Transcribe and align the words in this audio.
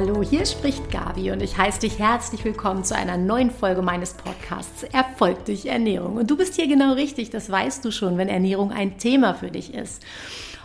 Hallo, 0.00 0.22
hier 0.22 0.46
spricht 0.46 0.92
Gabi 0.92 1.32
und 1.32 1.42
ich 1.42 1.58
heiße 1.58 1.80
dich 1.80 1.98
herzlich 1.98 2.44
willkommen 2.44 2.84
zu 2.84 2.94
einer 2.94 3.16
neuen 3.16 3.50
Folge 3.50 3.82
meines 3.82 4.14
Podcasts 4.14 4.84
Erfolg 4.84 5.44
durch 5.46 5.66
Ernährung. 5.66 6.18
Und 6.18 6.30
du 6.30 6.36
bist 6.36 6.54
hier 6.54 6.68
genau 6.68 6.92
richtig, 6.92 7.30
das 7.30 7.50
weißt 7.50 7.84
du 7.84 7.90
schon, 7.90 8.16
wenn 8.16 8.28
Ernährung 8.28 8.70
ein 8.70 8.98
Thema 8.98 9.34
für 9.34 9.50
dich 9.50 9.74
ist. 9.74 10.04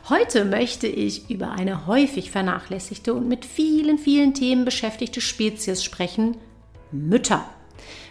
Heute 0.08 0.46
möchte 0.46 0.86
ich 0.86 1.32
über 1.32 1.50
eine 1.50 1.88
häufig 1.88 2.30
vernachlässigte 2.30 3.12
und 3.16 3.27
mit 3.27 3.44
vielen, 3.44 3.98
vielen 3.98 4.36
Themen 4.36 4.66
beschäftigte 4.66 5.20
Spezies 5.20 5.84
sprechen, 5.84 6.38
Mütter. 6.91 7.44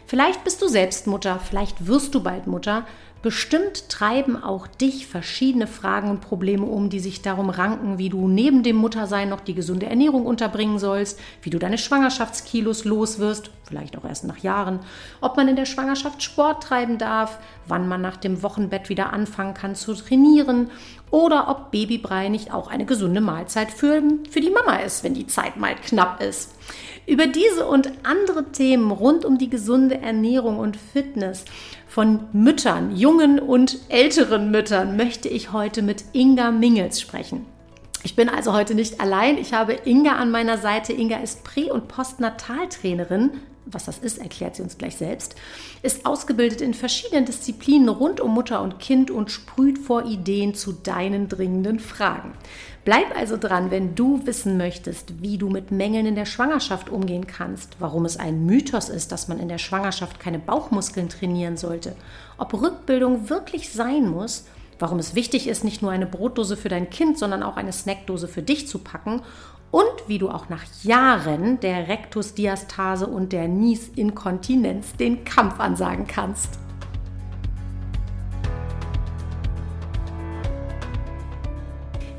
Vielleicht 0.06 0.42
bist 0.42 0.60
du 0.60 0.66
selbst 0.66 1.06
Mutter, 1.06 1.38
vielleicht 1.38 1.86
wirst 1.86 2.16
du 2.16 2.20
bald 2.24 2.48
Mutter. 2.48 2.84
Bestimmt 3.22 3.88
treiben 3.88 4.42
auch 4.42 4.66
dich 4.66 5.06
verschiedene 5.06 5.68
Fragen 5.68 6.10
und 6.10 6.20
Probleme 6.20 6.66
um, 6.66 6.90
die 6.90 6.98
sich 6.98 7.22
darum 7.22 7.50
ranken, 7.50 7.96
wie 7.96 8.08
du 8.08 8.26
neben 8.26 8.64
dem 8.64 8.74
Muttersein 8.74 9.28
noch 9.28 9.38
die 9.38 9.54
gesunde 9.54 9.86
Ernährung 9.86 10.26
unterbringen 10.26 10.80
sollst, 10.80 11.20
wie 11.40 11.50
du 11.50 11.60
deine 11.60 11.78
Schwangerschaftskilos 11.78 12.84
los 12.84 13.20
wirst, 13.20 13.52
vielleicht 13.62 13.96
auch 13.96 14.04
erst 14.04 14.24
nach 14.24 14.38
Jahren, 14.38 14.80
ob 15.20 15.36
man 15.36 15.46
in 15.46 15.54
der 15.54 15.66
Schwangerschaft 15.66 16.20
Sport 16.20 16.64
treiben 16.64 16.98
darf, 16.98 17.38
wann 17.68 17.86
man 17.86 18.00
nach 18.00 18.16
dem 18.16 18.42
Wochenbett 18.42 18.88
wieder 18.88 19.12
anfangen 19.12 19.54
kann 19.54 19.76
zu 19.76 19.94
trainieren 19.94 20.70
oder 21.12 21.48
ob 21.48 21.70
Babybrei 21.70 22.28
nicht 22.28 22.52
auch 22.52 22.66
eine 22.66 22.86
gesunde 22.86 23.20
Mahlzeit 23.20 23.70
für, 23.70 24.02
für 24.30 24.40
die 24.40 24.50
Mama 24.50 24.76
ist, 24.78 25.04
wenn 25.04 25.14
die 25.14 25.28
Zeit 25.28 25.56
mal 25.56 25.76
knapp 25.76 26.20
ist. 26.20 26.56
Über 27.12 27.26
diese 27.26 27.66
und 27.66 27.92
andere 28.04 28.52
Themen 28.52 28.90
rund 28.90 29.26
um 29.26 29.36
die 29.36 29.50
gesunde 29.50 30.00
Ernährung 30.00 30.58
und 30.58 30.78
Fitness 30.78 31.44
von 31.86 32.20
Müttern, 32.32 32.96
jungen 32.96 33.38
und 33.38 33.80
älteren 33.90 34.50
Müttern, 34.50 34.96
möchte 34.96 35.28
ich 35.28 35.52
heute 35.52 35.82
mit 35.82 36.04
Inga 36.14 36.50
Mingels 36.52 37.02
sprechen. 37.02 37.44
Ich 38.02 38.16
bin 38.16 38.30
also 38.30 38.54
heute 38.54 38.74
nicht 38.74 38.98
allein. 38.98 39.36
Ich 39.36 39.52
habe 39.52 39.74
Inga 39.84 40.12
an 40.12 40.30
meiner 40.30 40.56
Seite. 40.56 40.94
Inga 40.94 41.18
ist 41.18 41.44
Prä- 41.44 41.70
und 41.70 41.86
Postnataltrainerin. 41.86 43.32
Was 43.66 43.84
das 43.84 43.98
ist, 43.98 44.16
erklärt 44.16 44.56
sie 44.56 44.62
uns 44.62 44.78
gleich 44.78 44.96
selbst. 44.96 45.34
Ist 45.82 46.06
ausgebildet 46.06 46.62
in 46.62 46.72
verschiedenen 46.72 47.26
Disziplinen 47.26 47.90
rund 47.90 48.20
um 48.20 48.32
Mutter 48.32 48.62
und 48.62 48.78
Kind 48.78 49.10
und 49.10 49.30
sprüht 49.30 49.78
vor 49.78 50.06
Ideen 50.06 50.54
zu 50.54 50.72
deinen 50.72 51.28
dringenden 51.28 51.78
Fragen. 51.78 52.32
Bleib 52.84 53.16
also 53.16 53.36
dran, 53.36 53.70
wenn 53.70 53.94
du 53.94 54.26
wissen 54.26 54.56
möchtest, 54.56 55.22
wie 55.22 55.38
du 55.38 55.48
mit 55.48 55.70
Mängeln 55.70 56.04
in 56.04 56.16
der 56.16 56.26
Schwangerschaft 56.26 56.88
umgehen 56.88 57.28
kannst, 57.28 57.76
warum 57.78 58.04
es 58.04 58.16
ein 58.16 58.44
Mythos 58.44 58.88
ist, 58.88 59.12
dass 59.12 59.28
man 59.28 59.38
in 59.38 59.48
der 59.48 59.58
Schwangerschaft 59.58 60.18
keine 60.18 60.40
Bauchmuskeln 60.40 61.08
trainieren 61.08 61.56
sollte, 61.56 61.94
ob 62.38 62.54
Rückbildung 62.54 63.30
wirklich 63.30 63.70
sein 63.70 64.08
muss, 64.08 64.46
warum 64.80 64.98
es 64.98 65.14
wichtig 65.14 65.46
ist, 65.46 65.62
nicht 65.62 65.80
nur 65.80 65.92
eine 65.92 66.06
Brotdose 66.06 66.56
für 66.56 66.68
dein 66.68 66.90
Kind, 66.90 67.18
sondern 67.18 67.44
auch 67.44 67.56
eine 67.56 67.72
Snackdose 67.72 68.26
für 68.26 68.42
dich 68.42 68.66
zu 68.66 68.80
packen 68.80 69.22
und 69.70 70.08
wie 70.08 70.18
du 70.18 70.28
auch 70.28 70.48
nach 70.48 70.64
Jahren 70.82 71.60
der 71.60 71.86
Rektusdiastase 71.86 73.06
und 73.06 73.32
der 73.32 73.46
Niesinkontinenz 73.46 74.96
den 74.96 75.24
Kampf 75.24 75.60
ansagen 75.60 76.08
kannst. 76.08 76.61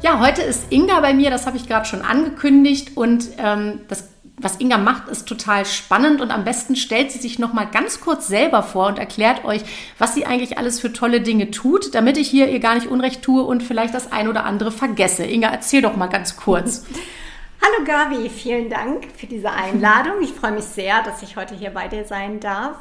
Ja, 0.03 0.19
heute 0.19 0.41
ist 0.41 0.69
Inga 0.69 0.99
bei 0.99 1.13
mir, 1.13 1.29
das 1.29 1.45
habe 1.45 1.55
ich 1.55 1.65
gerade 1.65 1.85
schon 1.85 2.01
angekündigt 2.01 2.97
und 2.97 3.29
ähm, 3.37 3.79
das 3.87 4.09
was 4.35 4.59
Inga 4.59 4.77
macht, 4.77 5.07
ist 5.07 5.29
total 5.29 5.65
spannend 5.65 6.19
und 6.19 6.29
am 6.29 6.43
besten 6.43 6.75
stellt 6.75 7.11
sie 7.11 7.19
sich 7.19 7.39
noch 7.39 7.53
mal 7.53 7.63
ganz 7.63 8.01
kurz 8.01 8.27
selber 8.27 8.63
vor 8.63 8.87
und 8.87 8.99
erklärt 8.99 9.45
euch, 9.45 9.61
was 9.99 10.13
sie 10.13 10.25
eigentlich 10.25 10.57
alles 10.57 10.81
für 10.81 10.91
tolle 10.91 11.21
Dinge 11.21 11.51
tut, 11.51 11.95
damit 11.95 12.17
ich 12.17 12.27
hier 12.27 12.49
ihr 12.49 12.59
gar 12.59 12.75
nicht 12.75 12.87
Unrecht 12.87 13.21
tue 13.21 13.43
und 13.43 13.63
vielleicht 13.63 13.93
das 13.93 14.11
ein 14.11 14.27
oder 14.27 14.43
andere 14.43 14.73
vergesse. 14.73 15.23
Inga, 15.23 15.47
erzähl 15.47 15.81
doch 15.81 15.95
mal 15.95 16.07
ganz 16.07 16.35
kurz. 16.35 16.85
Hallo 17.61 17.85
Gabi, 17.85 18.29
vielen 18.29 18.69
Dank 18.69 19.07
für 19.15 19.27
diese 19.27 19.51
Einladung. 19.51 20.21
Ich 20.21 20.33
freue 20.33 20.51
mich 20.51 20.65
sehr, 20.65 21.01
dass 21.03 21.23
ich 21.23 21.37
heute 21.37 21.55
hier 21.55 21.69
bei 21.69 21.87
dir 21.87 22.03
sein 22.03 22.41
darf. 22.41 22.75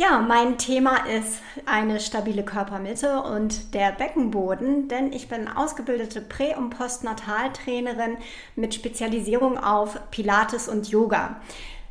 Ja, 0.00 0.20
mein 0.20 0.58
Thema 0.58 1.08
ist 1.08 1.40
eine 1.66 1.98
stabile 1.98 2.44
Körpermitte 2.44 3.20
und 3.20 3.74
der 3.74 3.90
Beckenboden, 3.90 4.86
denn 4.86 5.12
ich 5.12 5.26
bin 5.26 5.48
ausgebildete 5.48 6.20
Prä- 6.20 6.54
und 6.54 6.70
Postnataltrainerin 6.70 8.16
mit 8.54 8.76
Spezialisierung 8.76 9.58
auf 9.58 9.98
Pilates 10.12 10.68
und 10.68 10.88
Yoga. 10.88 11.40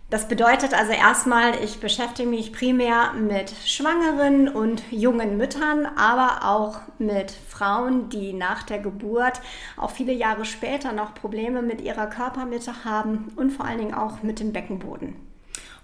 Das 0.09 0.29
bedeutet 0.29 0.73
also 0.73 0.93
erstmal, 0.93 1.61
ich 1.61 1.81
beschäftige 1.81 2.29
mich 2.29 2.53
primär 2.53 3.11
mit 3.11 3.53
Schwangeren 3.65 4.47
und 4.47 4.89
jungen 4.89 5.35
Müttern, 5.35 5.85
aber 5.97 6.47
auch 6.47 6.79
mit 6.99 7.31
Frauen, 7.31 8.07
die 8.07 8.31
nach 8.31 8.63
der 8.63 8.79
Geburt 8.79 9.41
auch 9.75 9.91
viele 9.91 10.13
Jahre 10.13 10.45
später 10.45 10.93
noch 10.93 11.13
Probleme 11.13 11.61
mit 11.61 11.81
ihrer 11.81 12.07
Körpermitte 12.07 12.85
haben 12.85 13.33
und 13.35 13.51
vor 13.51 13.65
allen 13.65 13.79
Dingen 13.79 13.93
auch 13.95 14.23
mit 14.23 14.39
dem 14.39 14.53
Beckenboden. 14.53 15.26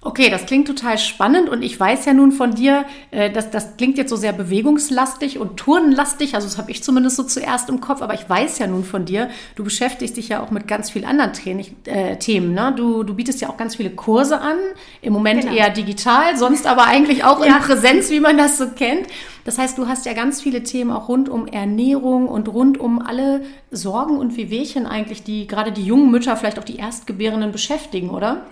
Okay, 0.06 0.30
das 0.30 0.46
klingt 0.46 0.68
total 0.68 0.98
spannend 0.98 1.48
und 1.48 1.62
ich 1.62 1.80
weiß 1.80 2.04
ja 2.06 2.14
nun 2.14 2.34
von 2.34 2.54
dir, 2.54 2.84
äh, 3.12 3.32
dass 3.32 3.52
das 3.52 3.78
klingt 3.78 3.98
jetzt 3.98 4.10
so 4.10 4.18
sehr 4.18 4.34
bewegungslastig 4.34 5.40
und 5.40 5.56
turnenlastig, 5.56 6.36
also 6.36 6.46
das 6.46 6.58
habe 6.58 6.72
ich 6.72 6.84
zumindest 6.84 7.16
so 7.16 7.24
zuerst 7.24 7.70
im 7.70 7.80
Kopf, 7.80 8.02
aber 8.02 8.14
ich 8.14 8.30
weiß 8.30 8.60
ja 8.60 8.68
nun 8.68 8.84
von 8.84 9.06
dir, 9.06 9.30
du 9.56 9.64
beschäftigst 9.64 10.18
dich 10.18 10.28
ja 10.28 10.44
auch 10.44 10.52
mit 10.52 10.68
ganz 10.68 10.90
vielen 10.90 11.06
anderen 11.06 11.32
Training, 11.32 11.78
äh, 11.86 12.18
Themen. 12.18 12.54
Ne? 12.54 12.74
Du, 12.76 13.04
du 13.04 13.14
bietest 13.14 13.40
ja 13.40 13.50
auch 13.50 13.56
ganz 13.56 13.78
viele 13.78 13.92
Kurse 13.92 14.42
an, 14.42 14.58
im 15.02 15.14
Moment 15.14 15.42
genau. 15.42 15.54
eher 15.54 15.70
digital, 15.70 16.36
sonst 16.36 16.68
aber 16.68 16.86
eigentlich 16.86 17.24
auch 17.24 17.40
ja. 17.40 17.56
in 17.56 17.62
Präsenz, 17.64 18.10
wie 18.10 18.20
man 18.20 18.38
das 18.38 18.58
so 18.58 18.68
kennt. 18.72 19.08
Das 19.46 19.58
heißt, 19.58 19.78
du 19.78 19.88
hast 19.88 20.06
ja 20.06 20.12
ganz 20.12 20.42
viele 20.42 20.64
Themen 20.64 20.92
auch 20.92 21.08
rund 21.08 21.30
um 21.30 21.48
Ernährung 21.48 22.28
und 22.28 22.50
rund 22.50 22.78
um 22.78 23.02
alle 23.02 23.46
Sorgen 23.72 24.18
und 24.18 24.36
Wehwehchen 24.36 24.86
eigentlich, 24.86 25.24
die 25.24 25.48
gerade 25.48 25.72
die 25.72 25.86
jungen 25.86 26.12
Mütter, 26.12 26.36
vielleicht 26.36 26.60
auch 26.60 26.64
die 26.66 26.78
Erstgebärenden 26.78 27.54
beschäftigen, 27.54 28.10
oder? 28.10 28.46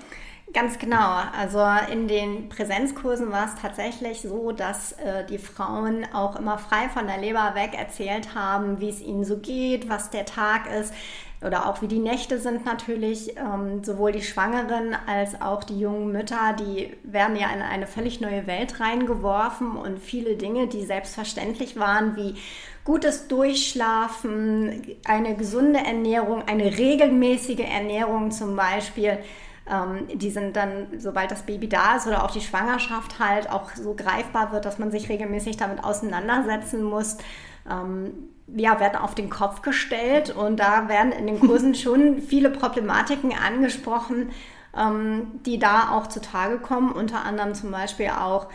Ganz 0.54 0.80
genau. 0.80 1.20
Also 1.38 1.64
in 1.92 2.08
den 2.08 2.50
Präsenzkursen 2.50 3.32
war 3.32 3.46
es 3.46 3.62
tatsächlich 3.62 4.22
so, 4.22 4.52
dass 4.52 4.94
äh, 4.94 5.26
die 5.26 5.38
Frauen 5.38 6.06
auch 6.14 6.36
immer 6.36 6.58
frei 6.58 6.90
von 6.90 7.08
der 7.08 7.20
Leber 7.20 7.54
weg 7.56 7.72
erzählt 7.78 8.36
haben, 8.36 8.82
wie 8.82 8.90
es 8.90 9.02
ihnen 9.02 9.24
so 9.24 9.38
geht, 9.38 9.88
was 9.88 10.10
der 10.10 10.26
Tag 10.26 10.64
ist 10.70 10.94
oder 11.46 11.68
auch 11.68 11.82
wie 11.82 11.88
die 11.88 12.00
Nächte 12.00 12.38
sind 12.38 12.66
natürlich. 12.66 13.38
Ähm, 13.38 13.84
sowohl 13.84 14.12
die 14.12 14.24
Schwangeren 14.24 14.96
als 15.08 15.40
auch 15.42 15.64
die 15.64 15.80
jungen 15.80 16.12
Mütter, 16.12 16.54
die 16.60 16.98
werden 17.04 17.38
ja 17.38 17.50
in 17.54 17.62
eine 17.62 17.88
völlig 17.88 18.20
neue 18.20 18.46
Welt 18.46 18.80
reingeworfen 18.82 19.78
und 19.78 20.00
viele 20.00 20.36
Dinge, 20.36 20.68
die 20.68 20.84
selbstverständlich 20.84 21.80
waren, 21.80 22.18
wie 22.18 22.36
gutes 22.84 23.28
Durchschlafen, 23.28 24.98
eine 25.06 25.36
gesunde 25.36 25.80
Ernährung, 25.80 26.44
eine 26.48 26.78
regelmäßige 26.78 27.60
Ernährung 27.60 28.32
zum 28.32 28.56
Beispiel, 28.58 29.20
ähm, 29.72 30.08
die 30.14 30.30
sind 30.30 30.56
dann, 30.56 30.88
sobald 30.98 31.32
das 31.32 31.44
Baby 31.44 31.70
da 31.70 31.96
ist 31.96 32.06
oder 32.06 32.24
auch 32.26 32.32
die 32.32 32.42
Schwangerschaft 32.42 33.20
halt 33.20 33.50
auch 33.50 33.72
so 33.74 33.96
greifbar 33.96 34.52
wird, 34.52 34.66
dass 34.66 34.80
man 34.80 34.92
sich 34.92 35.08
regelmäßig 35.08 35.58
damit 35.58 35.84
auseinandersetzen 35.84 36.84
muss. 36.84 37.18
Ähm, 37.70 38.12
ja, 38.54 38.82
werden 38.82 38.98
auf 38.98 39.16
den 39.16 39.30
Kopf 39.30 39.62
gestellt 39.62 40.36
und 40.36 40.60
da 40.60 40.90
werden 40.90 41.14
in 41.14 41.26
den 41.26 41.40
Kursen 41.40 41.74
schon 41.76 42.22
viele 42.22 42.50
Problematiken 42.50 43.32
angesprochen, 43.34 44.32
ähm, 44.78 45.40
die 45.46 45.58
da 45.58 45.92
auch 45.92 46.08
zutage 46.08 46.60
kommen. 46.60 46.92
Unter 46.92 47.24
anderem 47.24 47.56
zum 47.56 47.72
Beispiel 47.72 48.10
auch 48.10 48.48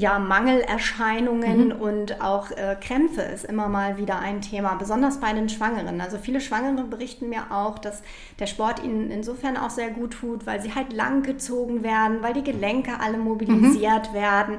ja, 0.00 0.18
Mangelerscheinungen 0.18 1.66
mhm. 1.66 1.72
und 1.72 2.22
auch 2.22 2.50
äh, 2.52 2.74
Krämpfe 2.80 3.20
ist 3.20 3.44
immer 3.44 3.68
mal 3.68 3.98
wieder 3.98 4.18
ein 4.18 4.40
Thema, 4.40 4.74
besonders 4.76 5.20
bei 5.20 5.34
den 5.34 5.50
Schwangeren. 5.50 6.00
Also 6.00 6.16
viele 6.16 6.40
Schwangere 6.40 6.84
berichten 6.84 7.28
mir 7.28 7.50
auch, 7.50 7.78
dass 7.78 8.02
der 8.38 8.46
Sport 8.46 8.82
ihnen 8.82 9.10
insofern 9.10 9.58
auch 9.58 9.68
sehr 9.68 9.90
gut 9.90 10.14
tut, 10.14 10.46
weil 10.46 10.62
sie 10.62 10.74
halt 10.74 10.94
lang 10.94 11.22
gezogen 11.22 11.82
werden, 11.82 12.22
weil 12.22 12.32
die 12.32 12.42
Gelenke 12.42 12.92
alle 12.98 13.18
mobilisiert 13.18 14.10
mhm. 14.10 14.14
werden, 14.14 14.58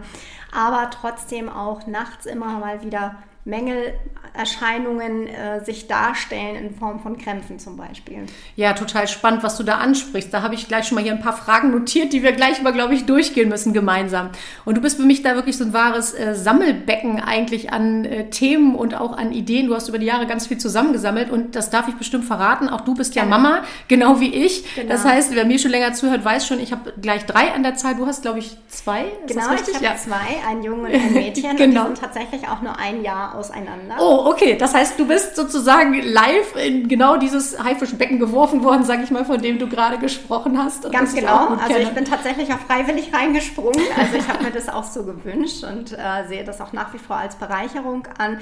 aber 0.51 0.91
trotzdem 0.91 1.49
auch 1.49 1.87
nachts 1.87 2.27
immer 2.27 2.59
mal 2.59 2.83
wieder 2.83 3.15
Mängelerscheinungen 3.43 5.27
äh, 5.27 5.65
sich 5.65 5.87
darstellen 5.87 6.55
in 6.55 6.75
Form 6.75 6.99
von 6.99 7.17
Krämpfen 7.17 7.57
zum 7.57 7.75
Beispiel. 7.75 8.25
Ja, 8.55 8.73
total 8.73 9.07
spannend, 9.07 9.41
was 9.41 9.57
du 9.57 9.63
da 9.63 9.77
ansprichst. 9.77 10.31
Da 10.31 10.43
habe 10.43 10.53
ich 10.53 10.67
gleich 10.67 10.85
schon 10.87 10.95
mal 10.95 11.03
hier 11.03 11.13
ein 11.13 11.21
paar 11.21 11.35
Fragen 11.35 11.71
notiert, 11.71 12.13
die 12.13 12.21
wir 12.21 12.33
gleich 12.33 12.61
mal, 12.61 12.71
glaube 12.71 12.93
ich, 12.93 13.05
durchgehen 13.07 13.49
müssen 13.49 13.73
gemeinsam. 13.73 14.29
Und 14.63 14.77
du 14.77 14.81
bist 14.81 14.97
für 14.97 15.05
mich 15.05 15.23
da 15.23 15.33
wirklich 15.33 15.57
so 15.57 15.63
ein 15.63 15.73
wahres 15.73 16.13
äh, 16.13 16.35
Sammelbecken 16.35 17.19
eigentlich 17.19 17.73
an 17.73 18.05
äh, 18.05 18.29
Themen 18.29 18.75
und 18.75 18.93
auch 18.93 19.17
an 19.17 19.31
Ideen. 19.31 19.67
Du 19.67 19.75
hast 19.75 19.89
über 19.89 19.97
die 19.97 20.05
Jahre 20.05 20.27
ganz 20.27 20.45
viel 20.45 20.59
zusammengesammelt 20.59 21.31
und 21.31 21.55
das 21.55 21.71
darf 21.71 21.87
ich 21.87 21.95
bestimmt 21.95 22.25
verraten. 22.25 22.69
Auch 22.69 22.81
du 22.81 22.93
bist 22.93 23.15
ja 23.15 23.25
Mama, 23.25 23.63
genau 23.87 24.19
wie 24.19 24.33
ich. 24.33 24.75
Genau. 24.75 24.87
Das 24.87 25.03
heißt, 25.03 25.33
wer 25.33 25.45
mir 25.45 25.57
schon 25.57 25.71
länger 25.71 25.93
zuhört, 25.93 26.23
weiß 26.23 26.45
schon, 26.45 26.59
ich 26.59 26.71
habe 26.71 26.93
gleich 27.01 27.25
drei 27.25 27.51
an 27.53 27.63
der 27.63 27.75
Zahl. 27.75 27.95
Du 27.95 28.05
hast, 28.05 28.21
glaube 28.21 28.37
ich, 28.37 28.55
zwei. 28.67 29.05
Ist 29.25 29.33
genau, 29.33 29.53
ich 29.53 29.73
habe 29.73 29.83
ja. 29.83 29.95
zwei, 29.95 30.47
ein 30.47 30.61
Junge 30.61 30.89
und 30.89 30.93
ein 30.93 31.13
Mädchen. 31.13 31.55
genau. 31.55 31.87
Und 31.87 31.97
die 31.97 32.01
sind 32.01 32.01
tatsächlich 32.01 32.47
auch 32.47 32.61
nur 32.61 32.77
ein 32.77 33.03
Jahr 33.03 33.30
auseinander. 33.33 33.97
Oh, 33.99 34.29
okay. 34.29 34.57
Das 34.57 34.73
heißt, 34.73 34.99
du 34.99 35.07
bist 35.07 35.35
sozusagen 35.35 35.93
live 36.01 36.55
in 36.55 36.87
genau 36.87 37.17
dieses 37.17 37.61
Haifischbecken 37.61 38.19
geworfen 38.19 38.63
worden, 38.63 38.83
sag 38.83 39.03
ich 39.03 39.11
mal, 39.11 39.25
von 39.25 39.41
dem 39.41 39.59
du 39.59 39.67
gerade 39.67 39.97
gesprochen 39.97 40.61
hast. 40.61 40.91
Ganz 40.91 41.13
genau. 41.13 41.55
Ich 41.55 41.61
also 41.61 41.77
ich 41.77 41.89
bin 41.91 42.05
tatsächlich 42.05 42.51
auch 42.53 42.59
freiwillig 42.59 43.13
reingesprungen. 43.13 43.81
Also 43.97 44.17
ich 44.17 44.27
habe 44.27 44.43
mir 44.43 44.51
das 44.51 44.69
auch 44.69 44.83
so 44.83 45.03
gewünscht 45.03 45.63
und 45.63 45.93
äh, 45.93 46.27
sehe 46.27 46.43
das 46.43 46.61
auch 46.61 46.73
nach 46.73 46.93
wie 46.93 46.99
vor 46.99 47.17
als 47.17 47.35
Bereicherung 47.35 48.07
an. 48.17 48.39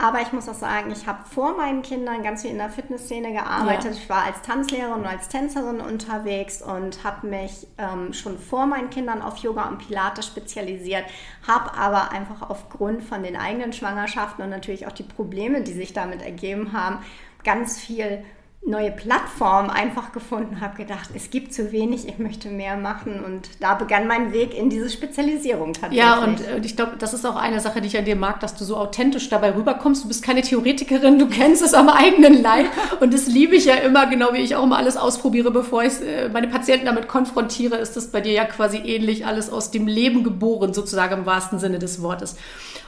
Aber 0.00 0.20
ich 0.22 0.32
muss 0.32 0.48
auch 0.48 0.54
sagen, 0.54 0.92
ich 0.92 1.08
habe 1.08 1.18
vor 1.28 1.56
meinen 1.56 1.82
Kindern 1.82 2.22
ganz 2.22 2.42
viel 2.42 2.52
in 2.52 2.58
der 2.58 2.70
Fitnessszene 2.70 3.32
gearbeitet. 3.32 3.84
Ja. 3.84 3.90
Ich 3.90 4.08
war 4.08 4.24
als 4.24 4.40
Tanzlehrerin 4.42 5.00
und 5.00 5.06
als 5.06 5.28
Tänzerin 5.28 5.80
unterwegs 5.80 6.62
und 6.62 7.02
habe 7.02 7.26
mich 7.26 7.66
ähm, 7.78 8.12
schon 8.12 8.38
vor 8.38 8.66
meinen 8.66 8.90
Kindern 8.90 9.22
auf 9.22 9.38
Yoga 9.38 9.68
und 9.68 9.78
Pilates 9.78 10.26
spezialisiert, 10.26 11.04
habe 11.46 11.74
aber 11.76 12.12
einfach 12.12 12.48
aufgrund 12.48 13.02
von 13.02 13.24
den 13.24 13.36
eigenen 13.36 13.72
Schwangerschaften 13.72 14.27
und 14.36 14.50
natürlich 14.50 14.86
auch 14.86 14.92
die 14.92 15.02
Probleme, 15.02 15.62
die 15.62 15.72
sich 15.72 15.92
damit 15.92 16.22
ergeben 16.22 16.72
haben, 16.72 17.04
ganz 17.44 17.80
viel 17.80 18.24
neue 18.66 18.90
Plattform 18.90 19.70
einfach 19.70 20.12
gefunden, 20.12 20.60
habe 20.60 20.76
gedacht, 20.76 21.10
es 21.14 21.30
gibt 21.30 21.54
zu 21.54 21.72
wenig, 21.72 22.06
ich 22.06 22.18
möchte 22.18 22.50
mehr 22.50 22.76
machen 22.76 23.24
und 23.24 23.48
da 23.60 23.74
begann 23.74 24.06
mein 24.06 24.32
Weg 24.32 24.56
in 24.56 24.68
diese 24.68 24.90
Spezialisierung 24.90 25.72
tatsächlich. 25.72 25.98
Ja, 25.98 26.22
und 26.22 26.40
äh, 26.40 26.60
ich 26.62 26.76
glaube, 26.76 26.96
das 26.98 27.14
ist 27.14 27.24
auch 27.24 27.36
eine 27.36 27.60
Sache, 27.60 27.80
die 27.80 27.86
ich 27.86 27.96
an 27.96 28.04
dir 28.04 28.16
mag, 28.16 28.40
dass 28.40 28.56
du 28.56 28.64
so 28.64 28.76
authentisch 28.76 29.30
dabei 29.30 29.54
rüberkommst. 29.54 30.04
Du 30.04 30.08
bist 30.08 30.22
keine 30.22 30.42
Theoretikerin, 30.42 31.18
du 31.18 31.28
kennst 31.28 31.62
es 31.62 31.72
am 31.72 31.88
eigenen 31.88 32.42
Leib 32.42 32.66
und 33.00 33.14
das 33.14 33.26
liebe 33.26 33.56
ich 33.56 33.64
ja 33.64 33.74
immer, 33.74 34.06
genau 34.06 34.34
wie 34.34 34.38
ich 34.38 34.54
auch 34.54 34.64
immer 34.64 34.76
alles 34.76 34.96
ausprobiere, 34.96 35.50
bevor 35.50 35.84
ich 35.84 36.02
äh, 36.02 36.28
meine 36.28 36.48
Patienten 36.48 36.86
damit 36.86 37.08
konfrontiere, 37.08 37.76
ist 37.76 37.96
das 37.96 38.08
bei 38.08 38.20
dir 38.20 38.32
ja 38.32 38.44
quasi 38.44 38.78
ähnlich, 38.78 39.24
alles 39.24 39.50
aus 39.50 39.70
dem 39.70 39.86
Leben 39.86 40.24
geboren, 40.24 40.74
sozusagen 40.74 41.20
im 41.20 41.26
wahrsten 41.26 41.58
Sinne 41.58 41.78
des 41.78 42.02
Wortes. 42.02 42.36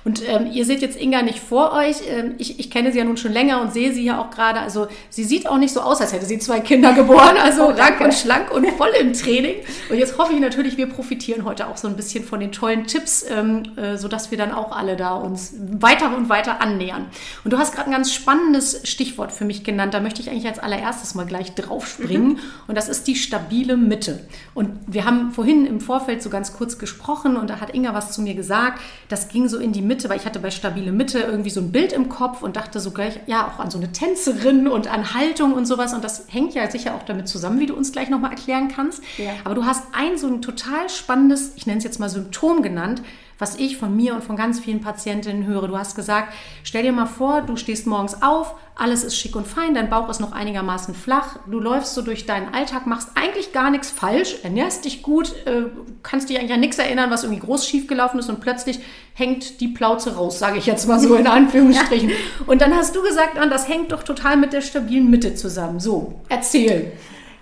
Und 0.05 0.27
ähm, 0.27 0.51
ihr 0.51 0.65
seht 0.65 0.81
jetzt 0.81 1.01
Inga 1.01 1.23
nicht 1.23 1.41
vor 1.41 1.73
euch. 1.73 1.97
Ähm, 2.09 2.35
ich, 2.39 2.59
ich 2.59 2.71
kenne 2.71 2.91
sie 2.91 2.99
ja 2.99 3.05
nun 3.05 3.17
schon 3.17 3.33
länger 3.33 3.61
und 3.61 3.73
sehe 3.73 3.93
sie 3.93 4.05
ja 4.05 4.21
auch 4.21 4.31
gerade. 4.31 4.61
Also 4.61 4.89
sie 5.11 5.25
sieht 5.25 5.49
auch 5.49 5.59
nicht 5.61 5.73
so 5.73 5.81
aus, 5.81 6.01
als 6.01 6.13
hätte 6.13 6.27
sie 6.27 6.39
zwei 6.39 6.61
Kinder 6.61 6.93
geboren. 6.93 7.37
Also 7.41 7.69
oh, 7.69 7.71
rank 7.71 8.01
und 8.01 8.13
schlank 8.15 8.53
und 8.53 8.67
voll 8.73 8.91
im 9.01 9.13
Training. 9.13 9.57
Und 9.89 9.99
jetzt 9.99 10.19
hoffe 10.19 10.33
ich 10.33 10.41
natürlich, 10.41 10.77
wir 10.77 10.87
profitieren 10.89 11.45
heute 11.45 11.69
auch 11.69 11.77
so 11.77 11.89
ein 11.89 11.97
bisschen 11.97 12.23
von 12.25 12.39
den 12.39 12.53
tollen 12.53 12.87
Tipps, 12.87 13.25
ähm, 13.29 13.63
äh, 13.77 13.97
sodass 13.97 14.31
wir 14.31 14.39
dann 14.39 14.53
auch 14.53 14.77
alle 14.77 14.97
da 14.97 15.15
uns 15.15 15.55
weiter 15.59 16.17
und 16.17 16.29
weiter 16.29 16.61
annähern. 16.61 17.07
Und 17.45 17.53
du 17.53 17.59
hast 17.59 17.75
gerade 17.75 17.89
ein 17.89 17.93
ganz 17.93 18.13
spannendes 18.13 18.83
Stichwort 18.85 19.33
für 19.33 19.45
mich 19.45 19.65
genannt. 19.65 19.95
Da 19.95 20.01
möchte 20.01 20.21
ich 20.21 20.31
eigentlich 20.31 20.47
als 20.47 20.59
allererstes 20.59 21.15
mal 21.15 21.27
gleich 21.27 21.55
draufspringen. 21.55 22.29
Mhm. 22.29 22.39
Und 22.69 22.77
das 22.77 22.89
ist 22.89 23.07
die 23.07 23.17
stabile 23.17 23.77
Mitte. 23.77 24.21
Und 24.55 24.71
wir 24.87 25.05
haben 25.05 25.33
vorhin 25.33 25.67
im 25.67 25.81
Vorfeld 25.81 26.23
so 26.23 26.31
ganz 26.31 26.53
kurz 26.53 26.79
gesprochen 26.79 27.37
und 27.37 27.51
da 27.51 27.61
hat 27.61 27.75
Inga 27.75 27.95
was 27.95 28.13
zu 28.13 28.23
mir 28.23 28.35
gesagt. 28.35 28.81
Das 29.09 29.29
ging 29.29 29.49
so 29.49 29.59
in 29.59 29.73
die 29.73 29.83
Mitte, 29.83 30.09
weil 30.09 30.19
ich 30.19 30.27
hatte 30.27 30.39
bei 30.39 30.51
stabile 30.51 30.93
Mitte 30.93 31.21
irgendwie 31.21 31.51
so 31.51 31.61
ein 31.61 31.73
Bild 31.73 31.93
im 31.93 32.09
Kopf 32.09 32.43
und 32.43 32.57
dachte 32.57 32.81
so 32.81 32.91
gleich, 32.91 33.21
ja, 33.27 33.47
auch 33.47 33.59
an 33.59 33.71
so 33.71 33.79
eine 33.79 33.93
Tänzerin 33.93 34.69
und 34.69 34.93
an 34.93 35.15
Haltung 35.15 35.50
und 35.53 35.67
sowas. 35.67 35.95
Und 35.95 36.05
das 36.05 36.27
hängt 36.29 36.55
ja 36.55 36.71
sicher 36.71 36.95
auch 36.95 37.03
damit 37.05 37.29
zusammen, 37.29 37.61
wie 37.61 37.67
du 37.67 37.75
uns 37.75 37.93
gleich 37.93 38.11
nochmal 38.11 38.31
erklären 38.31 38.69
kannst. 38.69 39.03
Ja. 39.19 39.33
Aber 39.45 39.55
du 39.55 39.65
hast 39.65 39.85
ein 39.93 40.19
so 40.19 40.27
ein 40.27 40.43
total 40.43 40.89
spannendes, 40.89 41.53
ich 41.57 41.67
nenne 41.67 41.79
es 41.79 41.85
jetzt 41.85 42.01
mal 42.01 42.09
Symptom 42.09 42.63
genannt, 42.63 43.03
was 43.41 43.57
ich 43.57 43.79
von 43.79 43.97
mir 43.97 44.15
und 44.15 44.23
von 44.23 44.37
ganz 44.37 44.61
vielen 44.61 44.81
Patientinnen 44.81 45.47
höre. 45.47 45.67
Du 45.67 45.77
hast 45.77 45.97
gesagt, 45.97 46.33
stell 46.63 46.83
dir 46.83 46.93
mal 46.93 47.07
vor, 47.07 47.43
du 47.43 47.57
stehst 47.57 47.87
morgens 47.87 48.23
auf, 48.23 48.55
alles 48.77 49.03
ist 49.03 49.17
schick 49.17 49.35
und 49.35 49.47
fein, 49.47 49.75
dein 49.75 49.91
Bauch 49.91 50.09
ist 50.09 50.21
noch 50.21 50.33
einigermaßen 50.33 50.95
flach, 50.95 51.39
du 51.47 51.59
läufst 51.59 51.95
so 51.95 52.03
durch 52.03 52.27
deinen 52.27 52.55
Alltag, 52.55 52.87
machst 52.87 53.11
eigentlich 53.15 53.53
gar 53.53 53.71
nichts 53.71 53.91
falsch, 53.91 54.37
ernährst 54.43 54.85
dich 54.85 55.03
gut, 55.03 55.35
äh, 55.47 55.65
kannst 56.03 56.29
dich 56.29 56.39
eigentlich 56.39 56.53
an 56.53 56.61
nichts 56.61 56.79
erinnern, 56.79 57.11
was 57.11 57.25
irgendwie 57.25 57.41
groß 57.41 57.67
schief 57.67 57.89
gelaufen 57.89 58.19
ist 58.19 58.29
und 58.29 58.41
plötzlich 58.41 58.79
hängt 59.15 59.61
die 59.61 59.69
Plauze 59.69 60.17
raus, 60.17 60.39
sage 60.39 60.59
ich 60.59 60.67
jetzt 60.67 60.87
mal 60.87 61.01
so 61.01 61.15
in 61.15 61.27
Anführungsstrichen. 61.27 62.13
Und 62.47 62.63
dann 62.63 62.75
hast 62.75 62.95
du 62.95 63.03
gesagt, 63.03 63.37
das 63.51 63.69
hängt 63.69 63.93
doch 63.93 64.03
total 64.03 64.37
mit 64.37 64.53
der 64.53 64.61
stabilen 64.61 65.11
Mitte 65.11 65.35
zusammen. 65.35 65.81
So, 65.81 66.21
erzähl. 66.29 66.93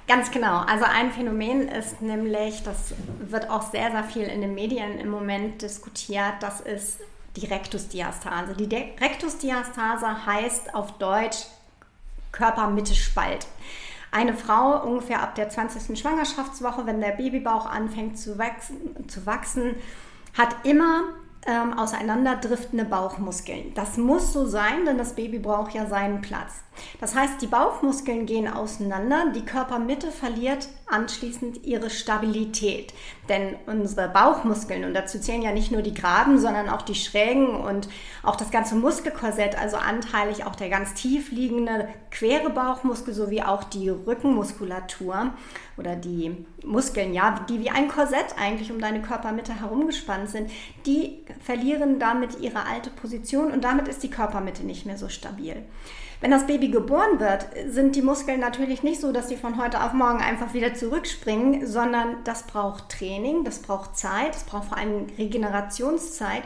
Ganz 0.08 0.30
genau. 0.30 0.60
Also 0.60 0.86
ein 0.86 1.12
Phänomen 1.12 1.68
ist 1.68 2.00
nämlich, 2.00 2.62
das 2.62 2.94
wird 3.20 3.50
auch 3.50 3.70
sehr, 3.70 3.90
sehr 3.90 4.04
viel 4.04 4.22
in 4.22 4.40
den 4.40 4.54
Medien 4.54 4.98
im 4.98 5.10
Moment 5.10 5.60
diskutiert, 5.60 6.34
das 6.40 6.62
ist 6.62 7.00
die 7.36 7.44
Rektusdiastase. 7.44 8.54
Die 8.54 8.74
Rektusdiastase 8.74 10.26
heißt 10.26 10.74
auf 10.74 10.96
Deutsch 10.98 11.44
Körpermitte-Spalt. 12.32 13.46
Eine 14.10 14.32
Frau 14.32 14.82
ungefähr 14.82 15.22
ab 15.22 15.34
der 15.34 15.50
20. 15.50 15.98
Schwangerschaftswoche, 15.98 16.86
wenn 16.86 17.02
der 17.02 17.10
Babybauch 17.10 17.66
anfängt 17.66 18.18
zu 18.18 18.38
wachsen, 18.38 19.08
zu 19.08 19.26
wachsen 19.26 19.74
hat 20.36 20.56
immer 20.64 21.04
ähm, 21.46 21.78
auseinanderdriftende 21.78 22.84
Bauchmuskeln. 22.84 23.72
Das 23.74 23.96
muss 23.96 24.32
so 24.32 24.46
sein, 24.46 24.84
denn 24.86 24.98
das 24.98 25.14
Baby 25.14 25.38
braucht 25.38 25.74
ja 25.74 25.86
seinen 25.86 26.20
Platz. 26.20 26.62
Das 27.00 27.14
heißt, 27.14 27.40
die 27.40 27.46
Bauchmuskeln 27.46 28.26
gehen 28.26 28.48
auseinander, 28.48 29.32
die 29.34 29.44
Körpermitte 29.44 30.10
verliert 30.10 30.68
anschließend 30.86 31.64
ihre 31.64 31.90
Stabilität. 31.90 32.92
Denn 33.28 33.56
unsere 33.66 34.08
Bauchmuskeln, 34.08 34.84
und 34.84 34.94
dazu 34.94 35.18
zählen 35.18 35.42
ja 35.42 35.52
nicht 35.52 35.72
nur 35.72 35.82
die 35.82 35.94
geraden, 35.94 36.38
sondern 36.38 36.68
auch 36.68 36.82
die 36.82 36.94
schrägen 36.94 37.48
und 37.48 37.88
auch 38.22 38.36
das 38.36 38.50
ganze 38.50 38.74
Muskelkorsett, 38.74 39.58
also 39.58 39.76
anteilig 39.76 40.44
auch 40.44 40.56
der 40.56 40.68
ganz 40.68 40.94
tief 40.94 41.30
liegende 41.30 41.88
quere 42.10 42.50
Bauchmuskel 42.50 43.14
sowie 43.14 43.42
auch 43.42 43.64
die 43.64 43.88
Rückenmuskulatur 43.88 45.32
oder 45.78 45.96
die 45.96 46.44
Muskeln, 46.64 47.14
ja, 47.14 47.44
die 47.48 47.60
wie 47.60 47.70
ein 47.70 47.88
Korsett 47.88 48.34
eigentlich 48.38 48.70
um 48.70 48.80
deine 48.80 49.02
Körpermitte 49.02 49.58
herumgespannt 49.58 50.28
sind, 50.28 50.50
die 50.86 51.24
verlieren 51.42 51.98
damit 51.98 52.40
ihre 52.40 52.66
alte 52.66 52.90
Position 52.90 53.52
und 53.52 53.64
damit 53.64 53.88
ist 53.88 54.02
die 54.02 54.10
Körpermitte 54.10 54.64
nicht 54.64 54.86
mehr 54.86 54.98
so 54.98 55.08
stabil. 55.08 55.56
Wenn 56.20 56.32
das 56.32 56.48
Baby 56.48 56.68
geboren 56.68 57.20
wird, 57.20 57.46
sind 57.68 57.94
die 57.94 58.02
Muskeln 58.02 58.40
natürlich 58.40 58.82
nicht 58.82 59.00
so, 59.00 59.12
dass 59.12 59.28
sie 59.28 59.36
von 59.36 59.56
heute 59.62 59.84
auf 59.84 59.92
morgen 59.92 60.18
einfach 60.20 60.52
wieder 60.52 60.74
zurückspringen, 60.74 61.64
sondern 61.64 62.24
das 62.24 62.42
braucht 62.42 62.88
Training, 62.88 63.44
das 63.44 63.60
braucht 63.60 63.96
Zeit, 63.96 64.34
das 64.34 64.42
braucht 64.42 64.68
vor 64.68 64.78
allem 64.78 65.06
Regenerationszeit. 65.16 66.42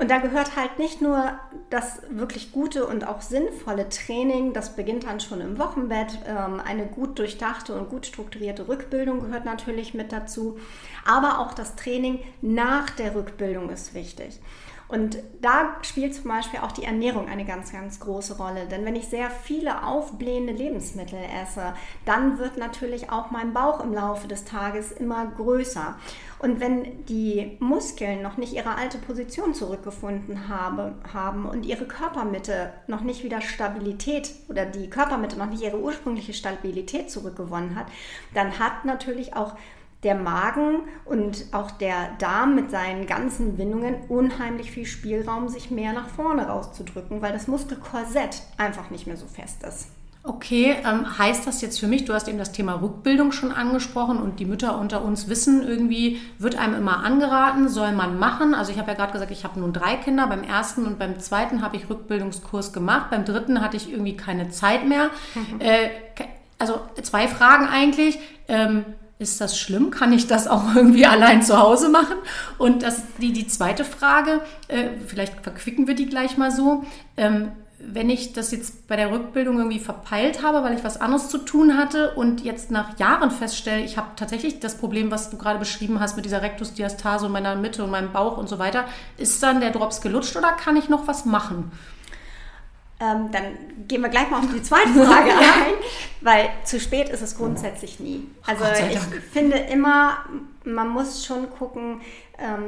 Und 0.00 0.10
da 0.10 0.16
gehört 0.16 0.56
halt 0.56 0.78
nicht 0.78 1.02
nur 1.02 1.38
das 1.68 2.00
wirklich 2.08 2.52
gute 2.52 2.86
und 2.86 3.06
auch 3.06 3.20
sinnvolle 3.20 3.86
Training, 3.90 4.54
das 4.54 4.74
beginnt 4.74 5.04
dann 5.04 5.20
schon 5.20 5.42
im 5.42 5.58
Wochenbett. 5.58 6.20
Ähm, 6.26 6.58
eine 6.64 6.86
gut 6.86 7.18
durchdachte 7.18 7.74
und 7.74 7.90
gut 7.90 8.06
strukturierte 8.06 8.66
Rückbildung 8.66 9.20
gehört 9.20 9.44
natürlich 9.44 9.92
mit 9.92 10.10
dazu. 10.10 10.58
Aber 11.04 11.38
auch 11.40 11.52
das 11.52 11.76
Training 11.76 12.20
nach 12.40 12.88
der 12.88 13.14
Rückbildung 13.14 13.68
ist 13.68 13.92
wichtig. 13.92 14.40
Und 14.88 15.18
da 15.40 15.76
spielt 15.82 16.14
zum 16.14 16.24
Beispiel 16.24 16.60
auch 16.60 16.72
die 16.72 16.84
Ernährung 16.84 17.28
eine 17.28 17.44
ganz, 17.44 17.70
ganz 17.70 18.00
große 18.00 18.38
Rolle. 18.38 18.66
Denn 18.66 18.84
wenn 18.86 18.96
ich 18.96 19.06
sehr 19.06 19.30
viele 19.30 19.86
aufblähende 19.86 20.52
Lebensmittel 20.52 21.18
esse, 21.42 21.74
dann 22.06 22.38
wird 22.38 22.56
natürlich 22.56 23.10
auch 23.10 23.30
mein 23.30 23.52
Bauch 23.52 23.84
im 23.84 23.92
Laufe 23.92 24.26
des 24.26 24.44
Tages 24.44 24.90
immer 24.90 25.26
größer. 25.26 25.94
Und 26.40 26.58
wenn 26.58 27.04
die 27.04 27.58
Muskeln 27.60 28.22
noch 28.22 28.38
nicht 28.38 28.54
ihre 28.54 28.74
alte 28.74 28.96
Position 28.96 29.52
zurückgefunden 29.52 30.48
habe, 30.48 30.94
haben 31.12 31.44
und 31.44 31.66
ihre 31.66 31.84
Körpermitte 31.84 32.72
noch 32.86 33.02
nicht 33.02 33.22
wieder 33.22 33.42
Stabilität 33.42 34.32
oder 34.48 34.64
die 34.64 34.88
Körpermitte 34.88 35.38
noch 35.38 35.50
nicht 35.50 35.62
ihre 35.62 35.78
ursprüngliche 35.78 36.32
Stabilität 36.32 37.10
zurückgewonnen 37.10 37.76
hat, 37.76 37.86
dann 38.32 38.58
hat 38.58 38.86
natürlich 38.86 39.36
auch 39.36 39.54
der 40.02 40.14
Magen 40.14 40.88
und 41.04 41.44
auch 41.52 41.70
der 41.72 42.12
Darm 42.18 42.54
mit 42.54 42.70
seinen 42.70 43.06
ganzen 43.06 43.58
Windungen 43.58 43.96
unheimlich 44.08 44.70
viel 44.70 44.86
Spielraum, 44.86 45.48
sich 45.48 45.70
mehr 45.70 45.92
nach 45.92 46.08
vorne 46.08 46.46
rauszudrücken, 46.48 47.20
weil 47.20 47.34
das 47.34 47.48
Muskelkorsett 47.48 48.42
einfach 48.56 48.88
nicht 48.88 49.06
mehr 49.06 49.18
so 49.18 49.26
fest 49.26 49.62
ist. 49.62 49.88
Okay, 50.22 50.76
ähm, 50.84 51.18
heißt 51.18 51.46
das 51.46 51.62
jetzt 51.62 51.80
für 51.80 51.86
mich, 51.86 52.04
du 52.04 52.12
hast 52.12 52.28
eben 52.28 52.36
das 52.36 52.52
Thema 52.52 52.74
Rückbildung 52.74 53.32
schon 53.32 53.52
angesprochen 53.52 54.18
und 54.18 54.38
die 54.38 54.44
Mütter 54.44 54.78
unter 54.78 55.02
uns 55.02 55.28
wissen 55.28 55.66
irgendwie, 55.66 56.20
wird 56.38 56.58
einem 56.58 56.74
immer 56.74 57.02
angeraten, 57.04 57.70
soll 57.70 57.92
man 57.92 58.18
machen. 58.18 58.54
Also 58.54 58.70
ich 58.70 58.78
habe 58.78 58.90
ja 58.90 58.96
gerade 58.96 59.12
gesagt, 59.12 59.30
ich 59.30 59.44
habe 59.44 59.58
nun 59.58 59.72
drei 59.72 59.96
Kinder. 59.96 60.26
Beim 60.26 60.42
ersten 60.42 60.84
und 60.84 60.98
beim 60.98 61.18
zweiten 61.20 61.62
habe 61.62 61.76
ich 61.76 61.88
Rückbildungskurs 61.88 62.74
gemacht. 62.74 63.08
Beim 63.10 63.24
dritten 63.24 63.62
hatte 63.62 63.78
ich 63.78 63.90
irgendwie 63.90 64.14
keine 64.14 64.50
Zeit 64.50 64.86
mehr. 64.86 65.08
Mhm. 65.34 65.60
Äh, 65.60 65.88
also 66.58 66.80
zwei 67.00 67.26
Fragen 67.26 67.66
eigentlich. 67.66 68.18
Ähm, 68.46 68.84
ist 69.18 69.40
das 69.40 69.58
schlimm? 69.58 69.90
Kann 69.90 70.12
ich 70.12 70.26
das 70.26 70.48
auch 70.48 70.74
irgendwie 70.74 71.06
allein 71.06 71.42
zu 71.42 71.58
Hause 71.58 71.88
machen? 71.88 72.16
Und 72.58 72.82
das, 72.82 73.02
die, 73.18 73.32
die 73.32 73.46
zweite 73.46 73.84
Frage, 73.86 74.42
äh, 74.68 74.88
vielleicht 75.06 75.40
verquicken 75.42 75.86
wir 75.86 75.94
die 75.94 76.06
gleich 76.06 76.36
mal 76.36 76.50
so. 76.50 76.84
Ähm, 77.16 77.52
wenn 77.82 78.10
ich 78.10 78.32
das 78.32 78.50
jetzt 78.50 78.86
bei 78.88 78.96
der 78.96 79.10
Rückbildung 79.10 79.58
irgendwie 79.58 79.78
verpeilt 79.78 80.42
habe, 80.42 80.62
weil 80.62 80.76
ich 80.76 80.84
was 80.84 81.00
anderes 81.00 81.28
zu 81.28 81.38
tun 81.38 81.76
hatte 81.76 82.14
und 82.14 82.42
jetzt 82.42 82.70
nach 82.70 82.98
Jahren 82.98 83.30
feststelle, 83.30 83.82
ich 83.82 83.96
habe 83.96 84.08
tatsächlich 84.16 84.60
das 84.60 84.76
Problem, 84.76 85.10
was 85.10 85.30
du 85.30 85.38
gerade 85.38 85.58
beschrieben 85.58 85.98
hast 85.98 86.16
mit 86.16 86.24
dieser 86.24 86.42
Rektusdiastase 86.42 87.26
und 87.26 87.32
meiner 87.32 87.56
Mitte 87.56 87.82
und 87.82 87.90
meinem 87.90 88.12
Bauch 88.12 88.36
und 88.36 88.48
so 88.48 88.58
weiter, 88.58 88.84
ist 89.16 89.42
dann 89.42 89.60
der 89.60 89.70
Drops 89.70 90.00
gelutscht 90.00 90.36
oder 90.36 90.52
kann 90.52 90.76
ich 90.76 90.88
noch 90.88 91.06
was 91.08 91.24
machen? 91.24 91.72
ähm, 93.00 93.30
dann 93.32 93.44
gehen 93.88 94.02
wir 94.02 94.10
gleich 94.10 94.30
mal 94.30 94.40
auf 94.40 94.52
die 94.52 94.62
zweite 94.62 94.90
Frage 94.90 95.30
ein, 95.38 95.74
weil 96.20 96.50
zu 96.64 96.78
spät 96.78 97.08
ist 97.08 97.22
es 97.22 97.36
grundsätzlich 97.36 97.98
nie. 97.98 98.28
Also 98.46 98.64
ich 98.64 98.98
finde 99.32 99.56
immer, 99.56 100.18
man 100.64 100.90
muss 100.90 101.24
schon 101.24 101.48
gucken, 101.50 102.02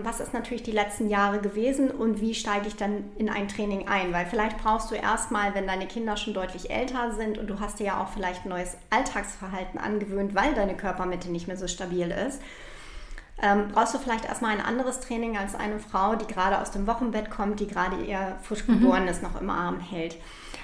was 0.02 0.20
ist 0.20 0.34
natürlich 0.34 0.62
die 0.62 0.72
letzten 0.72 1.08
Jahre 1.08 1.38
gewesen 1.40 1.90
und 1.90 2.20
wie 2.20 2.34
steige 2.34 2.68
ich 2.68 2.76
dann 2.76 3.04
in 3.16 3.30
ein 3.30 3.48
Training 3.48 3.88
ein, 3.88 4.12
weil 4.12 4.26
vielleicht 4.26 4.58
brauchst 4.58 4.90
du 4.90 4.94
erstmal, 4.94 5.54
wenn 5.54 5.66
deine 5.66 5.86
Kinder 5.86 6.16
schon 6.16 6.34
deutlich 6.34 6.70
älter 6.70 7.12
sind 7.12 7.38
und 7.38 7.48
du 7.48 7.58
hast 7.58 7.78
dir 7.78 7.86
ja 7.86 8.02
auch 8.02 8.08
vielleicht 8.08 8.44
ein 8.44 8.50
neues 8.50 8.76
Alltagsverhalten 8.90 9.80
angewöhnt, 9.80 10.34
weil 10.34 10.54
deine 10.54 10.76
Körpermitte 10.76 11.30
nicht 11.30 11.48
mehr 11.48 11.56
so 11.56 11.68
stabil 11.68 12.10
ist, 12.10 12.40
ähm, 13.40 13.68
brauchst 13.72 13.94
du 13.94 13.98
vielleicht 13.98 14.26
erstmal 14.26 14.52
ein 14.52 14.64
anderes 14.64 15.00
Training 15.00 15.36
als 15.38 15.54
eine 15.54 15.78
Frau, 15.78 16.16
die 16.16 16.26
gerade 16.26 16.60
aus 16.60 16.70
dem 16.70 16.86
Wochenbett 16.86 17.30
kommt, 17.30 17.58
die 17.60 17.66
gerade 17.66 17.96
ihr 18.04 18.36
frisch 18.42 18.66
geborenes 18.66 19.22
mhm. 19.22 19.28
noch 19.28 19.40
im 19.40 19.50
Arm 19.50 19.80
hält. 19.80 20.16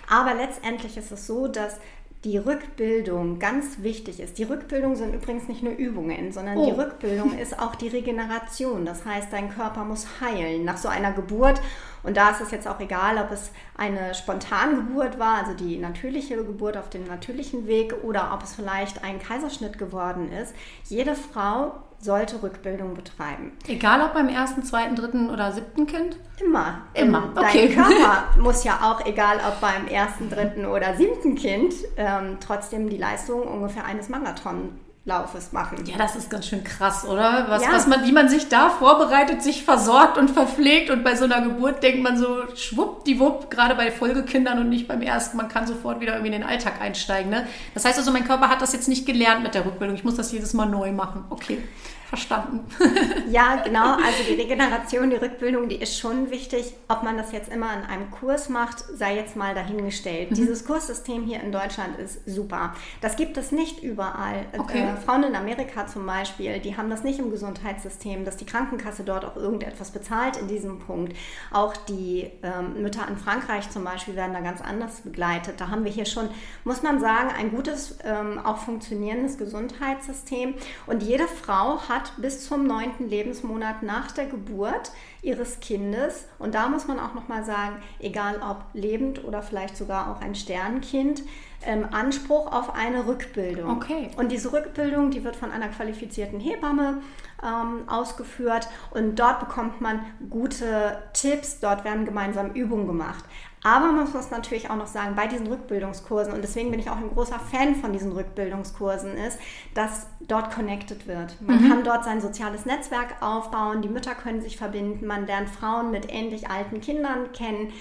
Aber 0.08 0.34
letztendlich 0.34 0.96
ist 0.96 1.10
es 1.10 1.26
so, 1.26 1.48
dass 1.48 1.78
die 2.24 2.36
Rückbildung 2.36 3.38
ganz 3.38 3.82
wichtig 3.82 4.18
ist. 4.18 4.38
Die 4.38 4.42
Rückbildung 4.42 4.96
sind 4.96 5.14
übrigens 5.14 5.46
nicht 5.46 5.62
nur 5.62 5.74
Übungen, 5.74 6.32
sondern 6.32 6.58
oh. 6.58 6.66
die 6.66 6.72
Rückbildung 6.72 7.38
ist 7.38 7.58
auch 7.58 7.76
die 7.76 7.88
Regeneration. 7.88 8.84
Das 8.84 9.04
heißt, 9.04 9.32
dein 9.32 9.50
Körper 9.50 9.84
muss 9.84 10.06
heilen 10.20 10.64
nach 10.64 10.78
so 10.78 10.88
einer 10.88 11.12
Geburt. 11.12 11.60
Und 12.02 12.16
da 12.16 12.30
ist 12.30 12.40
es 12.40 12.50
jetzt 12.50 12.66
auch 12.66 12.80
egal, 12.80 13.18
ob 13.18 13.30
es 13.30 13.50
eine 13.76 14.14
Spontangeburt 14.14 15.18
war, 15.18 15.38
also 15.38 15.54
die 15.54 15.78
natürliche 15.78 16.36
Geburt 16.36 16.76
auf 16.76 16.90
dem 16.90 17.06
natürlichen 17.06 17.66
Weg, 17.66 17.94
oder 18.02 18.32
ob 18.34 18.42
es 18.42 18.54
vielleicht 18.54 19.04
ein 19.04 19.20
Kaiserschnitt 19.20 19.78
geworden 19.78 20.32
ist. 20.32 20.54
Jede 20.88 21.14
Frau 21.14 21.74
sollte 22.00 22.42
Rückbildung 22.42 22.94
betreiben. 22.94 23.52
Egal 23.66 24.02
ob 24.02 24.14
beim 24.14 24.28
ersten, 24.28 24.62
zweiten, 24.62 24.94
dritten 24.94 25.30
oder 25.30 25.52
siebten 25.52 25.86
Kind? 25.86 26.16
Immer. 26.40 26.82
Immer. 26.94 27.32
Okay. 27.34 27.74
Dein 27.74 27.84
Körper 27.98 28.40
muss 28.40 28.64
ja 28.64 28.78
auch, 28.82 29.04
egal 29.04 29.38
ob 29.46 29.60
beim 29.60 29.86
ersten, 29.88 30.30
dritten 30.30 30.64
oder 30.66 30.96
siebten 30.96 31.34
Kind, 31.34 31.74
ähm, 31.96 32.38
trotzdem 32.40 32.88
die 32.88 32.96
Leistung 32.96 33.42
ungefähr 33.42 33.84
eines 33.84 34.08
Marathon 34.08 34.78
Laufes 35.08 35.52
machen. 35.52 35.84
Ja, 35.86 35.96
das 35.96 36.14
ist 36.14 36.30
ganz 36.30 36.46
schön 36.46 36.62
krass, 36.62 37.04
oder? 37.04 37.46
Was, 37.48 37.62
ja. 37.64 37.72
was 37.72 37.86
man, 37.86 38.04
wie 38.06 38.12
man 38.12 38.28
sich 38.28 38.48
da 38.48 38.68
vorbereitet, 38.68 39.42
sich 39.42 39.64
versorgt 39.64 40.18
und 40.18 40.30
verpflegt 40.30 40.90
und 40.90 41.02
bei 41.02 41.16
so 41.16 41.24
einer 41.24 41.40
Geburt 41.40 41.82
denkt 41.82 42.02
man 42.02 42.18
so 42.18 42.54
schwuppdiwupp, 42.54 43.50
gerade 43.50 43.74
bei 43.74 43.90
Folgekindern 43.90 44.58
und 44.58 44.68
nicht 44.68 44.86
beim 44.86 45.00
ersten, 45.00 45.38
man 45.38 45.48
kann 45.48 45.66
sofort 45.66 46.00
wieder 46.00 46.12
irgendwie 46.12 46.34
in 46.34 46.40
den 46.40 46.48
Alltag 46.48 46.80
einsteigen. 46.80 47.30
Ne? 47.30 47.46
Das 47.72 47.86
heißt 47.86 47.98
also, 47.98 48.12
mein 48.12 48.26
Körper 48.26 48.50
hat 48.50 48.60
das 48.60 48.74
jetzt 48.74 48.86
nicht 48.86 49.06
gelernt 49.06 49.42
mit 49.42 49.54
der 49.54 49.64
Rückbildung. 49.64 49.96
Ich 49.96 50.04
muss 50.04 50.16
das 50.16 50.30
jedes 50.30 50.52
Mal 50.52 50.66
neu 50.66 50.92
machen. 50.92 51.24
Okay. 51.30 51.62
Verstanden. 52.08 52.64
ja, 53.30 53.56
genau. 53.56 53.92
Also 53.92 54.24
die 54.26 54.32
Regeneration, 54.32 55.10
die 55.10 55.16
Rückbildung, 55.16 55.68
die 55.68 55.76
ist 55.76 55.98
schon 55.98 56.30
wichtig. 56.30 56.72
Ob 56.88 57.02
man 57.02 57.18
das 57.18 57.32
jetzt 57.32 57.52
immer 57.52 57.70
in 57.74 57.82
einem 57.82 58.10
Kurs 58.10 58.48
macht, 58.48 58.78
sei 58.78 59.16
jetzt 59.16 59.36
mal 59.36 59.54
dahingestellt. 59.54 60.30
Mhm. 60.30 60.36
Dieses 60.36 60.64
Kurssystem 60.64 61.24
hier 61.24 61.40
in 61.40 61.52
Deutschland 61.52 61.98
ist 61.98 62.26
super. 62.26 62.72
Das 63.02 63.16
gibt 63.16 63.36
es 63.36 63.52
nicht 63.52 63.82
überall. 63.82 64.46
Okay. 64.56 64.84
Äh, 64.84 64.96
Frauen 64.96 65.22
in 65.22 65.36
Amerika 65.36 65.86
zum 65.86 66.06
Beispiel, 66.06 66.60
die 66.60 66.78
haben 66.78 66.88
das 66.88 67.04
nicht 67.04 67.18
im 67.18 67.30
Gesundheitssystem, 67.30 68.24
dass 68.24 68.38
die 68.38 68.46
Krankenkasse 68.46 69.04
dort 69.04 69.26
auch 69.26 69.36
irgendetwas 69.36 69.90
bezahlt 69.90 70.38
in 70.38 70.48
diesem 70.48 70.78
Punkt. 70.78 71.14
Auch 71.52 71.76
die 71.76 72.30
ähm, 72.42 72.80
Mütter 72.80 73.06
in 73.06 73.18
Frankreich 73.18 73.68
zum 73.68 73.84
Beispiel 73.84 74.16
werden 74.16 74.32
da 74.32 74.40
ganz 74.40 74.62
anders 74.62 75.02
begleitet. 75.02 75.60
Da 75.60 75.68
haben 75.68 75.84
wir 75.84 75.92
hier 75.92 76.06
schon, 76.06 76.30
muss 76.64 76.82
man 76.82 77.00
sagen, 77.00 77.28
ein 77.38 77.50
gutes, 77.50 77.98
ähm, 78.02 78.40
auch 78.42 78.56
funktionierendes 78.56 79.36
Gesundheitssystem. 79.36 80.54
Und 80.86 81.02
jede 81.02 81.28
Frau 81.28 81.82
hat 81.86 81.97
hat 81.98 82.12
bis 82.18 82.46
zum 82.46 82.66
neunten 82.66 83.08
Lebensmonat 83.08 83.82
nach 83.82 84.12
der 84.12 84.26
Geburt 84.26 84.92
ihres 85.22 85.60
Kindes, 85.60 86.26
und 86.38 86.54
da 86.54 86.68
muss 86.68 86.86
man 86.86 86.98
auch 87.00 87.14
nochmal 87.14 87.44
sagen, 87.44 87.76
egal 87.98 88.40
ob 88.40 88.64
lebend 88.72 89.24
oder 89.24 89.42
vielleicht 89.42 89.76
sogar 89.76 90.10
auch 90.10 90.20
ein 90.20 90.34
Sternkind, 90.34 91.22
ähm, 91.62 91.86
Anspruch 91.90 92.52
auf 92.52 92.74
eine 92.74 93.06
Rückbildung. 93.08 93.70
Okay. 93.70 94.10
Und 94.16 94.30
diese 94.30 94.52
Rückbildung, 94.52 95.10
die 95.10 95.24
wird 95.24 95.34
von 95.34 95.50
einer 95.50 95.68
qualifizierten 95.68 96.38
Hebamme 96.38 96.98
ähm, 97.42 97.88
ausgeführt 97.88 98.68
und 98.92 99.18
dort 99.18 99.40
bekommt 99.40 99.80
man 99.80 100.04
gute 100.30 101.02
Tipps, 101.14 101.58
dort 101.58 101.84
werden 101.84 102.04
gemeinsam 102.04 102.52
Übungen 102.52 102.86
gemacht. 102.86 103.24
Aber 103.62 103.90
man 103.92 104.10
muss 104.10 104.30
natürlich 104.30 104.70
auch 104.70 104.76
noch 104.76 104.86
sagen, 104.86 105.16
bei 105.16 105.26
diesen 105.26 105.46
Rückbildungskursen, 105.48 106.32
und 106.32 106.42
deswegen 106.42 106.70
bin 106.70 106.78
ich 106.78 106.90
auch 106.90 106.96
ein 106.96 107.10
großer 107.10 107.40
Fan 107.40 107.74
von 107.74 107.92
diesen 107.92 108.12
Rückbildungskursen, 108.12 109.16
ist, 109.16 109.38
dass 109.74 110.06
dort 110.20 110.54
connected 110.54 111.06
wird. 111.06 111.40
Man 111.40 111.64
mhm. 111.64 111.68
kann 111.68 111.84
dort 111.84 112.04
sein 112.04 112.20
soziales 112.20 112.66
Netzwerk 112.66 113.20
aufbauen, 113.20 113.82
die 113.82 113.88
Mütter 113.88 114.14
können 114.14 114.40
sich 114.40 114.56
verbinden, 114.56 115.06
man 115.06 115.26
lernt 115.26 115.50
Frauen 115.50 115.90
mit 115.90 116.12
ähnlich 116.12 116.48
alten 116.50 116.80
Kindern 116.80 117.32
kennen 117.32 117.72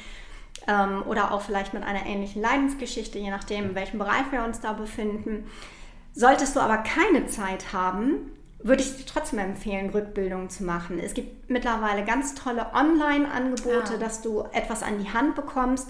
ähm, 0.68 1.04
oder 1.08 1.32
auch 1.32 1.42
vielleicht 1.42 1.74
mit 1.74 1.84
einer 1.84 2.06
ähnlichen 2.06 2.42
Leidensgeschichte, 2.42 3.20
je 3.20 3.30
nachdem, 3.30 3.70
in 3.70 3.76
welchem 3.76 4.00
Bereich 4.00 4.32
wir 4.32 4.44
uns 4.44 4.60
da 4.60 4.74
befinden. 4.74 5.50
Solltest 6.14 6.56
du 6.56 6.60
aber 6.60 6.78
keine 6.78 7.28
Zeit 7.28 7.74
haben, 7.74 8.32
würde 8.60 8.82
ich 8.82 9.06
trotzdem 9.06 9.40
empfehlen, 9.40 9.90
Rückbildungen 9.90 10.50
zu 10.50 10.64
machen. 10.64 11.00
Es 11.00 11.14
gibt 11.14 11.50
mittlerweile 11.50 12.04
ganz 12.04 12.36
tolle 12.36 12.68
Online-Angebote, 12.74 13.94
ah. 13.96 13.98
dass 14.00 14.22
du 14.22 14.42
etwas 14.52 14.84
an 14.84 15.00
die 15.00 15.10
Hand 15.10 15.36
bekommst. 15.36 15.90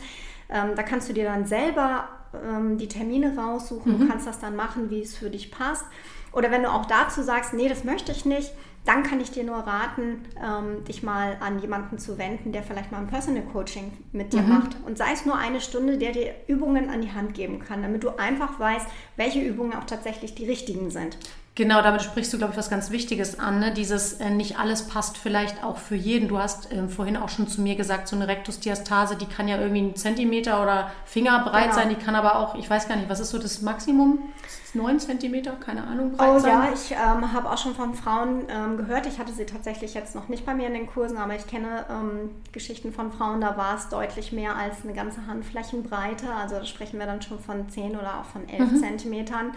Ähm, 0.50 0.72
da 0.76 0.84
kannst 0.84 1.10
du 1.10 1.14
dir 1.14 1.26
dann 1.26 1.46
selber 1.46 2.10
ähm, 2.34 2.78
die 2.78 2.88
Termine 2.88 3.38
raussuchen. 3.38 3.94
Mhm. 3.94 4.00
Du 4.00 4.08
kannst 4.08 4.28
das 4.28 4.40
dann 4.40 4.56
machen, 4.56 4.90
wie 4.90 5.02
es 5.02 5.16
für 5.16 5.30
dich 5.30 5.52
passt. 5.52 5.86
Oder 6.34 6.52
wenn 6.52 6.64
du 6.64 6.72
auch 6.72 6.86
dazu 6.86 7.24
sagst, 7.24 7.54
nee, 7.54 7.70
das 7.70 7.84
möchte 7.84 8.12
ich 8.12 8.26
nicht, 8.26 8.52
dann 8.88 9.04
kann 9.04 9.20
ich 9.20 9.32
dir 9.32 9.44
nur 9.44 9.58
raten, 9.58 10.26
ähm, 10.42 10.86
dich 10.86 11.04
mal 11.04 11.36
an 11.42 11.60
jemanden 11.60 12.00
zu 12.00 12.18
wenden, 12.18 12.54
der 12.54 12.64
vielleicht 12.64 12.92
mal 12.92 13.00
ein 13.00 13.08
Personal 13.08 13.44
Coaching 13.44 13.92
mit 14.14 14.32
dir 14.32 14.42
mhm. 14.42 14.50
macht. 14.50 14.78
Und 14.86 14.98
sei 14.98 15.12
es 15.14 15.26
nur 15.26 15.38
eine 15.38 15.60
Stunde, 15.60 15.98
der 15.98 16.14
dir 16.14 16.34
Übungen 16.48 16.90
an 16.90 17.02
die 17.02 17.12
Hand 17.12 17.34
geben 17.34 17.60
kann, 17.60 17.82
damit 17.82 18.04
du 18.04 18.18
einfach 18.18 18.60
weißt, 18.60 18.88
welche 19.18 19.42
Übungen 19.42 19.74
auch 19.74 19.84
tatsächlich 19.84 20.36
die 20.36 20.46
richtigen 20.46 20.90
sind. 20.90 21.18
Genau, 21.58 21.82
damit 21.82 22.04
sprichst 22.04 22.32
du, 22.32 22.38
glaube 22.38 22.54
ich, 22.54 22.58
was 22.60 22.70
ganz 22.70 22.92
Wichtiges 22.92 23.40
an. 23.40 23.60
Ne? 23.60 23.74
Dieses 23.74 24.14
äh, 24.14 24.30
nicht 24.30 24.60
alles 24.60 24.84
passt 24.88 25.18
vielleicht 25.18 25.64
auch 25.64 25.80
für 25.80 25.96
jeden. 25.96 26.28
Du 26.28 26.38
hast 26.38 26.72
äh, 26.72 26.88
vorhin 26.88 27.18
auch 27.18 27.30
schon 27.30 27.48
zu 27.48 27.62
mir 27.62 27.76
gesagt, 27.76 28.08
so 28.08 28.16
eine 28.16 28.28
Rektusdiastase, 28.28 29.16
die 29.16 29.26
kann 29.26 29.48
ja 29.48 29.58
irgendwie 29.60 29.80
einen 29.80 29.96
Zentimeter 29.96 30.62
oder 30.62 30.92
Finger 31.06 31.44
breit 31.44 31.72
genau. 31.72 31.76
sein. 31.76 31.90
Die 31.90 31.96
kann 31.96 32.14
aber 32.14 32.38
auch, 32.38 32.54
ich 32.54 32.70
weiß 32.70 32.88
gar 32.88 32.96
nicht, 32.96 33.10
was 33.10 33.20
ist 33.20 33.32
so 33.32 33.40
das 33.40 33.64
Maximum? 33.64 34.20
Neun 34.74 35.00
Zentimeter, 35.00 35.52
keine 35.54 35.86
Ahnung, 35.86 36.12
breit 36.12 36.30
oh, 36.36 36.40
sein? 36.40 36.52
Ja, 36.52 36.70
ich 36.74 36.92
ähm, 36.92 37.34
habe 37.34 37.50
auch 37.50 37.58
schon 37.58 37.76
von 37.76 37.94
Frauen 37.94 38.44
ähm, 38.50 38.78
gehört. 38.78 39.06
Ich 39.06 39.20
hatte 39.20 39.32
sie 39.32 39.46
tatsächlich 39.46 39.94
jetzt 39.94 40.16
noch 40.16 40.28
nicht 40.28 40.46
bei 40.46 40.54
mir 40.54 40.68
in 40.68 40.74
den 40.74 40.88
Kursen, 40.88 41.18
aber 41.18 41.36
ich 41.36 41.48
kenne 41.48 41.86
ähm, 41.90 42.32
Geschichten 42.52 42.92
von 42.92 43.12
Frauen, 43.12 43.42
da 43.42 43.58
war 43.58 43.76
es 43.76 43.90
deutlich 43.90 44.32
mehr 44.32 44.56
als 44.56 44.84
eine 44.84 44.94
ganze 44.94 45.28
Handflächenbreite. 45.28 46.34
Also 46.34 46.56
da 46.56 46.66
sprechen 46.66 47.00
wir 47.00 47.06
dann 47.06 47.22
schon 47.22 47.40
von 47.40 47.70
zehn 47.70 47.96
oder 47.96 48.20
auch 48.20 48.26
von 48.26 48.48
elf 48.50 48.72
mhm. 48.72 48.78
Zentimetern. 48.78 49.52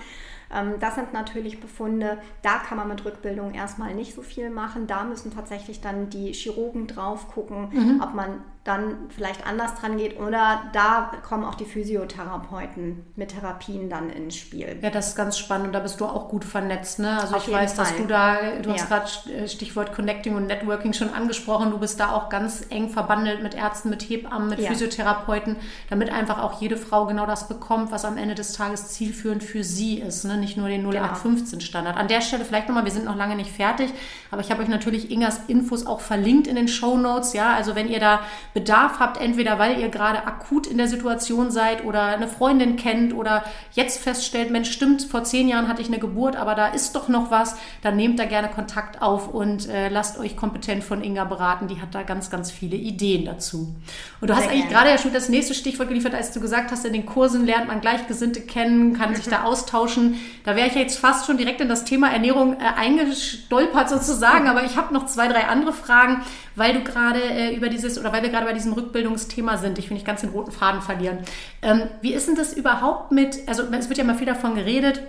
Ähm, 0.53 0.75
das 0.81 0.97
sind 0.97 1.13
natürlich 1.13 1.61
Befunde, 1.61 2.19
da 2.43 2.59
kann 2.59 2.79
man 2.79 2.89
mit 2.89 3.05
Rückbildung 3.05 3.55
erstmal 3.55 3.95
nicht 3.95 4.15
so 4.15 4.23
viel 4.23 4.51
machen. 4.51 4.87
Da 4.87 5.05
müssen 5.05 5.33
tatsächlich 5.33 5.81
dann 5.81 6.11
die 6.11 6.33
Chirurgen 6.33 6.87
drauf 6.87 7.29
gucken, 7.29 7.69
mhm. 7.73 8.01
ob 8.03 8.15
man 8.15 8.43
dann 8.65 9.09
vielleicht 9.09 9.47
anders 9.47 9.75
dran 9.77 9.97
geht 9.97 10.21
oder 10.21 10.65
da 10.75 11.13
kommen 11.27 11.45
auch 11.45 11.55
die 11.55 11.65
Physiotherapeuten 11.65 13.07
mit 13.17 13.31
Therapien 13.31 13.89
dann 13.89 14.11
ins 14.11 14.37
Spiel. 14.37 14.79
Ja, 14.83 14.91
das 14.91 15.09
ist 15.09 15.17
ganz 15.17 15.39
spannend 15.39 15.69
und 15.69 15.73
da 15.73 15.81
bist 15.81 15.99
du 15.99 16.05
auch 16.05 16.29
gut 16.29 16.45
vernetzt. 16.45 16.99
Ne? 16.99 17.19
Also 17.19 17.37
Auf 17.37 17.49
ich 17.49 17.55
weiß, 17.55 17.73
Fall. 17.73 17.87
dass 17.87 17.97
du 17.97 18.05
da, 18.05 18.37
du 18.61 18.69
ja. 18.69 18.75
hast 18.75 18.89
gerade 18.89 19.35
äh, 19.35 19.49
Stichwort 19.49 19.95
Connecting 19.95 20.37
und 20.37 20.47
Networking 20.47 20.93
schon 20.93 21.09
angesprochen, 21.09 21.71
du 21.71 21.79
bist 21.79 21.99
da 22.01 22.13
auch 22.13 22.29
ganz 22.29 22.67
eng 22.69 22.91
verbandelt 22.91 23.43
mit 23.43 23.55
Ärzten, 23.55 23.89
mit 23.89 24.03
Hebammen, 24.03 24.51
mit 24.51 24.59
ja. 24.59 24.69
Physiotherapeuten, 24.69 25.57
damit 25.89 26.13
einfach 26.13 26.43
auch 26.43 26.61
jede 26.61 26.77
Frau 26.77 27.07
genau 27.07 27.25
das 27.25 27.49
bekommt, 27.49 27.91
was 27.93 28.05
am 28.05 28.19
Ende 28.19 28.35
des 28.35 28.53
Tages 28.53 28.89
zielführend 28.89 29.43
für 29.43 29.65
sie 29.65 30.01
ist, 30.01 30.25
ne? 30.25 30.37
nicht 30.37 30.59
nur 30.59 30.69
den 30.69 30.85
0815 30.87 31.63
Standard. 31.63 31.97
An 31.97 32.09
der 32.09 32.21
Stelle 32.21 32.45
vielleicht 32.45 32.69
nochmal, 32.69 32.85
wir 32.85 32.93
sind 32.93 33.07
noch 33.07 33.17
lange 33.17 33.37
nicht 33.37 33.51
fertig, 33.51 33.91
aber 34.31 34.43
ich 34.43 34.51
habe 34.51 34.63
euch 34.63 34.69
natürlich 34.69 35.11
Ingas 35.11 35.41
Infos 35.49 35.87
auch 35.87 36.03
verlinkt 36.03 36.47
in 36.47 36.57
den 36.57 36.69
Show 36.69 36.99
Notes, 36.99 37.33
ja, 37.33 37.55
also 37.55 37.75
wenn 37.75 37.89
ihr 37.89 38.01
da 38.01 38.21
Bedarf 38.53 38.99
habt, 38.99 39.21
entweder 39.21 39.59
weil 39.59 39.79
ihr 39.79 39.89
gerade 39.89 40.27
akut 40.27 40.67
in 40.67 40.79
der 40.79 40.89
Situation 40.89 41.51
seid 41.51 41.85
oder 41.85 42.03
eine 42.03 42.27
Freundin 42.27 42.77
kennt 42.77 43.15
oder 43.15 43.45
jetzt 43.73 44.03
feststellt, 44.03 44.51
Mensch, 44.51 44.71
stimmt, 44.71 45.03
vor 45.03 45.23
zehn 45.23 45.49
Jahren 45.49 45.69
hatte 45.69 45.83
ich 45.83 45.89
eine 45.89 45.99
Geburt, 45.99 46.35
aber 46.35 46.55
da 46.55 46.69
ist 46.69 46.97
doch 46.97 47.09
noch 47.09 47.31
was, 47.31 47.57
dann 47.83 47.97
nehmt 47.97 48.19
da 48.19 48.25
gerne 48.25 48.49
Kontakt 48.49 49.03
auf 49.03 49.29
und 49.29 49.69
äh, 49.69 49.89
lasst 49.89 50.19
euch 50.19 50.37
kompetent 50.37 50.83
von 50.83 51.03
Inga 51.03 51.25
beraten. 51.25 51.69
Die 51.69 51.81
hat 51.81 51.95
da 51.95 52.03
ganz, 52.03 52.31
ganz 52.31 52.51
viele 52.51 52.77
Ideen 52.77 53.25
dazu. 53.25 53.75
Und 54.21 54.29
du 54.31 54.35
Sehr 54.35 54.37
hast 54.37 54.51
eigentlich 54.51 54.69
gerne. 54.69 54.75
gerade 54.75 54.91
ja 54.91 54.99
schon 54.99 55.13
das 55.13 55.29
nächste 55.29 55.55
Stichwort 55.55 55.89
geliefert, 55.89 56.15
als 56.15 56.33
du 56.33 56.41
gesagt 56.41 56.73
hast, 56.73 56.85
in 56.85 56.93
den 56.93 57.07
Kursen 57.07 57.47
lernt 57.47 57.69
man 57.69 57.81
Gleichgesinnte 57.81 58.41
kennen, 58.41 58.95
kann 58.95 59.15
sich 59.15 59.27
da 59.27 59.45
austauschen. 59.45 60.19
Da 60.45 60.57
wäre 60.57 60.67
ich 60.69 60.75
jetzt 60.75 60.99
fast 60.99 61.27
schon 61.27 61.37
direkt 61.37 61.61
in 61.61 61.69
das 61.69 61.85
Thema 61.85 62.11
Ernährung 62.11 62.55
äh, 62.55 62.65
eingestolpert 62.77 63.89
sozusagen, 63.89 64.49
aber 64.49 64.65
ich 64.65 64.77
habe 64.77 64.93
noch 64.93 65.07
zwei, 65.07 65.29
drei 65.29 65.47
andere 65.47 65.73
Fragen, 65.73 66.23
weil 66.61 66.75
du 66.75 66.85
gerade 66.85 67.21
äh, 67.23 67.57
über 67.57 67.71
dieses 67.71 67.99
oder 67.99 68.13
weil 68.13 68.23
wir 68.23 68.29
gerade 68.29 68.45
bei 68.45 68.53
diesem 68.53 68.75
Rückbildungsthema 68.75 69.57
sind. 69.57 69.79
Ich 69.79 69.89
will 69.89 69.95
nicht 69.95 70.07
ganz 70.07 70.21
den 70.21 70.29
roten 70.29 70.53
Faden 70.53 70.83
verlieren. 70.83 71.21
Ähm, 71.63 71.85
wie 72.03 72.13
ist 72.13 72.29
denn 72.29 72.37
das 72.37 72.53
überhaupt 72.53 73.13
mit, 73.13 73.49
also 73.49 73.63
es 73.63 73.89
wird 73.89 73.97
ja 73.97 74.05
mal 74.05 74.15
viel 74.15 74.27
davon 74.27 74.55
geredet, 74.55 75.01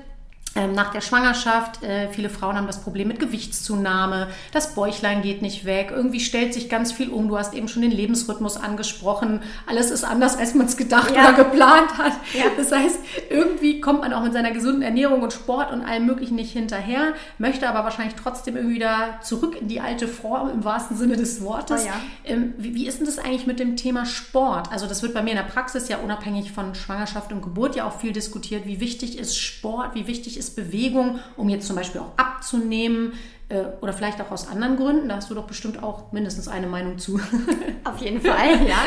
nach 0.54 0.92
der 0.92 1.00
Schwangerschaft, 1.00 1.82
äh, 1.82 2.10
viele 2.10 2.30
Frauen 2.30 2.58
haben 2.58 2.68
das 2.68 2.82
Problem 2.84 3.08
mit 3.08 3.20
Gewichtszunahme, 3.20 4.28
das 4.52 4.76
Bäuchlein 4.76 5.22
geht 5.22 5.42
nicht 5.42 5.64
weg, 5.64 5.94
irgendwie 5.96 6.20
stellt 6.20 6.54
sich 6.54 6.68
ganz 6.68 6.92
viel 6.92 7.10
um. 7.10 7.30
Du 7.30 7.38
hast 7.38 7.54
eben 7.54 7.70
schon 7.70 7.82
den 7.82 7.92
Lebensrhythmus 7.92 8.58
angesprochen. 8.58 9.42
Alles 9.66 9.92
ist 9.92 10.04
anders, 10.04 10.38
als 10.38 10.54
man 10.54 10.66
es 10.66 10.76
gedacht 10.76 11.16
ja. 11.16 11.30
oder 11.30 11.44
geplant 11.44 11.98
hat. 11.98 12.14
Ja. 12.34 12.46
Das 12.58 12.72
heißt, 12.72 13.00
irgendwie 13.30 13.80
kommt 13.80 14.02
man 14.02 14.12
auch 14.12 14.24
mit 14.24 14.34
seiner 14.34 14.52
gesunden 14.52 14.82
Ernährung 14.82 15.22
und 15.22 15.32
Sport 15.32 15.72
und 15.72 15.84
allem 15.84 16.06
Möglichen 16.06 16.36
nicht 16.36 16.52
hinterher, 16.52 17.14
möchte 17.38 17.70
aber 17.70 17.86
wahrscheinlich 17.86 18.16
trotzdem 18.16 18.58
irgendwie 18.58 18.76
wieder 18.76 19.20
zurück 19.22 19.56
in 19.60 19.70
die 19.70 19.80
alte 19.80 20.08
Form 20.08 20.50
im 20.50 20.66
wahrsten 20.66 20.98
Sinne 20.98 21.16
des 21.16 21.42
Wortes. 21.42 21.84
Oh 21.84 21.88
ja. 21.88 21.94
ähm, 22.26 22.54
wie, 22.58 22.76
wie 22.76 22.88
ist 22.88 23.00
denn 23.00 23.06
das 23.06 23.20
eigentlich 23.20 23.48
mit 23.48 23.60
dem 23.60 23.78
Thema 23.78 24.06
Sport? 24.06 24.70
Also 24.72 24.86
das 24.86 25.02
wird 25.02 25.14
bei 25.14 25.22
mir 25.22 25.32
in 25.32 25.38
der 25.38 25.44
Praxis 25.44 25.88
ja 25.88 25.98
unabhängig 25.98 26.52
von 26.52 26.76
Schwangerschaft 26.76 27.32
und 27.32 27.42
Geburt 27.42 27.78
ja 27.78 27.88
auch 27.88 28.00
viel 28.00 28.12
diskutiert. 28.12 28.66
Wie 28.66 28.82
wichtig 28.82 29.18
ist 29.18 29.38
Sport? 29.38 29.96
Wie 29.96 30.08
wichtig 30.08 30.38
ist 30.38 30.41
ist 30.42 30.56
Bewegung, 30.56 31.20
um 31.38 31.48
jetzt 31.50 31.68
zum 31.68 31.76
Beispiel 31.76 32.02
auch 32.02 32.18
abzunehmen 32.18 33.14
äh, 33.50 33.64
oder 33.80 33.94
vielleicht 33.94 34.20
auch 34.20 34.32
aus 34.32 34.48
anderen 34.48 34.76
Gründen? 34.76 35.08
Da 35.08 35.18
hast 35.18 35.30
du 35.30 35.36
doch 35.36 35.46
bestimmt 35.46 35.82
auch 35.82 36.12
mindestens 36.12 36.48
eine 36.48 36.68
Meinung 36.68 36.98
zu. 36.98 37.20
Auf 37.84 38.00
jeden 38.00 38.20
Fall, 38.20 38.68
ja. 38.68 38.78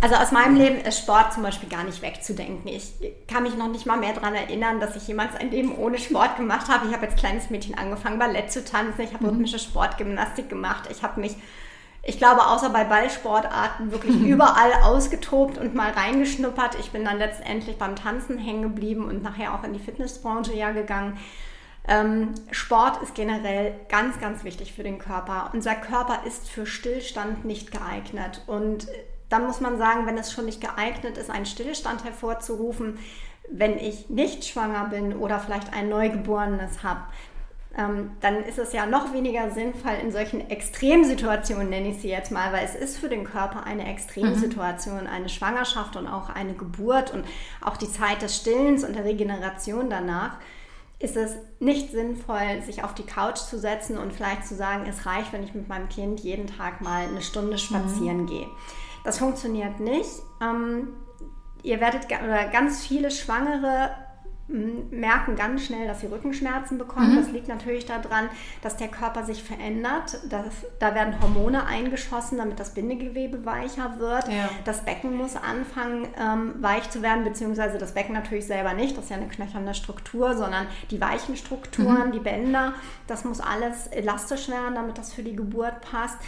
Also 0.00 0.16
aus 0.16 0.32
meinem 0.32 0.56
Leben 0.56 0.80
ist 0.80 0.98
Sport 0.98 1.32
zum 1.32 1.42
Beispiel 1.42 1.68
gar 1.68 1.84
nicht 1.84 2.02
wegzudenken. 2.02 2.68
Ich 2.68 2.92
kann 3.26 3.42
mich 3.42 3.56
noch 3.56 3.68
nicht 3.68 3.86
mal 3.86 3.96
mehr 3.96 4.12
daran 4.12 4.34
erinnern, 4.34 4.80
dass 4.80 4.96
ich 4.96 5.08
jemals 5.08 5.34
ein 5.34 5.50
Leben 5.50 5.74
ohne 5.76 5.98
Sport 5.98 6.36
gemacht 6.36 6.68
habe. 6.68 6.86
Ich 6.86 6.94
habe 6.94 7.06
als 7.06 7.16
kleines 7.16 7.48
Mädchen 7.48 7.78
angefangen, 7.78 8.18
Ballett 8.18 8.52
zu 8.52 8.64
tanzen. 8.64 9.00
Ich 9.00 9.14
habe 9.14 9.24
mhm. 9.24 9.30
rhythmische 9.30 9.58
Sportgymnastik 9.58 10.48
gemacht. 10.50 10.88
Ich 10.90 11.02
habe 11.02 11.20
mich 11.20 11.36
ich 12.06 12.18
glaube, 12.18 12.46
außer 12.46 12.70
bei 12.70 12.84
Ballsportarten 12.84 13.90
wirklich 13.90 14.20
überall 14.20 14.72
ausgetobt 14.82 15.58
und 15.58 15.74
mal 15.74 15.90
reingeschnuppert. 15.90 16.78
Ich 16.78 16.90
bin 16.90 17.04
dann 17.04 17.18
letztendlich 17.18 17.78
beim 17.78 17.96
Tanzen 17.96 18.38
hängen 18.38 18.62
geblieben 18.62 19.06
und 19.06 19.22
nachher 19.22 19.54
auch 19.54 19.64
in 19.64 19.72
die 19.72 19.78
Fitnessbranche 19.78 20.54
ja 20.54 20.72
gegangen. 20.72 21.18
Ähm, 21.86 22.34
Sport 22.50 23.02
ist 23.02 23.14
generell 23.14 23.74
ganz, 23.88 24.18
ganz 24.20 24.44
wichtig 24.44 24.72
für 24.72 24.82
den 24.82 24.98
Körper. 24.98 25.50
Unser 25.52 25.74
Körper 25.74 26.20
ist 26.26 26.48
für 26.48 26.66
Stillstand 26.66 27.44
nicht 27.44 27.70
geeignet. 27.72 28.42
Und 28.46 28.86
dann 29.28 29.46
muss 29.46 29.60
man 29.60 29.78
sagen, 29.78 30.06
wenn 30.06 30.16
es 30.16 30.32
schon 30.32 30.46
nicht 30.46 30.60
geeignet 30.60 31.18
ist, 31.18 31.30
einen 31.30 31.46
Stillstand 31.46 32.04
hervorzurufen, 32.04 32.98
wenn 33.50 33.78
ich 33.78 34.08
nicht 34.08 34.46
schwanger 34.46 34.86
bin 34.86 35.14
oder 35.14 35.38
vielleicht 35.38 35.72
ein 35.74 35.88
Neugeborenes 35.88 36.82
habe, 36.82 37.02
ähm, 37.76 38.12
dann 38.20 38.44
ist 38.44 38.58
es 38.58 38.72
ja 38.72 38.86
noch 38.86 39.12
weniger 39.12 39.50
sinnvoll 39.50 39.94
in 40.02 40.12
solchen 40.12 40.48
Extremsituationen, 40.48 41.68
nenne 41.68 41.88
ich 41.88 42.00
sie 42.00 42.08
jetzt 42.08 42.30
mal, 42.30 42.52
weil 42.52 42.64
es 42.64 42.74
ist 42.74 42.98
für 42.98 43.08
den 43.08 43.24
Körper 43.24 43.64
eine 43.64 43.90
Extremsituation, 43.90 45.02
mhm. 45.02 45.08
eine 45.08 45.28
Schwangerschaft 45.28 45.96
und 45.96 46.06
auch 46.06 46.28
eine 46.28 46.54
Geburt 46.54 47.12
und 47.12 47.24
auch 47.60 47.76
die 47.76 47.90
Zeit 47.90 48.22
des 48.22 48.36
Stillens 48.36 48.84
und 48.84 48.94
der 48.94 49.04
Regeneration 49.04 49.90
danach 49.90 50.38
ist 51.00 51.16
es 51.16 51.36
nicht 51.58 51.90
sinnvoll, 51.90 52.62
sich 52.64 52.84
auf 52.84 52.94
die 52.94 53.02
Couch 53.02 53.38
zu 53.38 53.58
setzen 53.58 53.98
und 53.98 54.12
vielleicht 54.12 54.46
zu 54.46 54.54
sagen, 54.54 54.86
es 54.88 55.04
reicht, 55.04 55.32
wenn 55.32 55.42
ich 55.42 55.54
mit 55.54 55.68
meinem 55.68 55.88
Kind 55.88 56.20
jeden 56.20 56.46
Tag 56.46 56.80
mal 56.80 57.06
eine 57.06 57.20
Stunde 57.20 57.58
spazieren 57.58 58.22
mhm. 58.22 58.26
gehe. 58.26 58.46
Das 59.04 59.18
funktioniert 59.18 59.80
nicht. 59.80 60.08
Ähm, 60.40 60.94
ihr 61.62 61.80
werdet, 61.80 62.06
oder 62.06 62.46
ganz 62.48 62.86
viele 62.86 63.10
Schwangere 63.10 63.90
merken 64.46 65.36
ganz 65.36 65.64
schnell, 65.64 65.86
dass 65.86 66.00
sie 66.00 66.06
Rückenschmerzen 66.06 66.76
bekommen. 66.76 67.12
Mhm. 67.12 67.16
Das 67.16 67.30
liegt 67.30 67.48
natürlich 67.48 67.86
daran, 67.86 68.28
dass 68.60 68.76
der 68.76 68.88
Körper 68.88 69.24
sich 69.24 69.42
verändert. 69.42 70.18
Das, 70.28 70.44
da 70.78 70.94
werden 70.94 71.20
Hormone 71.22 71.64
eingeschossen, 71.66 72.36
damit 72.36 72.60
das 72.60 72.74
Bindegewebe 72.74 73.46
weicher 73.46 73.98
wird. 73.98 74.28
Ja. 74.28 74.50
Das 74.64 74.84
Becken 74.84 75.16
muss 75.16 75.36
anfangen, 75.36 76.08
ähm, 76.20 76.54
weich 76.60 76.90
zu 76.90 77.00
werden, 77.00 77.24
beziehungsweise 77.24 77.78
das 77.78 77.94
Becken 77.94 78.14
natürlich 78.14 78.46
selber 78.46 78.74
nicht. 78.74 78.96
Das 78.96 79.04
ist 79.04 79.10
ja 79.10 79.16
eine 79.16 79.28
knöcherne 79.28 79.74
Struktur, 79.74 80.36
sondern 80.36 80.66
die 80.90 81.00
weichen 81.00 81.36
Strukturen, 81.36 82.08
mhm. 82.08 82.12
die 82.12 82.20
Bänder, 82.20 82.74
das 83.06 83.24
muss 83.24 83.40
alles 83.40 83.86
elastisch 83.86 84.48
werden, 84.48 84.74
damit 84.74 84.98
das 84.98 85.14
für 85.14 85.22
die 85.22 85.36
Geburt 85.36 85.80
passt. 85.80 86.18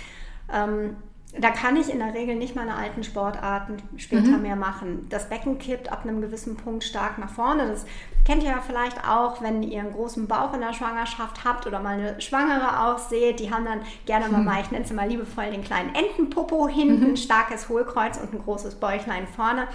Ähm, 0.51 0.97
da 1.39 1.51
kann 1.51 1.77
ich 1.77 1.91
in 1.91 1.99
der 1.99 2.15
Regel 2.15 2.37
nicht 2.37 2.57
meine 2.57 2.75
alten 2.75 3.05
Sportarten 3.05 3.77
später 3.97 4.37
mhm. 4.37 4.43
mehr 4.43 4.57
machen. 4.57 5.07
Das 5.11 5.29
Becken 5.29 5.59
kippt 5.59 5.93
ab 5.93 6.05
einem 6.05 6.21
gewissen 6.21 6.57
Punkt 6.57 6.85
stark 6.85 7.19
nach 7.19 7.31
vorne. 7.31 7.67
Das 7.69 7.85
kennt 8.25 8.43
ihr 8.43 8.51
ja 8.51 8.63
vielleicht 8.67 9.07
auch, 9.07 9.43
wenn 9.43 9.63
ihr 9.63 9.81
einen 9.81 9.93
großen 9.93 10.27
Bauch 10.29 10.55
in 10.55 10.61
der 10.61 10.73
Schwangerschaft 10.73 11.45
habt 11.45 11.67
oder 11.67 11.81
mal 11.81 11.99
eine 11.99 12.21
Schwangere 12.21 12.87
auch 12.87 12.99
seht. 12.99 13.41
Die 13.41 13.53
haben 13.53 13.65
dann 13.65 13.81
gerne 14.07 14.29
mal, 14.29 14.41
mhm. 14.41 14.61
ich 14.63 14.71
nenne 14.71 14.85
es 14.85 14.93
mal 14.93 15.09
liebevoll, 15.09 15.51
den 15.51 15.63
kleinen 15.63 15.95
Entenpopo 15.95 16.69
hinten, 16.69 17.11
mhm. 17.11 17.17
starkes 17.17 17.69
Hohlkreuz 17.69 18.19
und 18.19 18.33
ein 18.33 18.43
großes 18.43 18.77
Bäuchlein 18.77 19.27
vorne. 19.27 19.69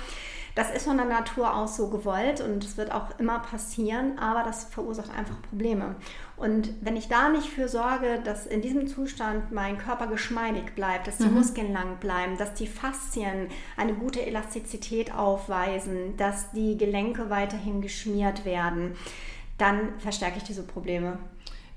Das 0.56 0.70
ist 0.72 0.86
von 0.86 0.98
der 0.98 1.06
Natur 1.06 1.56
aus 1.56 1.78
so 1.78 1.88
gewollt 1.88 2.42
und 2.42 2.64
es 2.64 2.76
wird 2.76 2.92
auch 2.92 3.08
immer 3.20 3.40
passieren, 3.40 4.20
aber 4.20 4.44
das 4.44 4.66
verursacht 4.66 5.10
einfach 5.18 5.42
Probleme. 5.50 5.96
Und 6.42 6.74
wenn 6.82 6.98
ich 6.98 7.08
da 7.08 7.30
nicht 7.30 7.50
für 7.50 7.68
sorge, 7.68 8.20
dass 8.24 8.48
in 8.48 8.64
diesem 8.64 8.88
Zustand 8.88 9.52
mein 9.52 9.78
Körper 9.78 10.08
geschmeidig 10.08 10.74
bleibt, 10.76 11.06
dass 11.06 11.18
die 11.18 11.26
mhm. 11.26 11.36
Muskeln 11.36 11.72
lang 11.72 11.98
bleiben, 12.00 12.36
dass 12.40 12.56
die 12.56 12.66
Faszien 12.66 13.50
eine 13.78 13.94
gute 13.94 14.26
Elastizität 14.26 15.14
aufweisen, 15.14 16.18
dass 16.18 16.52
die 16.52 16.80
Gelenke 16.80 17.30
weiterhin 17.30 17.82
geschmiert 17.82 18.44
werden, 18.44 18.96
dann 19.60 20.00
verstärke 20.00 20.38
ich 20.38 20.44
diese 20.44 20.64
Probleme. 20.64 21.20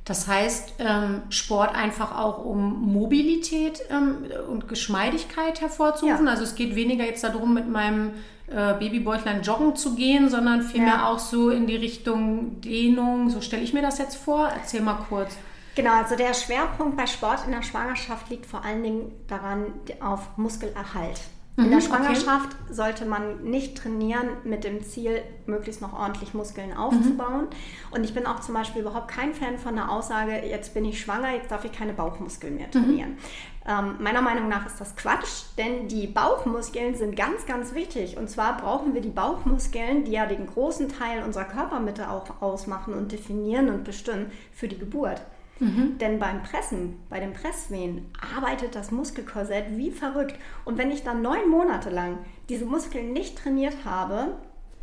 Das 0.07 0.29
heißt, 0.29 0.77
ähm, 0.79 1.25
Sport 1.29 1.75
einfach 1.75 2.19
auch 2.19 2.43
um 2.43 2.91
Mobilität 2.91 3.83
ähm, 3.91 4.25
und 4.49 4.67
Geschmeidigkeit 4.67 5.61
hervorzurufen. 5.61 6.25
Ja. 6.25 6.33
Also 6.33 6.45
es 6.45 6.55
geht 6.55 6.75
weniger 6.75 7.05
jetzt 7.05 7.23
darum, 7.23 7.53
mit 7.53 7.69
meinem 7.69 8.13
äh, 8.55 9.41
joggen 9.43 9.77
zu 9.77 9.95
gehen, 9.95 10.29
sondern 10.29 10.63
vielmehr 10.63 10.95
ja. 10.95 11.09
auch 11.09 11.19
so 11.19 11.51
in 11.51 11.67
die 11.67 11.77
Richtung 11.77 12.61
Dehnung. 12.61 13.31
So 13.31 13.41
stelle 13.41 13.63
ich 13.63 13.73
mir 13.73 13.83
das 13.83 13.99
jetzt 13.99 14.17
vor. 14.17 14.49
Erzähl 14.49 14.81
mal 14.81 14.99
kurz. 15.09 15.37
Genau, 15.75 15.93
also 15.93 16.15
der 16.15 16.35
Schwerpunkt 16.35 16.97
bei 16.97 17.07
Sport 17.07 17.41
in 17.47 17.53
der 17.53 17.63
Schwangerschaft 17.63 18.31
liegt 18.31 18.47
vor 18.47 18.65
allen 18.65 18.83
Dingen 18.83 19.13
daran 19.27 19.67
auf 20.01 20.37
Muskelerhalt. 20.37 21.21
In 21.57 21.71
der 21.71 21.79
mhm, 21.79 21.83
Schwangerschaft 21.83 22.57
okay. 22.65 22.75
sollte 22.75 23.05
man 23.05 23.45
nicht 23.45 23.77
trainieren 23.77 24.29
mit 24.43 24.65
dem 24.65 24.83
Ziel, 24.83 25.23
möglichst 25.47 25.81
noch 25.81 25.93
ordentlich 25.93 26.35
Muskeln 26.35 26.77
aufzubauen. 26.77 27.43
Mhm. 27.43 27.97
Und 27.97 28.05
ich 28.05 28.13
bin 28.13 28.27
auch 28.27 28.41
zum 28.41 28.55
Beispiel 28.55 28.83
überhaupt 28.83 29.07
kein 29.07 29.35
Fan 29.35 29.59
von 29.59 29.77
der 29.77 29.89
Aussage, 29.89 30.33
jetzt 30.45 30.75
bin 30.75 30.85
ich 30.85 31.01
schwanger, 31.01 31.33
jetzt 31.33 31.53
darf 31.53 31.65
ich 31.65 31.71
keine 31.71 31.93
Bauchmuskeln 31.93 32.57
mehr 32.57 32.73
trainieren. 32.73 33.11
Mhm. 33.11 33.19
Ähm, 33.67 33.97
meiner 33.99 34.21
Meinung 34.21 34.49
nach 34.49 34.67
ist 34.67 34.81
das 34.81 34.95
Quatsch, 34.95 35.45
denn 35.57 35.89
die 35.89 36.07
Bauchmuskeln 36.07 36.95
sind 36.95 37.17
ganz, 37.17 37.47
ganz 37.47 37.75
wichtig. 37.75 38.19
Und 38.19 38.29
zwar 38.29 38.59
brauchen 38.59 38.93
wir 38.93 39.01
die 39.01 39.09
Bauchmuskeln, 39.09 40.05
die 40.05 40.13
ja 40.13 40.27
den 40.27 40.47
großen 40.47 40.89
Teil 40.91 41.23
unserer 41.23 41.45
Körpermitte 41.45 42.11
auch 42.11 42.43
ausmachen 42.43 42.93
und 42.93 43.13
definieren 43.13 43.71
und 43.71 43.85
bestimmen 43.85 44.31
für 44.53 44.69
die 44.69 44.79
Geburt. 44.79 45.23
Mhm. 45.61 45.99
Denn 45.99 46.19
beim 46.19 46.43
Pressen, 46.43 46.99
bei 47.09 47.21
den 47.21 47.33
Presswehen, 47.33 48.11
arbeitet 48.37 48.75
das 48.75 48.91
Muskelkorsett 48.91 49.77
wie 49.77 49.91
verrückt. 49.91 50.35
Und 50.65 50.77
wenn 50.77 50.91
ich 50.91 51.03
dann 51.03 51.23
neun 51.23 51.49
Monate 51.49 51.91
lang 51.91 52.19
diese 52.49 52.67
Muskeln 52.67 53.13
nicht 53.13 53.39
trainiert 53.39 53.77
habe, 53.85 54.35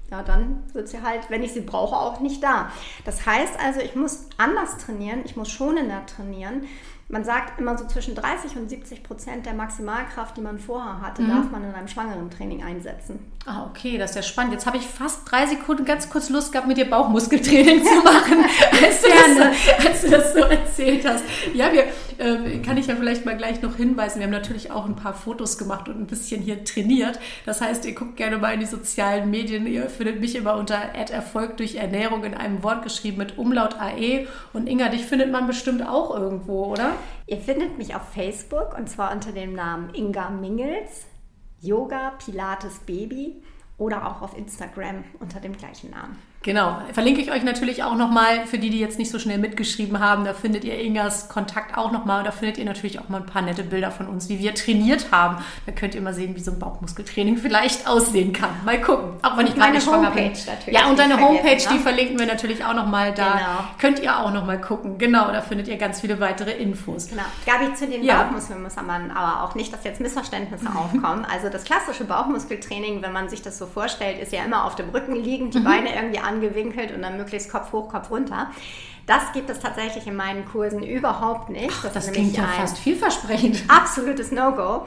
ja, 0.10 0.24
dann 0.24 0.64
wird 0.74 0.90
sie 0.90 1.02
halt, 1.02 1.30
wenn 1.30 1.42
ich 1.42 1.54
sie 1.54 1.62
brauche, 1.62 1.96
auch 1.96 2.20
nicht 2.20 2.44
da. 2.44 2.70
Das 3.06 3.26
heißt 3.26 3.58
also, 3.64 3.80
ich 3.80 3.96
muss 3.96 4.28
anders 4.38 4.78
trainieren, 4.78 5.22
ich 5.24 5.38
muss 5.38 5.50
schonender 5.50 6.06
trainieren. 6.06 6.66
Man 7.12 7.26
sagt 7.26 7.60
immer 7.60 7.78
so 7.78 7.86
zwischen 7.88 8.16
30 8.16 8.56
und 8.56 8.70
70 8.70 9.04
Prozent 9.04 9.46
der 9.46 9.54
Maximalkraft, 9.54 10.38
die 10.38 10.42
man 10.42 10.60
vorher 10.60 11.02
hatte, 11.02 11.22
mhm. 11.22 11.30
darf 11.30 11.52
man 11.52 11.62
in 11.66 11.74
einem 11.74 11.90
schwangeren 11.90 12.30
Training 12.32 12.64
einsetzen. 12.64 13.20
Ah, 13.46 13.66
okay, 13.66 13.98
das 13.98 14.12
ist 14.12 14.16
ja 14.16 14.22
spannend. 14.22 14.54
Jetzt 14.54 14.66
habe 14.66 14.78
ich 14.78 14.86
fast 14.86 15.30
drei 15.30 15.46
Sekunden 15.46 15.84
ganz 15.84 16.10
kurz 16.10 16.30
Lust 16.30 16.54
gehabt, 16.54 16.68
mit 16.68 16.78
dir 16.78 16.90
Bauchmuskeltraining 16.90 17.84
zu 17.84 17.96
machen, 18.04 18.46
als, 18.72 19.02
du 19.02 19.10
das, 19.10 19.86
als, 19.86 20.02
du 20.04 20.10
das, 20.10 20.34
so 20.34 20.40
erzählt 20.40 21.06
hast. 21.06 21.26
Ja, 21.54 21.74
wir, 21.74 21.84
äh, 22.18 22.60
kann 22.60 22.78
ich 22.78 22.88
ja 22.88 22.96
vielleicht 22.96 23.26
mal 23.26 23.36
gleich 23.36 23.62
noch 23.62 23.76
hinweisen. 23.76 24.20
Wir 24.20 24.26
haben 24.26 24.32
natürlich 24.32 24.72
auch 24.72 24.86
ein 24.86 24.96
paar 24.96 25.14
Fotos 25.14 25.58
gemacht 25.58 25.90
und 25.90 26.00
ein 26.00 26.08
bisschen 26.08 26.42
hier 26.42 26.64
trainiert. 26.64 27.20
Das 27.46 27.60
heißt, 27.60 27.84
ihr 27.86 27.96
guckt 27.96 28.16
gerne 28.16 28.38
mal 28.38 28.54
in 28.54 28.62
die 28.62 28.68
sozialen 28.68 29.30
Medien. 29.30 29.68
Ihr 29.68 29.90
findet 29.90 30.22
mich 30.22 30.36
immer 30.36 30.56
unter 30.56 30.76
Erfolg 30.76 31.58
durch 31.58 31.76
Ernährung 31.76 32.24
in 32.24 32.36
einem 32.36 32.64
Wort 32.64 32.84
geschrieben 32.84 33.18
mit 33.18 33.38
Umlaut 33.38 33.76
AE. 33.82 34.28
Und 34.54 34.70
Inga, 34.70 34.90
dich 34.90 35.04
findet 35.04 35.32
man 35.32 35.48
bestimmt 35.48 35.86
auch 35.86 36.16
irgendwo, 36.16 36.68
oder? 36.68 36.94
Ihr 37.28 37.38
findet 37.38 37.78
mich 37.78 37.96
auf 37.96 38.10
Facebook 38.10 38.78
und 38.78 38.90
zwar 38.90 39.12
unter 39.12 39.32
dem 39.32 39.54
Namen 39.54 39.94
Inga 39.94 40.30
Mingels. 40.30 41.08
Yoga 41.62 42.14
Pilates 42.18 42.80
Baby 42.80 43.44
oder 43.78 44.08
auch 44.08 44.24
auf 44.24 44.36
Instagram 44.36 45.04
unter 45.20 45.40
dem 45.40 45.56
gleichen 45.56 45.92
Namen. 45.92 46.18
Genau, 46.44 46.82
verlinke 46.92 47.22
ich 47.22 47.32
euch 47.32 47.44
natürlich 47.44 47.84
auch 47.84 47.96
nochmal 47.96 48.48
für 48.48 48.58
die, 48.58 48.72
die 48.72 48.80
jetzt 48.80 48.98
nicht 48.98 49.12
so 49.12 49.20
schnell 49.20 49.38
mitgeschrieben 49.38 50.00
haben. 50.00 50.26
Da 50.26 50.34
findet 50.34 50.64
ihr 50.64 50.80
Ingas 50.80 51.30
Kontakt 51.30 51.78
auch 51.78 51.92
nochmal 51.92 52.20
und 52.20 52.26
da 52.26 52.32
findet 52.32 52.58
ihr 52.58 52.66
natürlich 52.66 53.00
auch 53.00 53.10
mal 53.10 53.22
ein 53.22 53.28
paar 53.28 53.44
nette 53.44 53.64
Bilder 53.64 53.92
von 53.92 54.08
uns, 54.08 54.28
wie 54.28 54.40
wir 54.40 54.56
trainiert 54.56 55.12
haben. 55.12 55.38
Da 55.68 55.72
könnt 55.72 55.94
ihr 55.94 56.02
mal 56.02 56.16
sehen, 56.16 56.36
wie 56.36 56.40
so 56.40 56.52
ein 56.52 56.58
Bauchmuskeltraining 56.58 57.38
vielleicht 57.42 57.88
aussehen 57.88 58.34
kann. 58.34 58.50
Mal 58.66 58.82
gucken, 58.82 59.20
auch 59.22 59.38
wenn 59.38 59.46
ich 59.46 59.54
gerade 59.54 59.74
nicht 59.74 59.84
schwanger 59.84 60.10
bin. 60.10 60.32
Natürlich 60.32 60.68
ja, 60.68 60.90
und 60.90 60.98
deine 60.98 61.20
Homepage, 61.20 61.58
ne? 61.58 61.70
die 61.74 61.78
verlinken 61.78 62.18
wir 62.18 62.26
natürlich 62.26 62.66
auch 62.66 62.74
nochmal 62.74 63.14
da. 63.14 63.34
Genau. 63.34 63.64
Könnt 63.78 64.00
ihr 64.00 64.20
auch 64.20 64.32
nochmal 64.34 64.60
gucken. 64.60 64.98
Genau, 64.98 65.32
da 65.32 65.42
findet 65.42 65.68
ihr 65.68 65.78
ganz 65.78 66.02
viele 66.02 66.20
weitere 66.20 66.54
Infos. 66.54 67.10
Genau. 67.10 67.22
Gabi, 67.46 67.76
zu 67.76 67.88
den 67.88 68.04
ja. 68.04 68.24
Bauchmuskeln 68.24 68.64
muss 68.64 68.76
man 68.78 69.12
aber 69.12 69.44
auch 69.44 69.54
nicht, 69.54 69.72
dass 69.72 69.84
jetzt 69.84 70.02
Missverständnisse 70.02 70.66
aufkommen. 70.76 71.24
Also 71.32 71.50
das 71.50 71.66
klassische 71.66 72.06
Bauchmuskeltraining, 72.06 73.04
wenn 73.04 73.14
man 73.14 73.30
sich 73.30 73.44
das 73.44 73.60
so 73.60 73.68
vorstellt, 73.68 74.20
ist 74.20 74.34
ja 74.34 74.44
immer 74.44 74.66
auf 74.66 74.76
dem 74.76 74.90
Rücken 74.90 75.16
liegend, 75.16 75.54
die 75.54 75.60
mhm. 75.60 75.66
Beine 75.66 75.96
irgendwie 75.96 76.18
an 76.18 76.31
angewinkelt 76.32 76.94
und 76.94 77.02
dann 77.02 77.18
möglichst 77.18 77.52
Kopf 77.52 77.72
hoch, 77.72 77.90
Kopf 77.90 78.10
runter. 78.12 78.52
Das 79.08 79.34
gibt 79.34 79.50
es 79.50 79.60
tatsächlich 79.60 80.08
in 80.08 80.16
meinen 80.16 80.46
Kursen 80.46 80.84
überhaupt 80.84 81.50
nicht. 81.50 81.72
Ach, 81.72 81.84
das, 81.84 81.94
das 81.94 82.12
klingt 82.12 82.38
ja 82.38 82.44
fast 82.44 82.78
vielversprechend. 82.78 83.64
Absolutes 83.68 84.32
No-Go. 84.32 84.86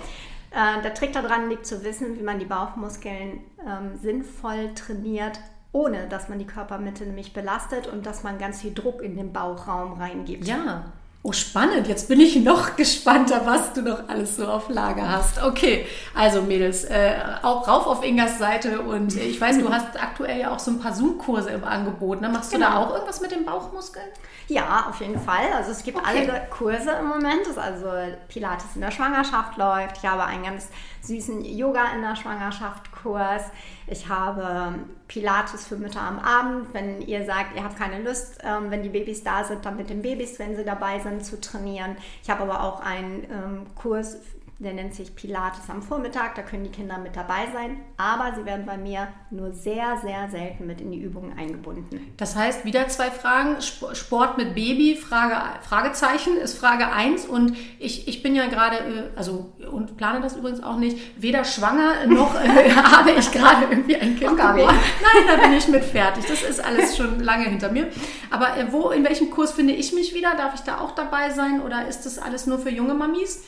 Äh, 0.50 0.83
der 0.83 0.94
Trick 0.94 1.12
daran 1.12 1.48
liegt 1.48 1.66
zu 1.66 1.85
wissen, 1.85 2.18
wie 2.18 2.22
man 2.22 2.38
die 2.38 2.44
Bauchmuskeln 2.44 3.40
ähm, 3.66 3.96
sinnvoll 4.00 4.72
trainiert, 4.74 5.40
ohne 5.72 6.07
dass 6.09 6.28
man 6.28 6.38
die 6.38 6.46
Körpermitte 6.46 7.04
nämlich 7.04 7.33
belastet 7.33 7.88
und 7.88 8.07
dass 8.07 8.22
man 8.22 8.38
ganz 8.38 8.62
viel 8.62 8.72
Druck 8.72 9.02
in 9.02 9.16
den 9.16 9.33
Bauchraum 9.33 9.94
reingibt. 9.94 10.46
Ja. 10.46 10.92
Oh, 11.27 11.33
spannend. 11.33 11.89
Jetzt 11.89 12.09
bin 12.09 12.21
ich 12.21 12.37
noch 12.37 12.77
gespannter, 12.77 13.47
was 13.47 13.73
du 13.73 13.81
noch 13.81 14.11
alles 14.11 14.37
so 14.37 14.47
auf 14.47 14.69
Lager 14.69 15.11
hast. 15.11 15.43
Okay, 15.43 15.87
also 16.15 16.43
Mädels, 16.43 16.85
äh, 16.85 17.15
auch 17.41 17.67
rauf 17.67 17.87
auf 17.87 18.05
Ingas 18.05 18.39
Seite 18.39 18.83
und 18.83 19.17
ich 19.17 19.41
weiß, 19.41 19.59
du 19.59 19.73
hast 19.73 19.99
aktuell 19.99 20.39
ja 20.39 20.53
auch 20.53 20.59
so 20.59 20.73
ein 20.73 20.81
paar 20.81 20.93
Zoom-Kurse 20.93 21.49
im 21.49 21.65
Angebot. 21.65 22.21
Ne? 22.21 22.29
Machst 22.29 22.53
du 22.53 22.59
genau. 22.59 22.69
da 22.69 22.77
auch 22.77 22.93
irgendwas 22.93 23.23
mit 23.23 23.31
den 23.31 23.47
Bauchmuskeln? 23.47 24.05
Ja, 24.49 24.85
auf 24.91 25.01
jeden 25.01 25.19
Fall. 25.19 25.51
Also 25.57 25.71
es 25.71 25.83
gibt 25.83 25.97
okay. 25.97 26.29
alle 26.29 26.47
Kurse 26.51 26.91
im 27.01 27.07
Moment. 27.07 27.47
Also 27.57 27.87
Pilates 28.29 28.75
in 28.75 28.83
der 28.83 28.91
Schwangerschaft 28.91 29.57
läuft. 29.57 29.97
Ich 29.97 30.05
habe 30.05 30.25
einen 30.25 30.43
ganz 30.45 30.69
süßen 31.01 31.43
Yoga 31.43 31.87
in 31.95 32.03
der 32.03 32.17
Schwangerschaft 32.17 32.93
Kurs. 32.93 33.45
Ich 33.87 34.11
habe 34.11 34.75
Pilates 35.14 35.68
für 35.68 35.77
Mütter 35.77 36.00
am 36.00 36.18
Abend, 36.18 36.74
wenn 36.74 37.00
ihr 37.00 37.24
sagt, 37.24 37.55
ihr 37.55 37.62
habt 37.62 37.79
keine 37.79 38.03
Lust, 38.03 38.38
ähm, 38.42 38.72
wenn 38.72 38.83
die 38.83 38.88
Babys 38.88 39.22
da 39.22 39.44
sind, 39.44 39.64
dann 39.64 39.77
mit 39.77 39.88
den 39.88 40.03
Babys, 40.03 40.40
wenn 40.40 40.57
sie 40.57 40.64
dabei 40.64 40.98
sind, 40.98 41.24
zu 41.24 41.40
trainieren. 41.40 41.96
Ich 42.24 42.31
habe 42.31 42.42
aber 42.42 42.64
auch 42.64 42.81
einen 42.81 43.22
ähm, 43.31 43.66
Kurs 43.77 44.16
der 44.64 44.72
nennt 44.72 44.94
sich 44.94 45.14
Pilates 45.14 45.68
am 45.68 45.83
Vormittag, 45.83 46.35
da 46.35 46.42
können 46.42 46.64
die 46.64 46.70
Kinder 46.70 46.98
mit 46.98 47.14
dabei 47.14 47.48
sein, 47.53 47.79
aber 47.96 48.35
sie 48.35 48.44
werden 48.44 48.66
bei 48.66 48.77
mir 48.77 49.09
nur 49.31 49.53
sehr, 49.53 49.98
sehr 50.03 50.29
selten 50.31 50.66
mit 50.66 50.81
in 50.81 50.90
die 50.90 50.98
Übungen 50.98 51.38
eingebunden. 51.38 52.12
Das 52.16 52.35
heißt, 52.35 52.64
wieder 52.64 52.88
zwei 52.88 53.11
Fragen. 53.11 53.57
Sport 53.61 54.38
mit 54.38 54.55
Baby, 54.55 54.96
Frage, 54.96 55.37
Fragezeichen 55.62 56.37
ist 56.37 56.59
Frage 56.59 56.90
1 56.90 57.27
und 57.27 57.57
ich, 57.79 58.09
ich 58.09 58.22
bin 58.22 58.35
ja 58.35 58.46
gerade, 58.46 58.77
äh, 58.79 59.16
also 59.16 59.53
und 59.70 59.96
plane 59.96 60.20
das 60.20 60.37
übrigens 60.37 60.62
auch 60.62 60.77
nicht, 60.77 60.98
weder 61.20 61.44
schwanger 61.44 62.07
noch 62.07 62.35
äh, 62.35 62.70
habe 62.74 63.12
ich 63.12 63.31
gerade 63.31 63.66
irgendwie 63.70 63.96
ein 63.96 64.16
Kind 64.16 64.37
geboren. 64.37 64.57
Nein, 64.57 65.24
da 65.29 65.37
bin 65.37 65.53
ich 65.53 65.68
mit 65.68 65.85
fertig. 65.85 66.24
Das 66.27 66.42
ist 66.42 66.64
alles 66.64 66.96
schon 66.96 67.20
lange 67.20 67.44
hinter 67.44 67.70
mir. 67.70 67.88
Aber 68.31 68.57
äh, 68.57 68.72
wo, 68.72 68.90
in 68.90 69.05
welchem 69.05 69.31
Kurs 69.31 69.53
finde 69.53 69.74
ich 69.74 69.92
mich 69.92 70.14
wieder? 70.14 70.35
Darf 70.37 70.55
ich 70.55 70.61
da 70.61 70.81
auch 70.81 70.92
dabei 70.92 71.31
sein 71.31 71.61
oder 71.61 71.87
ist 71.87 72.07
das 72.07 72.18
alles 72.18 72.46
nur 72.46 72.59
für 72.59 72.70
junge 72.70 72.94
Mamis? 72.94 73.44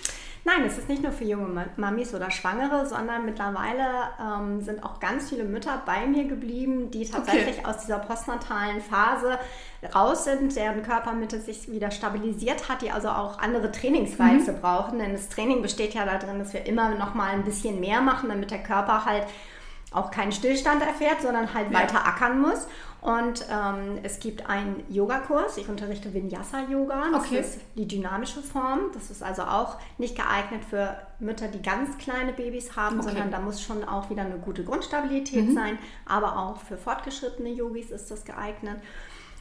Nein, 0.46 0.64
es 0.64 0.78
ist 0.78 0.88
nicht 0.88 1.02
nur 1.02 1.11
für 1.11 1.24
junge 1.24 1.66
Mamis 1.76 2.14
oder 2.14 2.30
Schwangere, 2.30 2.87
sondern 2.87 3.24
mittlerweile 3.24 4.11
ähm, 4.22 4.61
sind 4.61 4.85
auch 4.85 5.00
ganz 5.00 5.28
viele 5.28 5.42
Mütter 5.42 5.82
bei 5.85 6.06
mir 6.06 6.22
geblieben, 6.28 6.92
die 6.92 7.04
tatsächlich 7.04 7.59
okay. 7.59 7.66
aus 7.66 7.78
dieser 7.78 7.98
postnatalen 7.98 8.80
Phase 8.80 9.40
raus 9.92 10.22
sind, 10.22 10.54
deren 10.54 10.85
Körpermitte 10.85 11.40
sich 11.40 11.68
wieder 11.72 11.90
stabilisiert 11.90 12.68
hat, 12.68 12.82
die 12.82 12.92
also 12.92 13.09
auch 13.09 13.40
andere 13.40 13.72
Trainingsreize 13.72 14.52
mhm. 14.52 14.61
brauchen. 14.61 15.00
Denn 15.00 15.14
das 15.14 15.28
Training 15.30 15.62
besteht 15.62 15.94
ja 15.94 16.04
darin, 16.04 16.38
dass 16.38 16.52
wir 16.52 16.64
immer 16.64 16.90
noch 16.90 17.14
mal 17.14 17.30
ein 17.30 17.42
bisschen 17.42 17.80
mehr 17.80 18.00
machen, 18.00 18.28
damit 18.28 18.52
der 18.52 18.62
Körper 18.62 19.04
halt 19.04 19.24
auch 19.90 20.12
keinen 20.12 20.30
Stillstand 20.30 20.80
erfährt, 20.80 21.22
sondern 21.22 21.54
halt 21.54 21.72
ja. 21.72 21.80
weiter 21.80 22.06
ackern 22.06 22.40
muss. 22.40 22.68
Und 23.07 23.47
ähm, 23.49 24.01
es 24.03 24.19
gibt 24.19 24.49
einen 24.51 24.83
Yogakurs. 24.88 25.59
Ich 25.59 25.69
unterrichte 25.69 26.12
Vinyasa-Yoga. 26.12 27.12
Das 27.12 27.27
okay. 27.27 27.38
ist 27.38 27.61
die 27.77 27.87
dynamische 27.87 28.42
Form. 28.42 28.90
Das 28.95 29.12
ist 29.12 29.23
also 29.23 29.42
auch 29.42 29.77
nicht 29.97 30.16
geeignet 30.16 30.64
für 30.69 30.97
Mütter, 31.21 31.47
die 31.47 31.62
ganz 31.62 31.99
kleine 31.99 32.33
Babys 32.33 32.75
haben, 32.75 32.99
okay. 32.99 33.11
sondern 33.11 33.31
da 33.31 33.38
muss 33.38 33.62
schon 33.62 33.85
auch 33.85 34.11
wieder 34.11 34.23
eine 34.23 34.38
gute 34.38 34.64
Grundstabilität 34.64 35.51
mhm. 35.51 35.55
sein. 35.55 35.79
Aber 36.05 36.37
auch 36.37 36.57
für 36.57 36.77
fortgeschrittene 36.77 37.51
Yogis 37.51 37.92
ist 37.92 38.11
das 38.11 38.25
geeignet. 38.25 38.79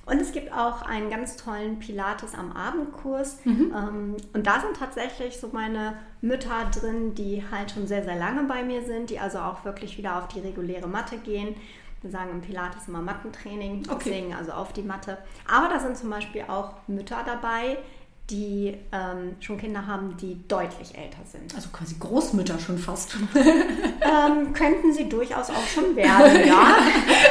Und 0.06 0.21
es 0.21 0.32
gibt 0.32 0.54
auch 0.54 0.84
einen 0.84 1.10
ganz 1.10 1.36
tollen 1.36 1.80
Pilates 1.80 2.36
am 2.36 2.51
Abendkurs. 2.51 3.39
Mhm. 3.45 3.73
Ähm, 3.75 4.17
und 4.34 4.45
da 4.45 4.60
sind 4.60 4.78
tatsächlich 4.78 5.39
so 5.39 5.49
meine 5.51 5.97
Mütter 6.21 6.69
drin, 6.71 7.15
die 7.15 7.43
halt 7.49 7.71
schon 7.71 7.88
sehr, 7.88 8.04
sehr 8.04 8.15
lange 8.15 8.43
bei 8.43 8.62
mir 8.62 8.84
sind, 8.84 9.10
die 9.10 9.19
also 9.19 9.39
auch 9.39 9.65
wirklich 9.65 9.97
wieder 9.97 10.19
auf 10.19 10.28
die 10.28 10.41
reguläre 10.41 10.88
Matte 10.88 11.17
gehen 11.17 11.56
wir 12.01 12.12
sagen 12.12 12.31
im 12.31 12.41
Pilates 12.41 12.88
immer 12.88 13.01
Mattentraining, 13.01 13.84
okay. 13.89 13.97
deswegen 14.05 14.34
also 14.34 14.51
auf 14.51 14.73
die 14.73 14.84
Matte. 14.84 15.17
Aber 15.47 15.69
da 15.69 15.79
sind 15.79 15.97
zum 15.97 16.10
Beispiel 16.10 16.43
auch 16.47 16.73
Mütter 16.88 17.23
dabei, 17.25 17.77
die 18.29 18.75
ähm, 18.91 19.35
schon 19.39 19.59
Kinder 19.59 19.85
haben, 19.85 20.17
die 20.17 20.47
deutlich 20.47 20.97
älter 20.97 21.19
sind. 21.31 21.53
Also 21.53 21.69
quasi 21.69 21.95
Großmütter 21.99 22.57
schon 22.57 22.79
fast. 22.79 23.15
ähm, 23.35 24.51
könnten 24.53 24.93
sie 24.93 25.07
durchaus 25.07 25.51
auch 25.51 25.67
schon 25.67 25.95
werden, 25.95 26.47
ja. 26.47 26.77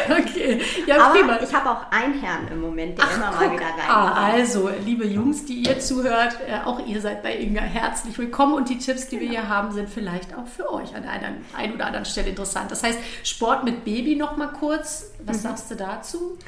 okay. 0.08 0.60
Ja, 0.86 1.06
Aber 1.06 1.18
prima. 1.18 1.38
ich 1.42 1.52
habe 1.52 1.68
auch 1.68 1.90
einen 1.90 2.20
Herrn 2.20 2.46
im 2.48 2.60
Moment, 2.60 2.96
der 2.96 3.06
Ach, 3.08 3.16
immer 3.16 3.30
guck. 3.30 3.40
mal 3.40 3.52
wieder 3.52 3.66
rein. 3.66 3.90
Ah, 3.90 4.30
also, 4.32 4.70
liebe 4.84 5.04
Jungs, 5.04 5.44
die 5.46 5.64
ihr 5.64 5.80
zuhört, 5.80 6.38
äh, 6.46 6.64
auch 6.64 6.86
ihr 6.86 7.00
seid 7.00 7.24
bei 7.24 7.38
Inga 7.38 7.62
herzlich 7.62 8.16
willkommen 8.16 8.54
und 8.54 8.68
die 8.68 8.78
Tipps, 8.78 9.08
die 9.08 9.18
genau. 9.18 9.32
wir 9.32 9.40
hier 9.40 9.48
haben, 9.48 9.72
sind 9.72 9.90
vielleicht 9.90 10.32
auch 10.36 10.46
für 10.46 10.72
euch 10.72 10.94
an 10.94 11.04
einer 11.04 11.32
ein 11.56 11.74
oder 11.74 11.86
anderen 11.86 12.06
Stelle 12.06 12.28
interessant. 12.28 12.70
Das 12.70 12.84
heißt, 12.84 12.98
Sport 13.24 13.64
mit 13.64 13.84
Baby 13.84 14.14
noch 14.14 14.36
mal 14.36 14.48
kurz. 14.48 15.10
Was 15.24 15.38
mhm. 15.38 15.42
sagst 15.42 15.70
du 15.72 15.74
dazu? 15.74 16.38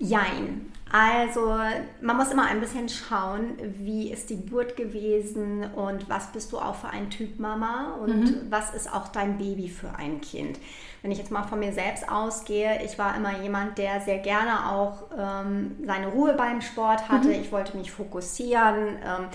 Jein. 0.00 0.72
Also 0.90 1.54
man 2.00 2.16
muss 2.16 2.32
immer 2.32 2.46
ein 2.46 2.58
bisschen 2.58 2.88
schauen, 2.88 3.56
wie 3.78 4.10
ist 4.10 4.28
die 4.28 4.38
Geburt 4.38 4.76
gewesen 4.76 5.62
und 5.74 6.08
was 6.08 6.32
bist 6.32 6.50
du 6.50 6.58
auch 6.58 6.74
für 6.74 6.88
ein 6.88 7.10
Typ 7.10 7.38
Mama 7.38 7.94
und 8.02 8.24
mhm. 8.24 8.46
was 8.50 8.74
ist 8.74 8.92
auch 8.92 9.08
dein 9.08 9.38
Baby 9.38 9.68
für 9.68 9.94
ein 9.96 10.20
Kind. 10.20 10.58
Wenn 11.02 11.12
ich 11.12 11.18
jetzt 11.18 11.30
mal 11.30 11.44
von 11.44 11.60
mir 11.60 11.72
selbst 11.72 12.10
ausgehe, 12.10 12.82
ich 12.84 12.98
war 12.98 13.14
immer 13.16 13.40
jemand, 13.40 13.78
der 13.78 14.00
sehr 14.00 14.18
gerne 14.18 14.70
auch 14.70 15.04
ähm, 15.16 15.76
seine 15.86 16.08
Ruhe 16.08 16.34
beim 16.34 16.60
Sport 16.60 17.08
hatte. 17.08 17.28
Mhm. 17.28 17.34
Ich 17.34 17.52
wollte 17.52 17.76
mich 17.76 17.92
fokussieren. 17.92 18.98
Ähm, 19.04 19.26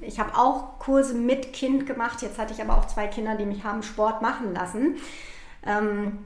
ich 0.00 0.20
habe 0.20 0.36
auch 0.36 0.78
Kurse 0.78 1.14
mit 1.14 1.52
Kind 1.52 1.86
gemacht. 1.86 2.22
Jetzt 2.22 2.38
hatte 2.38 2.54
ich 2.54 2.62
aber 2.62 2.78
auch 2.78 2.86
zwei 2.86 3.08
Kinder, 3.08 3.34
die 3.34 3.46
mich 3.46 3.64
haben 3.64 3.82
Sport 3.82 4.22
machen 4.22 4.54
lassen. 4.54 4.96
Ähm, 5.66 6.18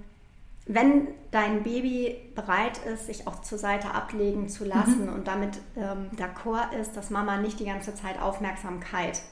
wenn 0.69 1.09
dein 1.31 1.63
Baby 1.63 2.17
bereit 2.35 2.79
ist, 2.85 3.07
sich 3.07 3.27
auch 3.27 3.41
zur 3.41 3.59
Seite 3.59 3.93
ablegen 3.95 4.49
zu 4.49 4.65
lassen 4.65 5.07
mhm. 5.07 5.13
und 5.15 5.27
damit 5.27 5.59
ähm, 5.77 6.11
d'accord 6.17 6.73
ist, 6.79 6.97
dass 6.97 7.11
Mama 7.11 7.39
nicht 7.39 7.59
die 7.59 7.65
ganze 7.65 7.95
Zeit 7.95 8.21
Aufmerksamkeit 8.21 9.23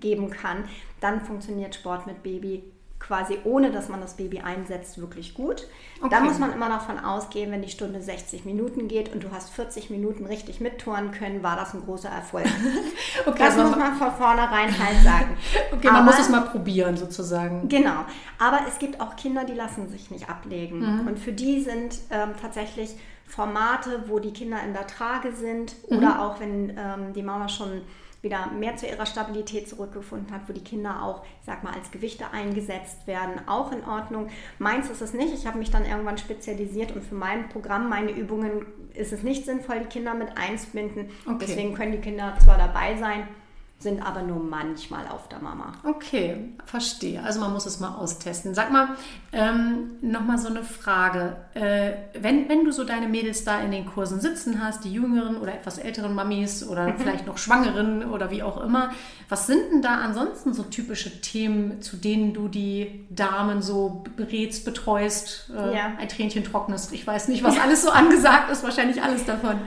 geben 0.00 0.30
kann, 0.30 0.64
dann 1.00 1.20
funktioniert 1.20 1.74
Sport 1.74 2.06
mit 2.06 2.22
Baby 2.22 2.64
quasi 2.98 3.38
ohne, 3.44 3.70
dass 3.70 3.88
man 3.88 4.00
das 4.00 4.16
Baby 4.16 4.40
einsetzt, 4.40 4.98
wirklich 4.98 5.34
gut. 5.34 5.68
Okay. 6.00 6.08
Da 6.10 6.20
muss 6.20 6.38
man 6.38 6.52
immer 6.52 6.68
davon 6.68 6.98
ausgehen, 6.98 7.52
wenn 7.52 7.62
die 7.62 7.68
Stunde 7.68 8.00
60 8.00 8.44
Minuten 8.44 8.88
geht 8.88 9.12
und 9.12 9.22
du 9.22 9.30
hast 9.30 9.50
40 9.50 9.90
Minuten 9.90 10.26
richtig 10.26 10.60
mittouren 10.60 11.10
können, 11.10 11.42
war 11.42 11.56
das 11.56 11.74
ein 11.74 11.82
großer 11.82 12.08
Erfolg. 12.08 12.46
okay, 13.26 13.38
das 13.38 13.56
muss 13.56 13.76
man 13.76 13.94
von 13.96 14.12
vornherein 14.12 14.76
halt 14.78 15.02
sagen. 15.04 15.36
okay, 15.72 15.90
man 15.90 16.04
muss 16.04 16.18
es 16.18 16.28
mal 16.28 16.42
probieren 16.42 16.96
sozusagen. 16.96 17.68
Genau. 17.68 18.04
Aber 18.38 18.60
es 18.66 18.78
gibt 18.78 19.00
auch 19.00 19.14
Kinder, 19.16 19.44
die 19.44 19.54
lassen 19.54 19.88
sich 19.88 20.10
nicht 20.10 20.28
ablegen. 20.28 20.80
Mhm. 20.80 21.06
Und 21.06 21.18
für 21.18 21.32
die 21.32 21.60
sind 21.60 21.98
ähm, 22.10 22.30
tatsächlich 22.40 22.96
Formate, 23.26 24.04
wo 24.06 24.18
die 24.18 24.32
Kinder 24.32 24.62
in 24.62 24.72
der 24.72 24.86
Trage 24.86 25.32
sind 25.32 25.74
mhm. 25.90 25.98
oder 25.98 26.22
auch 26.22 26.40
wenn 26.40 26.70
ähm, 26.70 27.12
die 27.14 27.22
Mama 27.22 27.48
schon 27.48 27.82
wieder 28.26 28.48
mehr 28.48 28.76
zu 28.76 28.86
ihrer 28.86 29.06
Stabilität 29.06 29.68
zurückgefunden 29.68 30.30
hat, 30.34 30.42
wo 30.48 30.52
die 30.52 30.62
Kinder 30.62 31.02
auch, 31.02 31.22
ich 31.40 31.46
sag 31.46 31.64
mal, 31.64 31.72
als 31.72 31.90
Gewichte 31.90 32.30
eingesetzt 32.32 33.06
werden, 33.06 33.40
auch 33.46 33.72
in 33.72 33.82
Ordnung. 33.84 34.28
Meins 34.58 34.90
ist 34.90 35.00
es 35.00 35.14
nicht. 35.14 35.32
Ich 35.32 35.46
habe 35.46 35.58
mich 35.58 35.70
dann 35.70 35.86
irgendwann 35.86 36.18
spezialisiert 36.18 36.94
und 36.94 37.02
für 37.02 37.14
mein 37.14 37.48
Programm, 37.48 37.88
meine 37.88 38.10
Übungen 38.10 38.66
ist 38.92 39.12
es 39.12 39.22
nicht 39.22 39.46
sinnvoll, 39.46 39.80
die 39.80 39.86
Kinder 39.86 40.14
mit 40.14 40.36
einzubinden. 40.36 41.08
Okay. 41.24 41.36
Deswegen 41.40 41.74
können 41.74 41.92
die 41.92 42.00
Kinder 42.00 42.36
zwar 42.42 42.58
dabei 42.58 42.96
sein, 42.96 43.28
sind 43.78 44.04
aber 44.04 44.22
nur 44.22 44.42
manchmal 44.42 45.06
auf 45.08 45.28
der 45.28 45.38
Mama. 45.38 45.72
Okay, 45.84 46.54
verstehe. 46.64 47.22
Also 47.22 47.40
man 47.40 47.52
muss 47.52 47.66
es 47.66 47.78
mal 47.78 47.94
austesten. 47.94 48.54
Sag 48.54 48.72
mal, 48.72 48.88
ähm, 49.32 49.98
nochmal 50.00 50.38
so 50.38 50.48
eine 50.48 50.64
Frage. 50.64 51.36
Äh, 51.52 51.92
wenn, 52.18 52.48
wenn 52.48 52.64
du 52.64 52.72
so 52.72 52.84
deine 52.84 53.06
Mädels 53.06 53.44
da 53.44 53.60
in 53.60 53.70
den 53.70 53.84
Kursen 53.84 54.18
sitzen 54.18 54.62
hast, 54.64 54.84
die 54.84 54.92
jüngeren 54.92 55.36
oder 55.36 55.54
etwas 55.54 55.76
älteren 55.76 56.14
Mamis 56.14 56.66
oder 56.66 56.88
mhm. 56.88 56.94
vielleicht 56.98 57.26
noch 57.26 57.36
Schwangeren 57.36 58.10
oder 58.10 58.30
wie 58.30 58.42
auch 58.42 58.62
immer, 58.62 58.92
was 59.28 59.46
sind 59.46 59.70
denn 59.70 59.82
da 59.82 59.96
ansonsten 59.96 60.54
so 60.54 60.62
typische 60.62 61.20
Themen, 61.20 61.82
zu 61.82 61.96
denen 61.98 62.32
du 62.32 62.48
die 62.48 63.04
Damen 63.10 63.60
so 63.60 64.04
berätst, 64.16 64.64
betreust, 64.64 65.50
äh, 65.54 65.76
ja. 65.76 65.92
ein 65.98 66.08
Tränchen 66.08 66.44
trocknest? 66.44 66.94
Ich 66.94 67.06
weiß 67.06 67.28
nicht, 67.28 67.44
was 67.44 67.60
alles 67.60 67.82
so 67.82 67.90
angesagt 67.92 68.50
ist, 68.50 68.64
wahrscheinlich 68.64 69.02
alles 69.02 69.26
davon. 69.26 69.60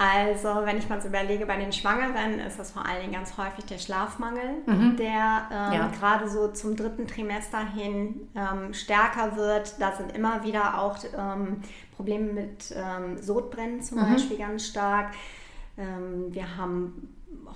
Also, 0.00 0.48
wenn 0.64 0.78
ich 0.78 0.88
mal 0.88 1.02
so 1.02 1.08
überlege, 1.08 1.44
bei 1.44 1.56
den 1.56 1.72
Schwangeren 1.72 2.38
ist 2.38 2.56
das 2.56 2.70
vor 2.70 2.86
allen 2.86 3.00
Dingen 3.00 3.14
ganz 3.14 3.36
häufig 3.36 3.64
der 3.64 3.78
Schlafmangel, 3.78 4.62
mhm. 4.64 4.96
der 4.96 5.48
ähm, 5.50 5.72
ja. 5.72 5.90
gerade 5.98 6.28
so 6.28 6.52
zum 6.52 6.76
dritten 6.76 7.08
Trimester 7.08 7.66
hin 7.66 8.28
ähm, 8.36 8.72
stärker 8.72 9.34
wird. 9.34 9.80
Da 9.80 9.96
sind 9.96 10.16
immer 10.16 10.44
wieder 10.44 10.80
auch 10.80 10.98
ähm, 11.18 11.62
Probleme 11.96 12.32
mit 12.32 12.72
ähm, 12.76 13.20
Sodbrennen 13.20 13.82
zum 13.82 13.98
mhm. 13.98 14.12
Beispiel 14.12 14.38
ganz 14.38 14.68
stark. 14.68 15.14
Ähm, 15.76 16.32
wir 16.32 16.56
haben 16.56 17.08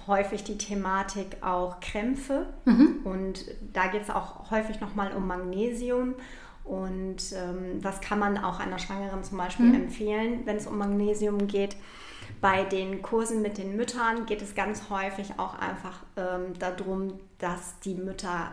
häufig 0.08 0.42
die 0.42 0.58
Thematik 0.58 1.36
auch 1.42 1.78
Krämpfe 1.78 2.46
mhm. 2.64 3.02
und 3.04 3.44
da 3.72 3.86
geht 3.86 4.02
es 4.02 4.10
auch 4.10 4.50
häufig 4.50 4.80
nochmal 4.80 5.12
um 5.12 5.28
Magnesium. 5.28 6.14
Und 6.64 7.22
ähm, 7.34 7.78
was 7.82 8.00
kann 8.00 8.18
man 8.18 8.36
auch 8.38 8.58
einer 8.58 8.80
Schwangeren 8.80 9.22
zum 9.22 9.38
Beispiel 9.38 9.66
mhm. 9.66 9.74
empfehlen, 9.74 10.40
wenn 10.44 10.56
es 10.56 10.66
um 10.66 10.76
Magnesium 10.76 11.46
geht? 11.46 11.76
Bei 12.42 12.64
den 12.64 13.02
Kursen 13.02 13.40
mit 13.40 13.56
den 13.56 13.76
Müttern 13.76 14.26
geht 14.26 14.42
es 14.42 14.56
ganz 14.56 14.90
häufig 14.90 15.38
auch 15.38 15.54
einfach 15.54 16.00
ähm, 16.16 16.58
darum, 16.58 17.20
dass 17.38 17.78
die 17.84 17.94
Mütter 17.94 18.50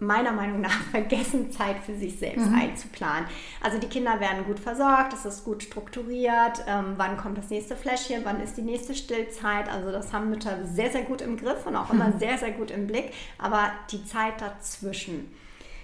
meiner 0.00 0.32
Meinung 0.32 0.62
nach 0.62 0.70
vergessen, 0.90 1.52
Zeit 1.52 1.76
für 1.84 1.94
sich 1.94 2.18
selbst 2.18 2.46
mhm. 2.48 2.58
einzuplanen. 2.58 3.28
Also 3.62 3.78
die 3.78 3.88
Kinder 3.88 4.20
werden 4.20 4.46
gut 4.46 4.58
versorgt, 4.58 5.12
es 5.12 5.26
ist 5.26 5.44
gut 5.44 5.62
strukturiert, 5.62 6.64
ähm, 6.66 6.94
wann 6.96 7.18
kommt 7.18 7.36
das 7.36 7.50
nächste 7.50 7.76
Fläschchen, 7.76 8.22
wann 8.24 8.40
ist 8.40 8.56
die 8.56 8.62
nächste 8.62 8.94
Stillzeit. 8.94 9.68
Also 9.70 9.92
das 9.92 10.14
haben 10.14 10.30
Mütter 10.30 10.64
sehr, 10.64 10.90
sehr 10.90 11.02
gut 11.02 11.20
im 11.20 11.36
Griff 11.36 11.66
und 11.66 11.76
auch 11.76 11.90
immer 11.90 12.08
mhm. 12.08 12.18
sehr, 12.18 12.38
sehr 12.38 12.52
gut 12.52 12.70
im 12.70 12.86
Blick. 12.86 13.12
Aber 13.36 13.70
die 13.90 14.02
Zeit 14.06 14.40
dazwischen 14.40 15.30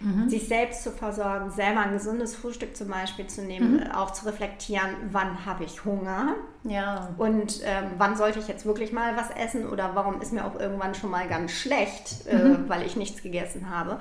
mhm. 0.00 0.28
sich 0.28 0.48
selbst 0.48 0.82
zu 0.82 0.90
versorgen, 0.90 1.50
selber 1.50 1.80
ein 1.80 1.92
gesundes 1.92 2.34
Frühstück 2.34 2.76
zum 2.76 2.88
Beispiel 2.88 3.26
zu 3.26 3.42
nehmen, 3.42 3.76
mhm. 3.76 3.92
auch 3.92 4.10
zu 4.12 4.26
reflektieren, 4.26 4.90
wann 5.10 5.44
habe 5.44 5.64
ich 5.64 5.84
Hunger 5.84 6.34
ja. 6.64 7.10
und 7.18 7.60
ähm, 7.64 7.90
wann 7.98 8.16
sollte 8.16 8.38
ich 8.38 8.48
jetzt 8.48 8.66
wirklich 8.66 8.92
mal 8.92 9.16
was 9.16 9.30
essen 9.30 9.68
oder 9.68 9.94
warum 9.94 10.20
ist 10.20 10.32
mir 10.32 10.44
auch 10.44 10.58
irgendwann 10.58 10.94
schon 10.94 11.10
mal 11.10 11.28
ganz 11.28 11.52
schlecht, 11.52 12.26
äh, 12.26 12.36
mhm. 12.36 12.68
weil 12.68 12.82
ich 12.86 12.96
nichts 12.96 13.22
gegessen 13.22 13.70
habe. 13.70 14.00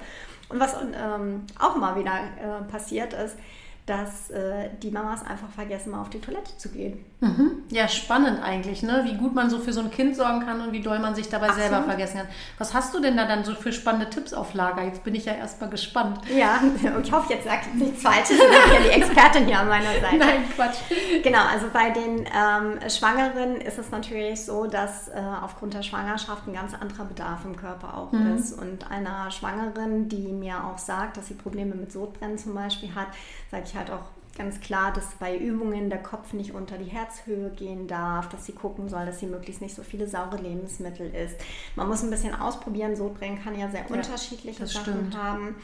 Und 0.50 0.60
was 0.60 0.74
ähm, 0.74 1.46
auch 1.60 1.76
mal 1.76 1.96
wieder 1.96 2.12
äh, 2.14 2.64
passiert 2.72 3.14
ist, 3.14 3.38
dass 3.86 4.30
äh, 4.30 4.70
die 4.82 4.92
Mamas 4.92 5.26
einfach 5.26 5.50
vergessen, 5.50 5.92
mal 5.92 6.02
auf 6.02 6.10
die 6.10 6.22
Toilette 6.22 6.58
zu 6.58 6.70
gehen. 6.70 7.06
Mhm. 7.22 7.64
Ja, 7.70 7.90
spannend 7.90 8.42
eigentlich, 8.42 8.82
ne? 8.82 9.02
wie 9.04 9.18
gut 9.18 9.36
man 9.36 9.50
so 9.50 9.60
für 9.60 9.74
so 9.74 9.82
ein 9.82 9.92
Kind 9.92 10.16
sorgen 10.16 10.46
kann 10.46 10.62
und 10.62 10.72
wie 10.72 10.80
doll 10.80 11.00
man 11.00 11.16
sich 11.16 11.28
dabei 11.28 11.50
Absolut. 11.50 11.70
selber 11.70 11.86
vergessen 11.86 12.18
kann. 12.20 12.28
Was 12.58 12.74
hast 12.74 12.94
du 12.94 13.02
denn 13.02 13.18
da 13.18 13.26
dann 13.26 13.44
so 13.44 13.56
für 13.56 13.74
spannende 13.74 14.10
Tipps 14.10 14.34
auf 14.34 14.54
Lager? 14.54 14.84
Jetzt 14.84 15.04
bin 15.04 15.16
ich 15.16 15.26
ja 15.26 15.34
erstmal 15.34 15.70
gespannt. 15.70 16.22
Ja, 16.34 16.62
ich 17.04 17.12
hoffe, 17.12 17.34
jetzt 17.34 17.44
sagt 17.44 17.76
nichts 17.76 18.02
Falsches. 18.02 18.32
Ich 18.32 18.38
bin 18.38 18.74
ja 18.74 18.80
die 18.86 19.02
Expertin 19.02 19.48
hier 19.48 19.60
an 19.60 19.68
meiner 19.68 19.92
Seite. 20.00 20.16
Nein, 20.18 20.44
Quatsch. 20.56 20.78
Genau, 21.22 21.42
also 21.52 21.68
bei 21.74 21.90
den 21.90 22.20
ähm, 22.20 22.90
Schwangeren 22.90 23.60
ist 23.60 23.78
es 23.78 23.92
natürlich 23.92 24.46
so, 24.46 24.68
dass 24.68 25.10
äh, 25.10 25.22
aufgrund 25.44 25.74
der 25.74 25.84
Schwangerschaft 25.84 26.48
ein 26.48 26.54
ganz 26.54 26.74
anderer 26.74 27.04
Bedarf 27.04 27.44
im 27.44 27.58
Körper 27.58 27.98
auch 27.98 28.14
mhm. 28.14 28.38
ist. 28.38 28.54
Und 28.54 28.90
einer 28.90 29.30
Schwangeren, 29.30 30.08
die 30.08 30.32
mir 30.32 30.64
auch 30.64 30.78
sagt, 30.78 31.18
dass 31.18 31.28
sie 31.28 31.34
Probleme 31.34 31.76
mit 31.76 31.92
Sodbrennen 31.92 32.38
zum 32.38 32.56
Beispiel 32.56 32.96
hat, 32.96 33.08
sage 33.52 33.64
ich 33.66 33.76
halt 33.76 33.92
auch 33.92 34.19
ganz 34.40 34.62
klar, 34.62 34.94
dass 34.94 35.06
bei 35.20 35.38
Übungen 35.38 35.90
der 35.90 36.02
Kopf 36.02 36.32
nicht 36.32 36.54
unter 36.54 36.78
die 36.78 36.90
Herzhöhe 36.90 37.52
gehen 37.52 37.88
darf, 37.88 38.30
dass 38.30 38.46
sie 38.46 38.54
gucken 38.54 38.88
soll, 38.88 39.06
dass 39.06 39.20
sie 39.20 39.28
möglichst 39.28 39.62
nicht 39.62 39.76
so 39.76 39.84
viele 39.84 40.08
saure 40.08 40.38
Lebensmittel 40.38 41.14
isst. 41.14 41.36
Man 41.76 41.90
muss 41.90 42.04
ein 42.04 42.10
bisschen 42.10 42.34
ausprobieren. 42.34 42.96
Sodbrennen 42.96 43.44
kann 43.44 43.60
ja 43.60 43.70
sehr 43.70 43.86
ja, 43.88 43.96
unterschiedliche 43.96 44.66
Sachen 44.66 44.94
stimmt. 44.94 45.18
haben. 45.18 45.56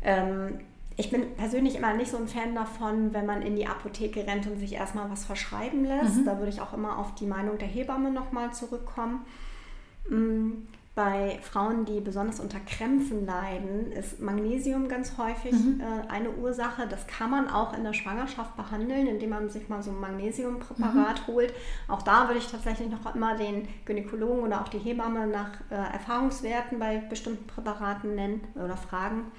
Ähm, 0.00 0.60
ich 0.96 1.10
bin 1.10 1.34
persönlich 1.36 1.76
immer 1.76 1.92
nicht 1.92 2.10
so 2.10 2.16
ein 2.16 2.28
Fan 2.28 2.54
davon, 2.54 3.12
wenn 3.12 3.26
man 3.26 3.42
in 3.42 3.56
die 3.56 3.66
Apotheke 3.66 4.26
rennt 4.26 4.46
und 4.46 4.58
sich 4.58 4.72
erstmal 4.72 5.10
was 5.10 5.26
verschreiben 5.26 5.84
lässt. 5.84 6.16
Mhm. 6.16 6.24
Da 6.24 6.38
würde 6.38 6.50
ich 6.50 6.62
auch 6.62 6.72
immer 6.72 6.98
auf 6.98 7.14
die 7.14 7.26
Meinung 7.26 7.58
der 7.58 7.68
Hebamme 7.68 8.10
nochmal 8.10 8.54
zurückkommen. 8.54 9.26
Mm, 10.08 10.66
bei 10.94 11.38
Frauen, 11.40 11.86
die 11.86 12.00
besonders 12.00 12.38
unter 12.38 12.60
Krämpfen 12.60 13.24
leiden, 13.24 13.90
ist 13.92 14.20
Magnesium 14.20 14.88
ganz 14.88 15.16
häufig 15.16 15.52
mhm. 15.52 15.80
äh, 15.80 16.06
eine 16.08 16.30
Ursache. 16.32 16.86
Das 16.86 17.06
kann 17.06 17.30
man 17.30 17.48
auch 17.48 17.74
in 17.74 17.82
der 17.82 17.94
Schwangerschaft 17.94 18.56
behandeln, 18.56 19.06
indem 19.06 19.30
man 19.30 19.48
sich 19.48 19.70
mal 19.70 19.82
so 19.82 19.90
ein 19.90 20.00
Magnesiumpräparat 20.00 21.26
mhm. 21.26 21.32
holt. 21.32 21.54
Auch 21.88 22.02
da 22.02 22.28
würde 22.28 22.40
ich 22.40 22.46
tatsächlich 22.46 22.90
noch 22.90 23.14
immer 23.14 23.36
den 23.36 23.68
Gynäkologen 23.86 24.42
oder 24.42 24.60
auch 24.60 24.68
die 24.68 24.78
Hebamme 24.78 25.26
nach 25.26 25.52
äh, 25.70 25.74
Erfahrungswerten 25.74 26.78
bei 26.78 26.98
bestimmten 26.98 27.46
Präparaten 27.46 28.14
nennen 28.14 28.42
oder 28.54 28.76
fragen. 28.76 29.32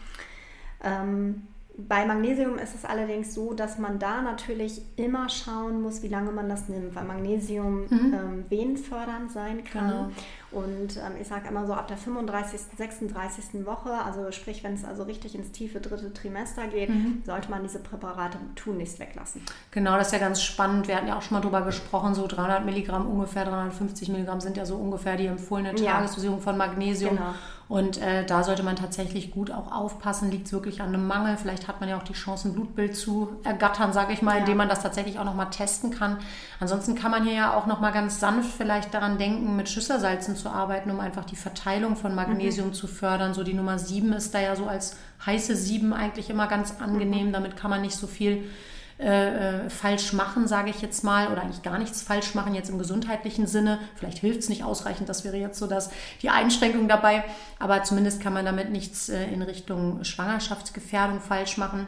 Ähm, 0.83 1.47
bei 1.75 2.05
Magnesium 2.05 2.57
ist 2.59 2.75
es 2.75 2.85
allerdings 2.85 3.33
so, 3.33 3.53
dass 3.53 3.79
man 3.79 3.97
da 3.97 4.21
natürlich 4.21 4.81
immer 4.95 5.27
schauen 5.29 5.81
muss, 5.81 6.03
wie 6.03 6.07
lange 6.07 6.31
man 6.31 6.47
das 6.47 6.69
nimmt, 6.69 6.93
weil 6.95 7.03
Magnesium 7.03 7.85
mhm. 7.89 8.13
ähm, 8.13 8.45
venenfördernd 8.49 9.31
sein 9.31 9.63
kann. 9.63 9.89
Genau. 9.89 10.11
Und 10.53 10.97
ähm, 10.97 11.13
ich 11.19 11.27
sage 11.27 11.47
immer 11.49 11.65
so 11.65 11.73
ab 11.73 11.87
der 11.87 11.97
35., 11.97 12.59
36. 12.77 13.65
Woche, 13.65 13.91
also 13.91 14.31
sprich, 14.31 14.63
wenn 14.63 14.73
es 14.73 14.85
also 14.85 15.03
richtig 15.03 15.35
ins 15.35 15.51
tiefe 15.51 15.79
dritte 15.79 16.13
Trimester 16.13 16.67
geht, 16.67 16.89
mhm. 16.89 17.23
sollte 17.25 17.49
man 17.49 17.63
diese 17.63 17.79
Präparate 17.79 18.37
tunlichst 18.55 18.99
weglassen. 18.99 19.41
Genau, 19.71 19.97
das 19.97 20.07
ist 20.07 20.13
ja 20.13 20.19
ganz 20.19 20.41
spannend. 20.41 20.87
Wir 20.87 20.95
hatten 20.95 21.07
ja 21.07 21.17
auch 21.17 21.21
schon 21.21 21.35
mal 21.37 21.41
drüber 21.41 21.61
gesprochen, 21.61 22.13
so 22.13 22.27
300 22.27 22.65
Milligramm 22.65 23.09
ungefähr, 23.09 23.45
350 23.45 24.09
Milligramm 24.09 24.41
sind 24.41 24.57
ja 24.57 24.65
so 24.65 24.75
ungefähr 24.75 25.17
die 25.17 25.25
empfohlene 25.25 25.75
Tagesdosierung 25.75 26.37
ja. 26.37 26.43
von 26.43 26.57
Magnesium. 26.57 27.15
Genau. 27.15 27.33
Und 27.73 27.97
äh, 27.97 28.23
da 28.23 28.43
sollte 28.43 28.61
man 28.61 28.75
tatsächlich 28.75 29.31
gut 29.31 29.49
auch 29.49 29.71
aufpassen. 29.71 30.29
Liegt 30.29 30.45
es 30.45 30.53
wirklich 30.53 30.79
an 30.79 30.89
einem 30.89 31.07
Mangel? 31.07 31.37
Vielleicht 31.37 31.67
hat 31.67 31.79
man 31.79 31.89
ja 31.89 31.97
auch 31.97 32.03
die 32.03 32.13
Chance, 32.13 32.47
ein 32.47 32.53
Blutbild 32.53 32.95
zu 32.95 33.29
ergattern, 33.43 33.93
sage 33.93 34.13
ich 34.13 34.21
mal, 34.21 34.33
ja. 34.33 34.39
indem 34.41 34.57
man 34.57 34.69
das 34.69 34.83
tatsächlich 34.83 35.17
auch 35.17 35.23
nochmal 35.23 35.49
testen 35.49 35.89
kann. 35.89 36.19
Ansonsten 36.59 36.93
kann 36.93 37.09
man 37.09 37.23
hier 37.23 37.33
ja 37.33 37.57
auch 37.57 37.65
nochmal 37.65 37.91
ganz 37.91 38.19
sanft 38.19 38.51
vielleicht 38.55 38.93
daran 38.93 39.17
denken, 39.17 39.55
mit 39.55 39.69
Schüsselsalzen 39.69 40.35
zu 40.35 40.49
arbeiten, 40.49 40.91
um 40.91 40.99
einfach 40.99 41.25
die 41.25 41.35
Verteilung 41.35 41.95
von 41.95 42.13
Magnesium 42.13 42.67
mhm. 42.67 42.73
zu 42.73 42.85
fördern. 42.85 43.33
So 43.33 43.41
die 43.43 43.55
Nummer 43.55 43.79
7 43.79 44.13
ist 44.13 44.35
da 44.35 44.39
ja 44.39 44.55
so 44.55 44.67
als 44.67 44.97
heiße 45.25 45.55
7 45.55 45.93
eigentlich 45.93 46.29
immer 46.29 46.45
ganz 46.45 46.75
angenehm. 46.79 47.29
Mhm. 47.29 47.33
Damit 47.33 47.57
kann 47.57 47.71
man 47.71 47.81
nicht 47.81 47.95
so 47.95 48.05
viel 48.05 48.43
äh, 48.99 49.65
äh, 49.65 49.69
falsch 49.69 50.13
machen, 50.13 50.47
sage 50.47 50.69
ich 50.69 50.81
jetzt 50.81 51.03
mal, 51.03 51.31
oder 51.31 51.41
eigentlich 51.41 51.63
gar 51.63 51.79
nichts 51.79 52.01
falsch 52.01 52.35
machen, 52.35 52.53
jetzt 52.53 52.69
im 52.69 52.77
gesundheitlichen 52.77 53.47
Sinne. 53.47 53.79
Vielleicht 53.95 54.19
hilft 54.19 54.39
es 54.41 54.49
nicht 54.49 54.63
ausreichend, 54.63 55.09
das 55.09 55.23
wäre 55.23 55.37
jetzt 55.37 55.59
so 55.59 55.67
dass 55.67 55.89
die 56.21 56.29
Einschränkung 56.29 56.87
dabei, 56.87 57.23
aber 57.59 57.83
zumindest 57.83 58.21
kann 58.21 58.33
man 58.33 58.45
damit 58.45 58.69
nichts 58.69 59.09
äh, 59.09 59.25
in 59.25 59.41
Richtung 59.41 60.03
Schwangerschaftsgefährdung 60.03 61.19
falsch 61.21 61.57
machen. 61.57 61.87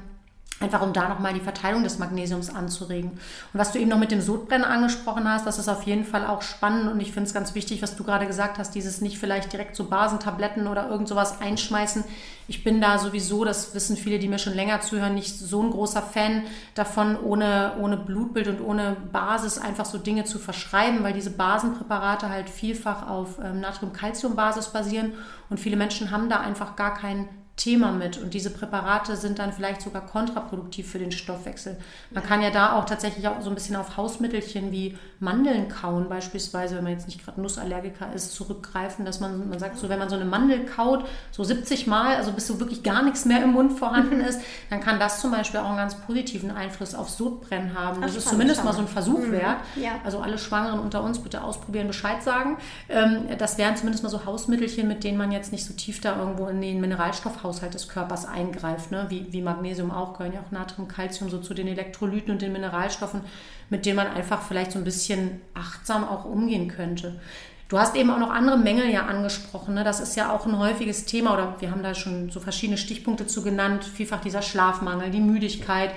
Einfach 0.62 0.82
um 0.82 0.94
da 0.94 1.10
nochmal 1.10 1.34
die 1.34 1.42
Verteilung 1.42 1.84
des 1.84 2.00
Magnesiums 2.00 2.50
anzuregen. 2.50 3.12
Und 3.12 3.20
was 3.60 3.74
du 3.74 3.80
eben 3.80 3.90
noch 3.90 4.00
mit 4.00 4.12
dem 4.12 4.22
Sodbrennen 4.22 4.64
angesprochen 4.64 5.30
hast, 5.30 5.46
das 5.46 5.60
ist 5.60 5.68
auf 5.68 5.84
jeden 5.84 6.06
Fall 6.06 6.26
auch 6.26 6.42
spannend 6.42 6.90
und 6.90 7.02
ich 7.02 7.12
finde 7.12 7.28
es 7.28 7.34
ganz 7.34 7.56
wichtig, 7.56 7.82
was 7.82 7.98
du 7.98 8.06
gerade 8.06 8.26
gesagt 8.26 8.58
hast, 8.58 8.74
dieses 8.74 9.02
nicht 9.02 9.18
vielleicht 9.18 9.52
direkt 9.52 9.76
so 9.76 9.84
Basentabletten 9.90 10.68
oder 10.68 10.88
irgend 10.88 11.10
sowas 11.10 11.42
einschmeißen. 11.42 12.06
Ich 12.48 12.64
bin 12.64 12.80
da 12.80 13.00
sowieso, 13.00 13.44
das 13.44 13.76
wissen 13.76 13.98
viele, 13.98 14.18
die 14.18 14.30
mir 14.30 14.40
schon 14.40 14.54
länger 14.54 14.80
zuhören, 14.80 15.14
nicht 15.14 15.38
so 15.38 15.62
ein 15.62 15.72
großer 15.72 16.02
Fan 16.02 16.44
davon, 16.74 17.20
ohne, 17.22 17.74
ohne 17.82 17.98
Blutbild 17.98 18.48
und 18.48 18.62
ohne 18.62 18.96
Basis 19.12 19.58
einfach 19.58 19.86
so 19.86 19.98
Dinge 19.98 20.24
zu 20.24 20.40
verschreiben, 20.40 21.04
weil 21.04 21.12
diese 21.12 21.32
Basenpräparate 21.32 22.30
halt 22.30 22.50
vielfach 22.50 23.10
auf 23.10 23.40
ähm, 23.44 23.60
Natrium-Calcium-Basis 23.60 24.70
basieren 24.70 25.16
und 25.50 25.60
viele 25.60 25.76
Menschen 25.76 26.12
haben 26.12 26.30
da 26.30 26.40
einfach 26.40 26.78
gar 26.78 26.94
keinen 26.94 27.28
Thema 27.58 27.92
mit 27.92 28.18
und 28.18 28.34
diese 28.34 28.50
Präparate 28.50 29.16
sind 29.16 29.40
dann 29.40 29.54
vielleicht 29.54 29.82
sogar 29.82 30.06
kontraproduktiv 30.06 30.92
für 30.92 31.00
den 31.00 31.14
Stoffwechsel. 31.14 31.78
Man 32.12 32.22
kann 32.22 32.42
ja 32.42 32.50
da 32.50 32.74
auch 32.74 32.84
tatsächlich 32.84 33.30
auch 33.30 33.42
so 33.42 33.50
ein 33.50 33.56
bisschen 33.56 33.78
auf 33.78 33.96
Hausmittelchen 33.96 34.74
wie 34.74 34.98
Mandeln 35.22 35.70
kauen 35.70 36.10
beispielsweise, 36.10 36.76
wenn 36.76 36.84
man 36.84 36.94
jetzt 36.94 37.08
nicht 37.08 37.24
gerade 37.24 37.40
Nussallergiker 37.40 38.12
ist, 38.14 38.34
zurückgreifen, 38.36 39.06
dass 39.06 39.22
man, 39.22 39.48
man 39.50 39.58
sagt 39.58 39.78
so, 39.78 39.88
wenn 39.88 40.00
man 40.00 40.10
so 40.10 40.16
eine 40.16 40.26
Mandel 40.26 40.66
kaut, 40.66 41.06
so 41.32 41.46
70 41.46 41.88
Mal, 41.88 42.18
also 42.18 42.34
bis 42.34 42.46
so 42.46 42.60
wirklich 42.60 42.84
gar 42.84 43.02
nichts 43.04 43.24
mehr 43.24 43.42
im 43.42 43.54
Mund 43.54 43.72
vorhanden 43.72 44.20
ist, 44.20 44.42
dann 44.70 44.82
kann 44.82 45.00
das 45.00 45.22
zum 45.22 45.32
Beispiel 45.32 45.62
auch 45.62 45.70
einen 45.70 45.78
ganz 45.78 45.96
positiven 45.96 46.52
Einfluss 46.52 46.94
auf 46.94 47.10
Sodbrennen 47.10 47.74
haben. 47.74 48.02
Das, 48.02 48.16
das 48.16 48.26
ist 48.26 48.30
zumindest 48.30 48.66
mal 48.66 48.74
so 48.74 48.82
ein 48.82 48.90
Versuch 48.90 49.28
mhm. 49.28 49.32
wert. 49.32 49.58
Ja. 49.78 49.92
Also 50.04 50.20
alle 50.20 50.38
Schwangeren 50.38 50.82
unter 50.82 51.02
uns 51.04 51.20
bitte 51.20 51.42
ausprobieren, 51.42 51.88
Bescheid 51.88 52.22
sagen. 52.22 52.58
Ähm, 52.90 53.30
das 53.38 53.58
wären 53.58 53.78
zumindest 53.78 54.04
mal 54.04 54.10
so 54.10 54.26
Hausmittelchen, 54.26 54.90
mit 54.90 55.06
denen 55.06 55.18
man 55.18 55.32
jetzt 55.32 55.54
nicht 55.54 55.64
so 55.64 55.74
tief 55.74 56.02
da 56.02 56.20
irgendwo 56.20 56.48
in 56.48 56.60
den 56.60 56.82
Mineralstoff 56.82 57.45
Haushalt 57.46 57.74
des 57.74 57.88
Körpers 57.88 58.26
eingreift, 58.26 58.92
ne? 58.92 59.06
wie, 59.10 59.32
wie 59.32 59.42
Magnesium 59.42 59.92
auch, 59.92 60.18
gehören 60.18 60.34
ja 60.34 60.42
auch 60.42 60.52
Natrium, 60.52 60.88
Calcium 60.88 61.30
so 61.30 61.38
zu 61.38 61.54
den 61.54 61.68
Elektrolyten 61.68 62.32
und 62.32 62.42
den 62.42 62.52
Mineralstoffen, 62.52 63.22
mit 63.70 63.86
denen 63.86 63.98
man 63.98 64.08
einfach 64.08 64.42
vielleicht 64.42 64.72
so 64.72 64.80
ein 64.80 64.84
bisschen 64.84 65.42
achtsam 65.54 66.04
auch 66.04 66.26
umgehen 66.26 66.68
könnte. 66.68 67.20
Du 67.68 67.80
hast 67.80 67.96
eben 67.96 68.12
auch 68.12 68.20
noch 68.20 68.30
andere 68.30 68.58
Mängel 68.58 68.90
ja 68.92 69.06
angesprochen. 69.08 69.74
Ne? 69.74 69.84
Das 69.84 70.00
ist 70.00 70.16
ja 70.16 70.32
auch 70.32 70.46
ein 70.46 70.58
häufiges 70.60 71.06
Thema 71.06 71.34
oder 71.34 71.56
wir 71.60 71.72
haben 71.72 71.82
da 71.82 71.96
schon 71.96 72.30
so 72.30 72.40
verschiedene 72.40 72.78
Stichpunkte 72.78 73.26
zu 73.26 73.42
genannt. 73.42 73.84
Vielfach 73.84 74.22
dieser 74.22 74.44
Schlafmangel, 74.44 75.10
die 75.10 75.20
Müdigkeit. 75.20 75.92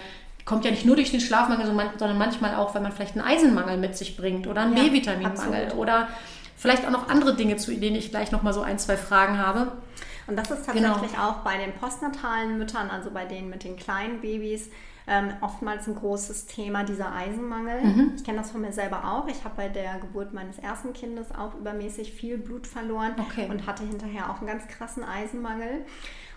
Kommt 0.46 0.64
ja 0.64 0.70
nicht 0.70 0.86
nur 0.86 0.96
durch 0.96 1.10
den 1.10 1.20
Schlafmangel, 1.20 1.66
sondern 1.66 2.16
manchmal 2.16 2.54
auch, 2.54 2.74
wenn 2.74 2.82
man 2.82 2.92
vielleicht 2.92 3.18
einen 3.18 3.26
Eisenmangel 3.26 3.76
mit 3.76 3.98
sich 3.98 4.16
bringt 4.16 4.46
oder 4.46 4.62
einen 4.62 4.76
ja, 4.78 4.84
B-Vitaminmangel 4.84 5.72
oder 5.76 6.08
vielleicht 6.56 6.86
auch 6.86 6.90
noch 6.90 7.10
andere 7.10 7.36
Dinge, 7.36 7.56
zu 7.56 7.74
denen 7.74 7.96
ich 7.96 8.10
gleich 8.10 8.32
noch 8.32 8.42
mal 8.42 8.54
so 8.54 8.62
ein, 8.62 8.78
zwei 8.78 8.96
Fragen 8.96 9.38
habe. 9.38 9.72
Und 10.28 10.36
das 10.36 10.50
ist 10.50 10.70
genau. 10.70 10.88
tatsächlich 10.88 11.12
genau. 11.12 11.30
auch 11.30 11.36
bei 11.38 11.56
den 11.56 11.72
postnatalen 11.72 12.58
Müttern, 12.58 12.90
also 12.90 13.10
bei 13.10 13.24
denen 13.24 13.48
mit 13.48 13.64
den 13.64 13.76
kleinen 13.76 14.20
Babys, 14.20 14.68
ähm, 15.06 15.32
oftmals 15.40 15.88
ein 15.88 15.94
großes 15.94 16.46
Thema, 16.46 16.84
dieser 16.84 17.12
Eisenmangel. 17.14 17.82
Mhm. 17.82 18.12
Ich 18.14 18.24
kenne 18.24 18.38
das 18.38 18.50
von 18.50 18.60
mir 18.60 18.72
selber 18.72 19.10
auch. 19.10 19.26
Ich 19.26 19.42
habe 19.44 19.54
bei 19.56 19.68
der 19.68 19.98
Geburt 19.98 20.34
meines 20.34 20.58
ersten 20.58 20.92
Kindes 20.92 21.28
auch 21.34 21.54
übermäßig 21.54 22.12
viel 22.12 22.36
Blut 22.36 22.66
verloren 22.66 23.14
okay. 23.18 23.48
und 23.48 23.66
hatte 23.66 23.84
hinterher 23.84 24.30
auch 24.30 24.38
einen 24.38 24.46
ganz 24.48 24.68
krassen 24.68 25.02
Eisenmangel. 25.02 25.86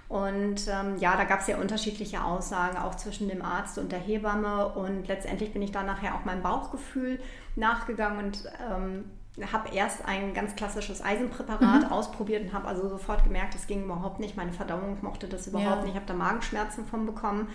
Und 0.07 0.67
ähm, 0.67 0.97
ja, 0.97 1.15
da 1.17 1.25
gab 1.25 1.41
es 1.41 1.47
ja 1.47 1.57
unterschiedliche 1.57 2.23
Aussagen, 2.23 2.77
auch 2.77 2.95
zwischen 2.95 3.27
dem 3.27 3.41
Arzt 3.41 3.77
und 3.77 3.91
der 3.91 3.99
Hebamme. 3.99 4.69
Und 4.69 5.07
letztendlich 5.07 5.51
bin 5.51 5.61
ich 5.61 5.71
dann 5.71 5.85
nachher 5.85 6.15
auch 6.15 6.23
meinem 6.23 6.41
Bauchgefühl 6.41 7.19
nachgegangen 7.57 8.25
und 8.25 8.43
ähm, 8.69 9.05
habe 9.51 9.73
erst 9.73 10.05
ein 10.05 10.33
ganz 10.33 10.55
klassisches 10.55 11.01
Eisenpräparat 11.01 11.83
mhm. 11.83 11.91
ausprobiert 11.91 12.43
und 12.43 12.53
habe 12.53 12.67
also 12.67 12.87
sofort 12.87 13.23
gemerkt, 13.23 13.55
das 13.55 13.67
ging 13.67 13.83
überhaupt 13.83 14.19
nicht. 14.19 14.37
Meine 14.37 14.53
Verdauung 14.53 14.97
mochte 15.01 15.27
das 15.27 15.47
überhaupt 15.47 15.77
ja. 15.77 15.81
nicht. 15.81 15.89
Ich 15.89 15.95
habe 15.95 16.05
da 16.05 16.13
Magenschmerzen 16.13 16.85
von 16.85 17.05
bekommen. 17.05 17.47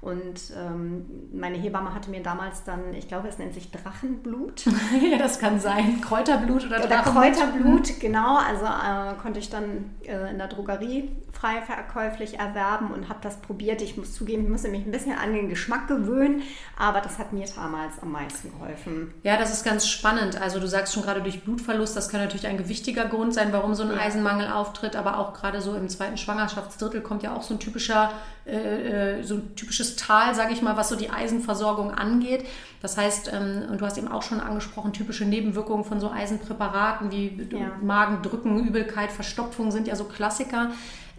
Und 0.00 0.40
ähm, 0.56 1.04
meine 1.32 1.58
Hebamme 1.58 1.94
hatte 1.94 2.10
mir 2.10 2.22
damals 2.22 2.64
dann, 2.64 2.94
ich 2.94 3.06
glaube, 3.06 3.28
es 3.28 3.38
nennt 3.38 3.52
sich 3.52 3.70
Drachenblut. 3.70 4.64
ja, 5.10 5.18
das 5.18 5.38
kann 5.38 5.60
sein. 5.60 6.00
Kräuterblut 6.00 6.66
oder 6.66 6.80
Drachenblut. 6.80 6.92
Oder 6.92 7.32
Kräuterblut, 7.32 8.00
genau. 8.00 8.36
Also 8.36 8.64
äh, 8.64 9.20
konnte 9.20 9.38
ich 9.40 9.50
dann 9.50 9.90
äh, 10.04 10.30
in 10.30 10.38
der 10.38 10.48
Drogerie 10.48 11.10
frei 11.32 11.62
verkäuflich 11.62 12.38
erwerben 12.38 12.90
und 12.90 13.08
habe 13.08 13.20
das 13.22 13.36
probiert. 13.38 13.80
Ich 13.82 13.96
muss 13.96 14.12
zugeben, 14.14 14.44
ich 14.44 14.50
musste 14.50 14.68
mich 14.68 14.84
ein 14.84 14.90
bisschen 14.90 15.16
an 15.16 15.32
den 15.32 15.48
Geschmack 15.48 15.88
gewöhnen, 15.88 16.42
aber 16.76 17.00
das 17.00 17.18
hat 17.18 17.32
mir 17.32 17.46
damals 17.54 18.00
am 18.02 18.12
meisten 18.12 18.52
geholfen. 18.52 19.14
Ja, 19.22 19.38
das 19.38 19.52
ist 19.52 19.64
ganz 19.64 19.88
spannend. 19.88 20.40
Also 20.40 20.60
du 20.60 20.66
sagst 20.66 20.92
schon 20.92 21.02
gerade 21.02 21.22
durch 21.22 21.42
Blutverlust, 21.42 21.96
das 21.96 22.08
kann 22.08 22.20
natürlich 22.20 22.46
ein 22.46 22.58
gewichtiger 22.58 23.06
Grund 23.06 23.32
sein, 23.32 23.52
warum 23.52 23.74
so 23.74 23.84
ein 23.84 23.90
ja. 23.90 23.98
Eisenmangel 23.98 24.48
auftritt, 24.48 24.96
aber 24.96 25.18
auch 25.18 25.32
gerade 25.32 25.60
so 25.60 25.74
im 25.74 25.88
zweiten 25.88 26.16
Schwangerschaftsdrittel 26.16 27.00
kommt 27.00 27.22
ja 27.22 27.34
auch 27.34 27.42
so 27.42 27.54
ein 27.54 27.60
typischer, 27.60 28.12
äh, 28.46 29.18
äh 29.18 29.22
so 29.22 29.34
ein 29.34 29.54
typisches 29.56 29.89
Tal, 29.96 30.34
sage 30.34 30.52
ich 30.52 30.62
mal, 30.62 30.76
was 30.76 30.88
so 30.88 30.96
die 30.96 31.10
Eisenversorgung 31.10 31.92
angeht. 31.92 32.46
Das 32.82 32.96
heißt, 32.96 33.30
ähm, 33.32 33.64
und 33.70 33.80
du 33.80 33.86
hast 33.86 33.98
eben 33.98 34.08
auch 34.08 34.22
schon 34.22 34.40
angesprochen, 34.40 34.92
typische 34.92 35.24
Nebenwirkungen 35.24 35.84
von 35.84 36.00
so 36.00 36.10
Eisenpräparaten 36.10 37.10
wie 37.10 37.48
ja. 37.50 37.72
Magendrücken, 37.82 38.58
Übelkeit, 38.66 39.12
Verstopfung 39.12 39.70
sind 39.70 39.86
ja 39.86 39.96
so 39.96 40.04
Klassiker. 40.04 40.70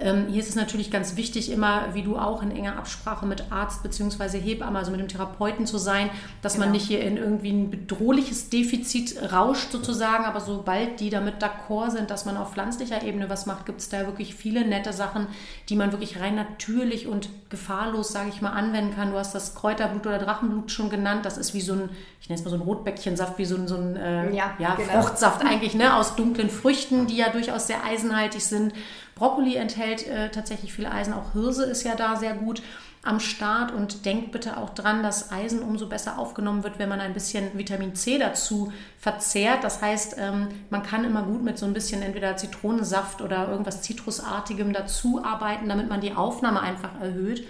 Ähm, 0.02 0.28
hier 0.30 0.42
ist 0.42 0.50
es 0.50 0.56
natürlich 0.56 0.92
ganz 0.92 1.16
wichtig, 1.16 1.52
immer, 1.52 1.94
wie 1.94 2.04
du 2.04 2.18
auch, 2.18 2.42
in 2.42 2.52
enger 2.52 2.78
Absprache 2.78 3.26
mit 3.26 3.52
Arzt 3.52 3.84
bzw. 3.84 4.40
Hebamme, 4.40 4.80
also 4.80 4.92
mit 4.92 5.00
dem 5.00 5.08
Therapeuten 5.08 5.66
zu 5.66 5.78
sein, 5.78 6.10
dass 6.42 6.54
genau. 6.54 6.66
man 6.66 6.74
nicht 6.74 6.88
hier 6.88 7.02
in 7.02 7.18
irgendwie 7.18 7.52
ein 7.52 7.70
bedrohliches 7.70 8.50
Defizit 8.50 9.32
rauscht 9.32 9.72
sozusagen, 9.72 10.26
aber 10.26 10.40
sobald 10.40 11.00
die 11.00 11.10
damit 11.10 11.42
d'accord 11.42 11.92
sind, 11.92 12.10
dass 12.10 12.26
man 12.26 12.38
auf 12.38 12.54
pflanzlicher 12.54 13.04
Ebene 13.04 13.30
was 13.30 13.46
macht, 13.46 13.66
gibt 13.66 13.82
es 13.82 13.90
da 13.90 14.06
wirklich 14.06 14.36
viele 14.36 14.66
nette 14.66 14.94
Sachen, 14.94 15.28
die 15.70 15.76
man 15.76 15.92
wirklich 15.92 16.20
rein 16.20 16.36
natürlich 16.36 17.08
und 17.08 17.30
gefahrlos, 17.50 18.12
sage 18.12 18.30
ich 18.30 18.42
mal, 18.42 18.52
anwenden 18.52 18.96
kann. 18.96 19.12
Du 19.12 19.18
hast 19.18 19.36
das 19.36 19.56
Kräuterblut 19.56 20.08
oder 20.08 20.20
Drachenblut 20.20 20.72
schon 20.72 20.90
genannt. 20.90 21.26
Das 21.26 21.38
ist 21.38 21.54
wie 21.54 21.62
so 21.62 21.74
ein, 21.74 21.90
ich 22.22 22.30
nenne 22.30 22.40
es 22.40 22.46
mal 22.46 22.50
so 22.50 22.58
ein 22.58 22.62
Rotbäckchensaft, 22.62 23.38
wie 23.38 23.46
so 23.46 23.56
ein, 23.56 23.68
so 23.68 23.76
ein 23.76 23.96
äh, 23.96 24.34
ja, 24.34 24.54
ja 24.58 24.76
genau. 24.76 25.02
Fruchtsaft 25.02 25.46
eigentlich, 25.46 25.76
ne, 25.76 25.96
aus 25.96 26.16
dunklen 26.16 26.50
Früchten, 26.50 27.08
die 27.08 27.18
ja 27.18 27.30
durchaus 27.30 27.68
sehr 27.68 27.84
eisenhaltig 27.84 28.42
sind. 28.42 28.74
Brokkoli 29.16 29.56
enthält 29.56 29.91
äh, 29.94 30.30
tatsächlich 30.30 30.74
viel 30.74 30.86
Eisen, 30.86 31.14
auch 31.14 31.34
Hirse 31.34 31.66
ist 31.66 31.84
ja 31.84 31.96
da 31.96 32.16
sehr 32.16 32.34
gut 32.34 32.62
am 33.04 33.20
Start 33.20 33.72
und 33.72 34.06
denkt 34.06 34.32
bitte 34.32 34.58
auch 34.58 34.70
dran, 34.70 35.02
dass 35.02 35.32
Eisen 35.32 35.64
umso 35.64 35.88
besser 35.88 36.20
aufgenommen 36.20 36.64
wird, 36.64 36.78
wenn 36.78 36.90
man 36.90 37.00
ein 37.00 37.14
bisschen 37.14 37.58
Vitamin 37.58 37.96
C 37.96 38.20
dazu 38.20 38.72
verzehrt. 39.00 39.64
Das 39.64 39.82
heißt, 39.82 40.16
ähm, 40.20 40.50
man 40.70 40.84
kann 40.84 41.04
immer 41.04 41.24
gut 41.24 41.44
mit 41.44 41.58
so 41.58 41.66
ein 41.66 41.74
bisschen 41.74 42.04
entweder 42.04 42.38
Zitronensaft 42.38 43.22
oder 43.22 43.50
irgendwas 43.50 43.82
Zitrusartigem 43.82 44.72
dazu 44.72 45.24
arbeiten, 45.24 45.68
damit 45.68 45.90
man 45.90 46.02
die 46.02 46.14
Aufnahme 46.14 46.62
einfach 46.62 47.02
erhöht. 47.02 47.48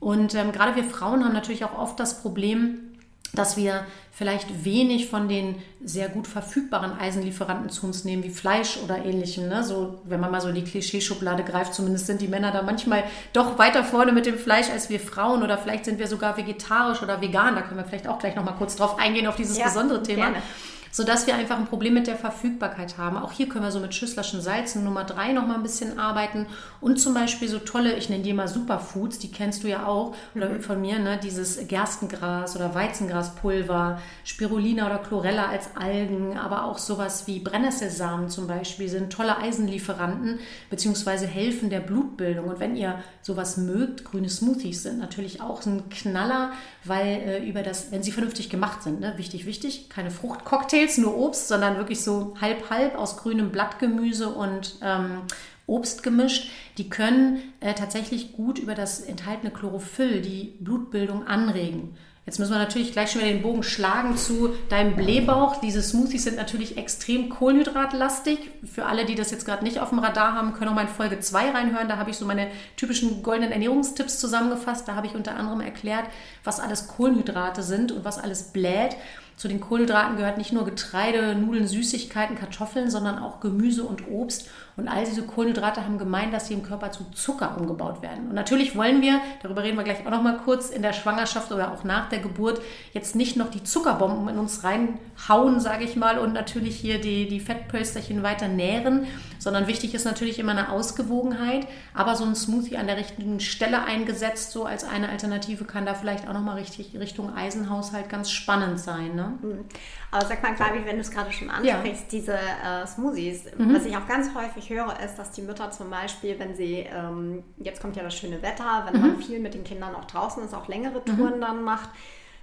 Und 0.00 0.34
ähm, 0.34 0.50
gerade 0.52 0.74
wir 0.74 0.84
Frauen 0.84 1.24
haben 1.24 1.32
natürlich 1.32 1.64
auch 1.64 1.78
oft 1.78 1.98
das 2.00 2.20
Problem, 2.20 2.87
dass 3.34 3.56
wir 3.56 3.84
vielleicht 4.12 4.64
wenig 4.64 5.08
von 5.08 5.28
den 5.28 5.56
sehr 5.84 6.08
gut 6.08 6.26
verfügbaren 6.26 6.98
Eisenlieferanten 6.98 7.70
zu 7.70 7.86
uns 7.86 8.04
nehmen, 8.04 8.24
wie 8.24 8.30
Fleisch 8.30 8.78
oder 8.82 9.04
ähnlichem. 9.04 9.48
Ne? 9.48 9.62
So, 9.62 10.00
wenn 10.04 10.18
man 10.18 10.32
mal 10.32 10.40
so 10.40 10.48
in 10.48 10.56
die 10.56 10.64
Klischeeschublade 10.64 11.44
greift, 11.44 11.72
zumindest 11.72 12.06
sind 12.06 12.20
die 12.20 12.26
Männer 12.26 12.50
da 12.50 12.62
manchmal 12.62 13.04
doch 13.32 13.58
weiter 13.58 13.84
vorne 13.84 14.10
mit 14.12 14.26
dem 14.26 14.38
Fleisch 14.38 14.70
als 14.70 14.90
wir 14.90 14.98
Frauen 14.98 15.42
oder 15.42 15.56
vielleicht 15.56 15.84
sind 15.84 16.00
wir 16.00 16.08
sogar 16.08 16.36
vegetarisch 16.36 17.02
oder 17.02 17.20
vegan. 17.20 17.54
Da 17.54 17.62
können 17.62 17.78
wir 17.78 17.84
vielleicht 17.84 18.08
auch 18.08 18.18
gleich 18.18 18.34
noch 18.34 18.44
mal 18.44 18.52
kurz 18.52 18.74
drauf 18.74 18.98
eingehen, 18.98 19.26
auf 19.28 19.36
dieses 19.36 19.56
ja, 19.56 19.66
besondere 19.66 20.02
Thema. 20.02 20.30
Gerne 20.30 20.42
sodass 20.90 21.26
wir 21.26 21.34
einfach 21.34 21.58
ein 21.58 21.66
Problem 21.66 21.94
mit 21.94 22.06
der 22.06 22.16
Verfügbarkeit 22.16 22.98
haben. 22.98 23.16
Auch 23.16 23.32
hier 23.32 23.48
können 23.48 23.64
wir 23.64 23.70
so 23.70 23.80
mit 23.80 23.94
Schüsslerschen 23.94 24.40
Salzen 24.40 24.84
Nummer 24.84 25.04
3 25.04 25.32
noch 25.32 25.46
mal 25.46 25.54
ein 25.54 25.62
bisschen 25.62 25.98
arbeiten 25.98 26.46
und 26.80 27.00
zum 27.00 27.14
Beispiel 27.14 27.48
so 27.48 27.58
tolle, 27.58 27.94
ich 27.94 28.08
nenne 28.08 28.22
die 28.22 28.32
mal 28.32 28.48
Superfoods, 28.48 29.18
die 29.18 29.30
kennst 29.30 29.64
du 29.64 29.68
ja 29.68 29.86
auch 29.86 30.14
oder 30.34 30.48
mhm. 30.48 30.60
von 30.60 30.80
mir, 30.80 30.98
ne? 30.98 31.18
dieses 31.22 31.66
Gerstengras 31.68 32.56
oder 32.56 32.74
Weizengraspulver, 32.74 34.00
Spirulina 34.24 34.86
oder 34.86 34.98
Chlorella 34.98 35.46
als 35.48 35.76
Algen, 35.76 36.36
aber 36.38 36.64
auch 36.64 36.78
sowas 36.78 37.26
wie 37.26 37.40
Brennnesselsamen 37.40 38.28
zum 38.28 38.46
Beispiel 38.46 38.88
sind 38.88 39.12
tolle 39.12 39.38
Eisenlieferanten 39.38 40.38
beziehungsweise 40.70 41.26
helfen 41.26 41.70
der 41.70 41.80
Blutbildung. 41.80 42.46
Und 42.46 42.60
wenn 42.60 42.76
ihr 42.76 43.02
sowas 43.22 43.56
mögt, 43.56 44.04
grüne 44.04 44.28
Smoothies 44.28 44.82
sind 44.82 44.98
natürlich 44.98 45.40
auch 45.40 45.64
ein 45.66 45.88
Knaller, 45.88 46.52
weil 46.84 47.06
äh, 47.06 47.48
über 47.48 47.62
das, 47.62 47.90
wenn 47.90 48.02
sie 48.02 48.12
vernünftig 48.12 48.50
gemacht 48.50 48.82
sind, 48.82 49.00
ne? 49.00 49.14
wichtig, 49.16 49.46
wichtig, 49.46 49.88
keine 49.90 50.10
Fruchtcocktails 50.10 50.77
Cocktails, 50.78 50.98
nur 50.98 51.16
Obst, 51.16 51.48
sondern 51.48 51.76
wirklich 51.76 52.02
so 52.02 52.36
halb-halb 52.40 52.96
aus 52.96 53.16
grünem 53.16 53.50
Blattgemüse 53.50 54.28
und 54.28 54.76
ähm, 54.82 55.22
Obst 55.66 56.02
gemischt. 56.02 56.50
Die 56.78 56.88
können 56.88 57.52
äh, 57.60 57.74
tatsächlich 57.74 58.32
gut 58.32 58.58
über 58.58 58.74
das 58.74 59.00
enthaltene 59.00 59.52
Chlorophyll 59.52 60.22
die 60.22 60.54
Blutbildung 60.60 61.26
anregen. 61.26 61.96
Jetzt 62.28 62.38
müssen 62.38 62.52
wir 62.52 62.58
natürlich 62.58 62.92
gleich 62.92 63.10
schon 63.10 63.22
wieder 63.22 63.32
den 63.32 63.40
Bogen 63.40 63.62
schlagen 63.62 64.18
zu 64.18 64.50
deinem 64.68 64.96
Blähbauch. 64.96 65.62
Diese 65.62 65.80
Smoothies 65.80 66.24
sind 66.24 66.36
natürlich 66.36 66.76
extrem 66.76 67.30
kohlenhydratlastig. 67.30 68.50
Für 68.70 68.84
alle, 68.84 69.06
die 69.06 69.14
das 69.14 69.30
jetzt 69.30 69.46
gerade 69.46 69.64
nicht 69.64 69.80
auf 69.80 69.88
dem 69.88 69.98
Radar 69.98 70.34
haben, 70.34 70.52
können 70.52 70.68
auch 70.68 70.74
mal 70.74 70.82
in 70.82 70.88
Folge 70.88 71.20
2 71.20 71.52
reinhören. 71.52 71.88
Da 71.88 71.96
habe 71.96 72.10
ich 72.10 72.18
so 72.18 72.26
meine 72.26 72.48
typischen 72.76 73.22
goldenen 73.22 73.50
Ernährungstipps 73.50 74.20
zusammengefasst. 74.20 74.86
Da 74.86 74.94
habe 74.94 75.06
ich 75.06 75.14
unter 75.14 75.36
anderem 75.36 75.62
erklärt, 75.62 76.04
was 76.44 76.60
alles 76.60 76.86
Kohlenhydrate 76.88 77.62
sind 77.62 77.92
und 77.92 78.04
was 78.04 78.18
alles 78.18 78.52
bläht. 78.52 78.96
Zu 79.38 79.48
den 79.48 79.60
Kohlenhydraten 79.60 80.18
gehört 80.18 80.36
nicht 80.36 80.52
nur 80.52 80.66
Getreide, 80.66 81.34
Nudeln, 81.34 81.66
Süßigkeiten, 81.66 82.36
Kartoffeln, 82.36 82.90
sondern 82.90 83.18
auch 83.18 83.40
Gemüse 83.40 83.84
und 83.84 84.06
Obst. 84.06 84.50
Und 84.78 84.86
all 84.86 85.04
diese 85.04 85.22
Kohlenhydrate 85.22 85.84
haben 85.84 85.98
gemeint, 85.98 86.32
dass 86.32 86.46
sie 86.46 86.54
im 86.54 86.62
Körper 86.62 86.92
zu 86.92 87.04
Zucker 87.10 87.56
umgebaut 87.58 88.00
werden. 88.00 88.28
Und 88.28 88.34
natürlich 88.34 88.76
wollen 88.76 89.02
wir, 89.02 89.20
darüber 89.42 89.64
reden 89.64 89.76
wir 89.76 89.82
gleich 89.82 90.06
auch 90.06 90.10
noch 90.10 90.22
mal 90.22 90.38
kurz, 90.44 90.70
in 90.70 90.82
der 90.82 90.92
Schwangerschaft 90.92 91.50
oder 91.50 91.72
auch 91.72 91.82
nach 91.82 92.08
der 92.08 92.20
Geburt 92.20 92.62
jetzt 92.92 93.16
nicht 93.16 93.36
noch 93.36 93.50
die 93.50 93.64
Zuckerbomben 93.64 94.28
in 94.28 94.38
uns 94.38 94.62
reinhauen, 94.62 95.58
sage 95.58 95.82
ich 95.82 95.96
mal, 95.96 96.18
und 96.18 96.32
natürlich 96.32 96.76
hier 96.76 97.00
die, 97.00 97.28
die 97.28 97.40
Fettpölsterchen 97.40 98.22
weiter 98.22 98.46
nähren, 98.46 99.08
sondern 99.40 99.66
wichtig 99.66 99.94
ist 99.94 100.04
natürlich 100.04 100.38
immer 100.38 100.52
eine 100.52 100.70
Ausgewogenheit. 100.70 101.66
Aber 101.92 102.14
so 102.14 102.24
ein 102.24 102.36
Smoothie 102.36 102.76
an 102.76 102.86
der 102.86 102.98
richtigen 102.98 103.40
Stelle 103.40 103.82
eingesetzt, 103.84 104.52
so 104.52 104.64
als 104.64 104.84
eine 104.84 105.08
Alternative, 105.08 105.64
kann 105.64 105.86
da 105.86 105.94
vielleicht 105.94 106.28
auch 106.28 106.34
noch 106.34 106.42
mal 106.42 106.54
richtig 106.54 106.96
Richtung 106.96 107.34
Eisenhaushalt 107.34 108.08
ganz 108.08 108.30
spannend 108.30 108.78
sein. 108.78 109.16
Ne? 109.16 109.32
Mhm. 109.42 109.64
Aber 110.12 110.24
sag 110.24 110.42
mal, 110.42 110.54
Gabi, 110.54 110.84
wenn 110.84 110.96
du 110.96 111.02
es 111.02 111.10
gerade 111.10 111.32
schon 111.32 111.50
ansprichst, 111.50 112.04
ja. 112.04 112.08
diese 112.10 112.32
äh, 112.34 112.86
Smoothies, 112.86 113.44
mhm. 113.58 113.74
was 113.74 113.84
ich 113.84 113.96
auch 113.96 114.06
ganz 114.06 114.34
häufig 114.34 114.67
höre, 114.68 114.98
ist, 115.00 115.16
dass 115.16 115.30
die 115.30 115.42
Mütter 115.42 115.70
zum 115.70 115.90
Beispiel, 115.90 116.38
wenn 116.38 116.54
sie, 116.54 116.86
ähm, 116.90 117.42
jetzt 117.58 117.80
kommt 117.80 117.96
ja 117.96 118.02
das 118.02 118.16
schöne 118.16 118.42
Wetter, 118.42 118.86
wenn 118.86 119.00
mhm. 119.00 119.06
man 119.08 119.16
viel 119.18 119.40
mit 119.40 119.54
den 119.54 119.64
Kindern 119.64 119.94
auch 119.94 120.04
draußen 120.04 120.42
ist, 120.44 120.54
auch 120.54 120.68
längere 120.68 121.04
Touren 121.04 121.36
mhm. 121.36 121.40
dann 121.40 121.64
macht, 121.64 121.90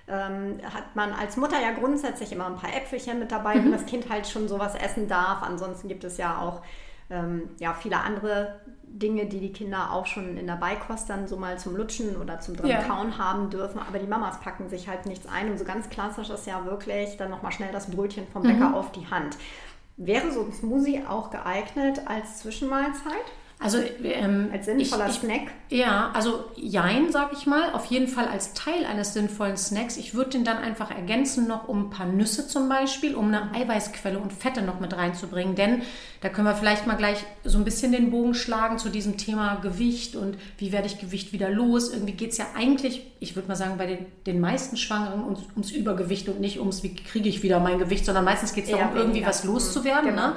ähm, 0.08 0.60
hat 0.64 0.96
man 0.96 1.14
als 1.14 1.38
Mutter 1.38 1.60
ja 1.60 1.72
grundsätzlich 1.72 2.32
immer 2.32 2.46
ein 2.46 2.56
paar 2.56 2.76
Äpfelchen 2.76 3.20
mit 3.20 3.32
dabei, 3.32 3.56
wenn 3.56 3.68
mhm. 3.68 3.74
das 3.74 3.86
Kind 3.86 4.10
halt 4.10 4.28
schon 4.28 4.48
sowas 4.48 4.76
essen 4.76 5.08
darf. 5.08 5.42
Ansonsten 5.42 5.88
gibt 5.88 6.04
es 6.04 6.18
ja 6.18 6.40
auch 6.42 6.62
ähm, 7.10 7.50
ja, 7.60 7.74
viele 7.74 8.00
andere 8.00 8.60
Dinge, 8.84 9.26
die 9.26 9.40
die 9.40 9.52
Kinder 9.52 9.92
auch 9.92 10.06
schon 10.06 10.38
in 10.38 10.48
der 10.48 10.56
Beikost 10.56 11.10
dann 11.10 11.28
so 11.28 11.38
mal 11.38 11.60
zum 11.60 11.76
Lutschen 11.76 12.16
oder 12.16 12.40
zum 12.40 12.56
drin 12.56 12.70
ja. 12.70 12.82
kauen 12.82 13.18
haben 13.18 13.50
dürfen. 13.50 13.80
Aber 13.80 14.00
die 14.00 14.08
Mamas 14.08 14.40
packen 14.40 14.70
sich 14.70 14.88
halt 14.88 15.06
nichts 15.06 15.28
ein. 15.28 15.52
Und 15.52 15.58
so 15.58 15.66
ganz 15.66 15.90
klassisch 15.90 16.30
ist 16.30 16.48
ja 16.48 16.66
wirklich 16.66 17.18
dann 17.18 17.30
nochmal 17.30 17.52
schnell 17.52 17.72
das 17.72 17.92
Brötchen 17.92 18.26
vom 18.32 18.44
Bäcker 18.44 18.70
mhm. 18.70 18.76
auf 18.76 18.92
die 18.92 19.08
Hand. 19.08 19.38
Wäre 19.98 20.32
so 20.32 20.42
ein 20.42 20.52
Smoothie 20.52 21.04
auch 21.08 21.32
geeignet 21.32 22.02
als 22.06 22.40
Zwischenmahlzeit? 22.40 23.26
Also 23.66 23.80
ähm, 24.04 24.50
als 24.54 24.66
sinnvoller 24.66 25.10
ich, 25.10 25.16
Snack? 25.16 25.42
Ja, 25.72 26.12
also 26.14 26.46
Jein, 26.56 27.12
sag 27.12 27.34
ich 27.34 27.48
mal, 27.48 27.74
auf 27.74 27.88
jeden 27.88 28.08
Fall 28.08 28.28
als 28.28 28.54
Teil 28.54 28.86
eines 28.86 29.14
sinnvollen 29.14 29.58
Snacks. 29.58 29.98
Ich 29.98 30.14
würde 30.14 30.30
den 30.30 30.44
dann 30.44 30.58
einfach 30.58 30.92
ergänzen 30.92 31.48
noch 31.48 31.68
um 31.68 31.86
ein 31.86 31.90
paar 31.90 32.06
Nüsse 32.06 32.48
zum 32.48 32.70
Beispiel, 32.70 33.16
um 33.16 33.34
eine 33.34 33.56
Eiweißquelle 33.56 34.20
und 34.20 34.34
Fette 34.34 34.62
noch 34.62 34.80
mit 34.80 34.96
reinzubringen. 34.96 35.56
Denn 35.56 35.82
da 36.22 36.30
können 36.30 36.46
wir 36.46 36.54
vielleicht 36.54 36.86
mal 36.86 36.94
gleich 36.94 37.26
so 37.44 37.58
ein 37.58 37.64
bisschen 37.64 37.92
den 37.92 38.12
Bogen 38.12 38.36
schlagen 38.36 38.78
zu 38.78 38.90
diesem 38.90 39.18
Thema 39.18 39.56
Gewicht 39.56 40.16
und 40.16 40.38
wie 40.60 40.72
werde 40.72 40.86
ich 40.86 41.00
Gewicht 41.00 41.34
wieder 41.34 41.50
los. 41.50 41.92
Irgendwie 41.92 42.14
geht 42.14 42.34
es 42.34 42.38
ja 42.38 42.46
eigentlich, 42.56 43.02
ich 43.20 43.36
würde 43.36 43.48
mal 43.48 43.56
sagen, 43.56 43.80
bei 43.80 43.88
den, 43.88 44.06
den 44.28 44.40
meisten 44.40 44.78
Schwangeren 44.78 45.24
ums, 45.24 45.40
ums, 45.56 45.72
Übergewicht 45.72 46.30
und 46.30 46.40
nicht 46.40 46.60
ums, 46.60 46.84
wie 46.84 46.94
kriege 46.94 47.30
ich 47.30 47.42
wieder 47.42 47.60
mein 47.60 47.80
Gewicht, 47.80 48.06
sondern 48.06 48.26
meistens 48.26 48.54
geht 48.54 48.66
es 48.66 48.70
darum, 48.70 48.96
irgendwie 48.96 49.26
was 49.26 49.44
loszuwerden. 49.44 50.12
Genau. 50.12 50.28
Ne? 50.28 50.36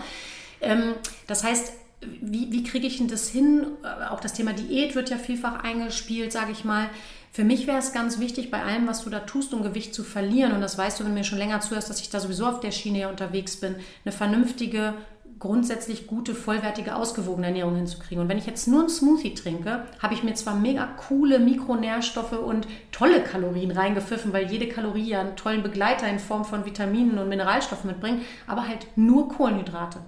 Ähm, 0.63 0.95
das 1.27 1.45
heißt, 1.45 1.75
wie, 2.01 2.53
wie 2.53 2.63
kriege 2.63 2.87
ich 2.87 2.99
denn 2.99 3.09
das 3.09 3.29
hin? 3.29 3.67
Äh, 3.83 4.07
auch 4.09 4.21
das 4.21 4.33
Thema 4.35 4.53
Diät 4.53 4.95
wird 4.95 5.11
ja 5.11 5.17
vielfach 5.17 5.63
eingespielt, 5.65 6.33
sage 6.33 6.53
ich 6.53 6.65
mal. 6.65 6.89
Für 7.33 7.45
mich 7.45 7.67
wäre 7.67 7.79
es 7.79 7.93
ganz 7.93 8.19
wichtig, 8.19 8.51
bei 8.51 8.63
allem, 8.63 8.87
was 8.87 9.05
du 9.05 9.11
da 9.11 9.21
tust, 9.21 9.53
um 9.53 9.63
Gewicht 9.63 9.95
zu 9.95 10.03
verlieren, 10.03 10.53
und 10.53 10.61
das 10.61 10.79
weißt 10.79 10.99
du, 10.99 11.05
wenn 11.05 11.13
du 11.13 11.19
mir 11.19 11.25
schon 11.25 11.39
länger 11.39 11.61
zuhörst, 11.61 11.91
dass 11.91 12.01
ich 12.01 12.11
da 12.11 12.21
sowieso 12.21 12.47
auf 12.47 12.61
der 12.61 12.71
Schiene 12.71 13.09
unterwegs 13.09 13.57
bin, 13.57 13.77
eine 14.05 14.13
vernünftige 14.13 14.95
grundsätzlich 15.39 16.07
gute, 16.07 16.35
vollwertige, 16.35 16.97
ausgewogene 16.97 17.47
Ernährung 17.49 17.77
hinzukriegen. 17.77 18.23
Und 18.23 18.29
wenn 18.29 18.39
ich 18.39 18.47
jetzt 18.47 18.67
nur 18.67 18.81
einen 18.81 18.89
Smoothie 18.89 19.35
trinke, 19.35 19.85
habe 20.01 20.15
ich 20.15 20.25
mir 20.25 20.35
zwar 20.35 20.57
mega 20.57 20.87
coole 21.09 21.39
Mikronährstoffe 21.39 22.33
und 22.33 22.67
tolle 22.91 23.23
Kalorien 23.23 23.71
reingepfiffen, 23.71 24.33
weil 24.33 24.51
jede 24.51 24.69
Kalorie 24.69 25.09
ja 25.09 25.21
einen 25.21 25.37
tollen 25.37 25.63
Begleiter 25.63 26.09
in 26.09 26.19
Form 26.19 26.45
von 26.45 26.65
Vitaminen 26.65 27.19
und 27.19 27.29
Mineralstoffen 27.29 27.89
mitbringt, 27.89 28.23
aber 28.47 28.67
halt 28.67 28.87
nur 28.97 29.29
Kohlenhydrate. 29.29 30.01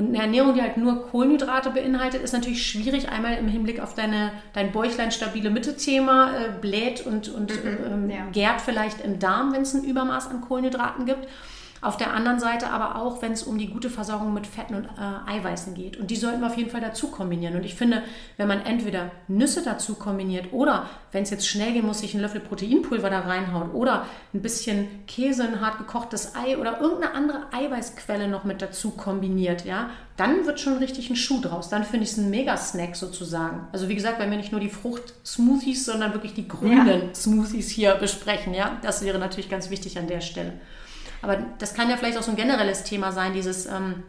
Und 0.00 0.08
eine 0.14 0.22
Ernährung, 0.22 0.54
die 0.54 0.62
halt 0.62 0.78
nur 0.78 1.08
Kohlenhydrate 1.08 1.70
beinhaltet, 1.70 2.22
ist 2.22 2.32
natürlich 2.32 2.66
schwierig. 2.66 3.10
Einmal 3.10 3.34
im 3.34 3.48
Hinblick 3.48 3.80
auf 3.80 3.94
deine, 3.94 4.32
dein 4.54 4.72
Bäuchlein 4.72 5.12
stabile 5.12 5.50
Mitte-Thema, 5.50 6.32
äh, 6.34 6.48
bläht 6.58 7.06
und, 7.06 7.28
und 7.28 7.52
mhm, 7.62 7.78
ähm, 7.84 8.10
ja. 8.10 8.26
gärt 8.32 8.62
vielleicht 8.62 9.02
im 9.02 9.18
Darm, 9.18 9.52
wenn 9.52 9.62
es 9.62 9.74
ein 9.74 9.84
Übermaß 9.84 10.28
an 10.28 10.40
Kohlenhydraten 10.40 11.04
gibt. 11.04 11.28
Auf 11.82 11.96
der 11.96 12.12
anderen 12.12 12.38
Seite 12.38 12.68
aber 12.68 12.96
auch, 12.96 13.22
wenn 13.22 13.32
es 13.32 13.42
um 13.42 13.56
die 13.56 13.68
gute 13.68 13.88
Versorgung 13.88 14.34
mit 14.34 14.46
Fetten 14.46 14.74
und 14.74 14.84
äh, 14.84 15.30
Eiweißen 15.30 15.74
geht. 15.74 15.96
Und 15.96 16.10
die 16.10 16.16
sollten 16.16 16.40
wir 16.40 16.48
auf 16.48 16.56
jeden 16.56 16.70
Fall 16.70 16.82
dazu 16.82 17.08
kombinieren. 17.08 17.56
Und 17.56 17.64
ich 17.64 17.74
finde, 17.74 18.02
wenn 18.36 18.48
man 18.48 18.60
entweder 18.60 19.10
Nüsse 19.28 19.62
dazu 19.64 19.94
kombiniert 19.94 20.52
oder, 20.52 20.90
wenn 21.12 21.22
es 21.22 21.30
jetzt 21.30 21.48
schnell 21.48 21.72
gehen 21.72 21.86
muss, 21.86 22.00
sich 22.00 22.12
einen 22.12 22.22
Löffel 22.22 22.40
Proteinpulver 22.40 23.08
da 23.08 23.20
reinhaut 23.20 23.72
oder 23.72 24.04
ein 24.34 24.42
bisschen 24.42 24.88
Käse, 25.06 25.44
ein 25.44 25.60
hart 25.62 25.78
gekochtes 25.78 26.34
Ei 26.34 26.58
oder 26.58 26.80
irgendeine 26.80 27.14
andere 27.14 27.46
Eiweißquelle 27.52 28.28
noch 28.28 28.44
mit 28.44 28.60
dazu 28.60 28.90
kombiniert, 28.90 29.64
ja, 29.64 29.88
dann 30.18 30.44
wird 30.44 30.60
schon 30.60 30.76
richtig 30.76 31.08
ein 31.08 31.16
Schuh 31.16 31.40
draus. 31.40 31.70
Dann 31.70 31.84
finde 31.84 32.04
ich 32.04 32.12
es 32.12 32.18
ein 32.18 32.28
Mega-Snack 32.28 32.94
sozusagen. 32.94 33.68
Also 33.72 33.88
wie 33.88 33.94
gesagt, 33.94 34.20
wenn 34.20 34.30
wir 34.30 34.36
nicht 34.36 34.52
nur 34.52 34.60
die 34.60 34.68
Frucht-Smoothies, 34.68 35.86
sondern 35.86 36.12
wirklich 36.12 36.34
die 36.34 36.46
grünen 36.46 36.86
ja. 36.86 37.14
Smoothies 37.14 37.70
hier 37.70 37.94
besprechen, 37.94 38.52
ja, 38.52 38.76
das 38.82 39.02
wäre 39.02 39.18
natürlich 39.18 39.48
ganz 39.48 39.70
wichtig 39.70 39.98
an 39.98 40.08
der 40.08 40.20
Stelle. 40.20 40.60
Aber 41.22 41.36
das 41.58 41.74
kann 41.74 41.90
ja 41.90 41.96
vielleicht 41.96 42.18
auch 42.18 42.22
so 42.22 42.30
ein 42.30 42.36
generelles 42.36 42.84
Thema 42.84 43.12
sein, 43.12 43.34
dieses, 43.34 43.66
ähm, 43.66 44.02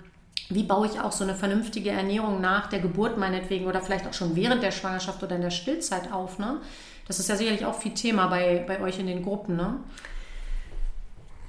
wie 0.49 0.63
baue 0.63 0.87
ich 0.87 0.99
auch 0.99 1.11
so 1.11 1.23
eine 1.23 1.35
vernünftige 1.35 1.91
Ernährung 1.91 2.41
nach 2.41 2.67
der 2.67 2.79
Geburt 2.79 3.17
meinetwegen 3.17 3.67
oder 3.67 3.81
vielleicht 3.81 4.07
auch 4.07 4.13
schon 4.13 4.35
während 4.35 4.63
der 4.63 4.71
Schwangerschaft 4.71 5.21
oder 5.23 5.35
in 5.35 5.41
der 5.41 5.49
Stillzeit 5.49 6.11
auf. 6.11 6.39
Ne? 6.39 6.61
Das 7.07 7.19
ist 7.19 7.29
ja 7.29 7.35
sicherlich 7.35 7.65
auch 7.65 7.75
viel 7.75 7.93
Thema 7.93 8.27
bei, 8.27 8.63
bei 8.67 8.81
euch 8.81 8.99
in 8.99 9.07
den 9.07 9.23
Gruppen. 9.23 9.55
Ne? 9.55 9.79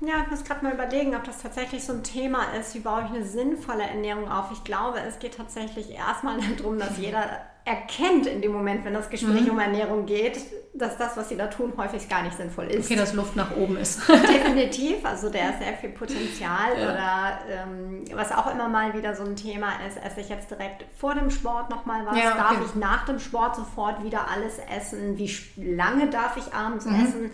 Ja, 0.00 0.22
ich 0.24 0.30
muss 0.30 0.42
gerade 0.42 0.64
mal 0.64 0.74
überlegen, 0.74 1.14
ob 1.14 1.22
das 1.24 1.40
tatsächlich 1.42 1.84
so 1.84 1.92
ein 1.92 2.02
Thema 2.02 2.54
ist. 2.58 2.74
Wie 2.74 2.80
baue 2.80 3.04
ich 3.04 3.14
eine 3.14 3.24
sinnvolle 3.24 3.84
Ernährung 3.84 4.28
auf? 4.28 4.50
Ich 4.52 4.64
glaube, 4.64 4.98
es 5.00 5.20
geht 5.20 5.36
tatsächlich 5.36 5.90
erstmal 5.90 6.38
darum, 6.58 6.78
dass 6.78 6.98
jeder 6.98 7.40
erkennt 7.64 8.26
in 8.26 8.42
dem 8.42 8.52
Moment, 8.52 8.84
wenn 8.84 8.94
das 8.94 9.08
Gespräch 9.08 9.44
mhm. 9.44 9.50
um 9.50 9.58
Ernährung 9.58 10.06
geht, 10.06 10.38
dass 10.74 10.96
das, 10.96 11.16
was 11.16 11.28
sie 11.28 11.36
da 11.36 11.46
tun, 11.46 11.72
häufig 11.76 12.08
gar 12.08 12.22
nicht 12.22 12.36
sinnvoll 12.36 12.64
ist. 12.66 12.86
Okay, 12.86 12.96
dass 12.96 13.12
Luft 13.12 13.36
nach 13.36 13.54
oben 13.56 13.76
ist. 13.76 14.08
Definitiv, 14.08 15.04
also 15.04 15.28
der 15.28 15.50
ist 15.50 15.58
sehr 15.58 15.74
viel 15.74 15.90
Potenzial. 15.90 16.76
Ja. 16.76 16.84
Oder 16.84 17.38
ähm, 17.48 18.04
was 18.14 18.32
auch 18.32 18.52
immer 18.52 18.68
mal 18.68 18.94
wieder 18.94 19.14
so 19.14 19.22
ein 19.22 19.36
Thema 19.36 19.72
ist, 19.86 20.02
esse 20.02 20.22
ich 20.22 20.28
jetzt 20.28 20.50
direkt 20.50 20.84
vor 20.96 21.14
dem 21.14 21.30
Sport 21.30 21.70
nochmal 21.70 22.04
was? 22.06 22.16
Ja, 22.16 22.30
okay. 22.30 22.38
Darf 22.38 22.66
ich 22.66 22.74
nach 22.74 23.04
dem 23.04 23.20
Sport 23.20 23.56
sofort 23.56 24.02
wieder 24.02 24.28
alles 24.28 24.58
essen? 24.74 25.18
Wie 25.18 25.30
lange 25.56 26.08
darf 26.08 26.36
ich 26.36 26.52
abends 26.52 26.86
mhm. 26.86 26.94
essen? 26.94 27.30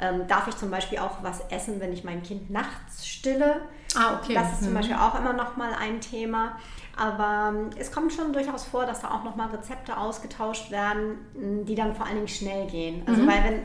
Ähm, 0.00 0.26
darf 0.26 0.48
ich 0.48 0.56
zum 0.56 0.70
Beispiel 0.70 0.98
auch 0.98 1.22
was 1.22 1.40
essen, 1.50 1.78
wenn 1.78 1.92
ich 1.92 2.02
mein 2.02 2.22
Kind 2.22 2.50
nachts 2.50 3.06
stille? 3.06 3.60
Ah, 3.94 4.18
okay. 4.18 4.34
Das 4.34 4.54
ist 4.54 4.62
mhm. 4.62 4.66
zum 4.66 4.74
Beispiel 4.74 4.96
auch 4.96 5.18
immer 5.18 5.34
noch 5.34 5.56
mal 5.56 5.72
ein 5.78 6.00
Thema. 6.00 6.56
Aber 6.96 7.52
ähm, 7.56 7.70
es 7.78 7.90
kommt 7.90 8.12
schon 8.12 8.32
durchaus 8.32 8.64
vor, 8.64 8.84
dass 8.84 9.00
da 9.00 9.10
auch 9.10 9.24
noch 9.24 9.36
mal 9.36 9.48
Rezepte 9.48 9.96
ausgetauscht 9.96 10.70
werden, 10.70 11.64
die 11.66 11.74
dann 11.74 11.94
vor 11.94 12.06
allen 12.06 12.16
Dingen 12.16 12.28
schnell 12.28 12.66
gehen. 12.66 13.02
Also 13.06 13.22
mhm. 13.22 13.26
weil 13.26 13.44
wenn 13.44 13.62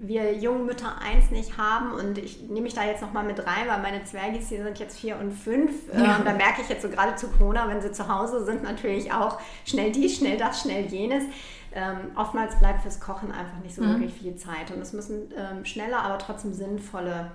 wir 0.00 0.32
jungen 0.34 0.66
Mütter 0.66 0.94
eins 1.00 1.32
nicht 1.32 1.58
haben 1.58 1.90
und 1.90 2.18
ich 2.18 2.42
nehme 2.42 2.60
mich 2.60 2.74
da 2.74 2.84
jetzt 2.84 3.02
noch 3.02 3.12
mal 3.12 3.24
mit 3.24 3.40
rein, 3.40 3.66
weil 3.66 3.82
meine 3.82 4.04
Zwergis, 4.04 4.48
die 4.48 4.58
sind 4.58 4.78
jetzt 4.78 4.96
vier 4.96 5.18
und 5.18 5.32
fünf. 5.32 5.72
Ja. 5.92 6.18
Ähm, 6.18 6.24
da 6.24 6.32
merke 6.34 6.62
ich 6.62 6.68
jetzt 6.68 6.82
so 6.82 6.88
gerade 6.88 7.16
zu 7.16 7.26
Corona, 7.26 7.68
wenn 7.68 7.80
sie 7.80 7.90
zu 7.90 8.06
Hause 8.08 8.44
sind, 8.44 8.62
natürlich 8.62 9.12
auch 9.12 9.40
schnell 9.64 9.90
dies, 9.90 10.18
schnell 10.18 10.36
das, 10.36 10.62
schnell 10.62 10.86
jenes 10.86 11.24
ähm, 11.72 12.10
oftmals 12.16 12.58
bleibt 12.58 12.82
fürs 12.82 13.00
Kochen 13.00 13.30
einfach 13.30 13.58
nicht 13.62 13.74
so 13.74 13.82
mhm. 13.82 13.90
wirklich 13.90 14.14
viel 14.14 14.36
Zeit. 14.36 14.70
Und 14.74 14.80
es 14.80 14.92
müssen 14.92 15.32
ähm, 15.36 15.64
schnelle, 15.64 15.98
aber 15.98 16.18
trotzdem 16.18 16.52
sinnvolle 16.52 17.30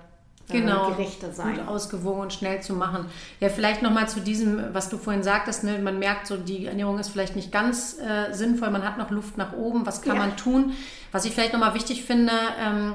genau, 0.48 0.90
Gerichte 0.90 1.32
sein. 1.32 1.56
Gut 1.56 1.68
ausgewogen 1.68 2.20
und 2.20 2.32
schnell 2.32 2.60
zu 2.62 2.74
machen. 2.74 3.06
Ja, 3.40 3.48
vielleicht 3.48 3.82
nochmal 3.82 4.08
zu 4.08 4.20
diesem, 4.20 4.74
was 4.74 4.88
du 4.88 4.98
vorhin 4.98 5.22
sagtest, 5.22 5.64
ne? 5.64 5.78
man 5.78 5.98
merkt 5.98 6.26
so, 6.26 6.36
die 6.36 6.66
Ernährung 6.66 6.98
ist 6.98 7.08
vielleicht 7.08 7.36
nicht 7.36 7.52
ganz 7.52 7.98
äh, 7.98 8.32
sinnvoll, 8.32 8.70
man 8.70 8.84
hat 8.84 8.98
noch 8.98 9.10
Luft 9.10 9.38
nach 9.38 9.52
oben, 9.52 9.86
was 9.86 10.02
kann 10.02 10.16
ja. 10.16 10.20
man 10.20 10.36
tun? 10.36 10.72
Was 11.12 11.24
ich 11.24 11.32
vielleicht 11.32 11.52
nochmal 11.52 11.74
wichtig 11.74 12.04
finde, 12.04 12.32
ähm, 12.60 12.94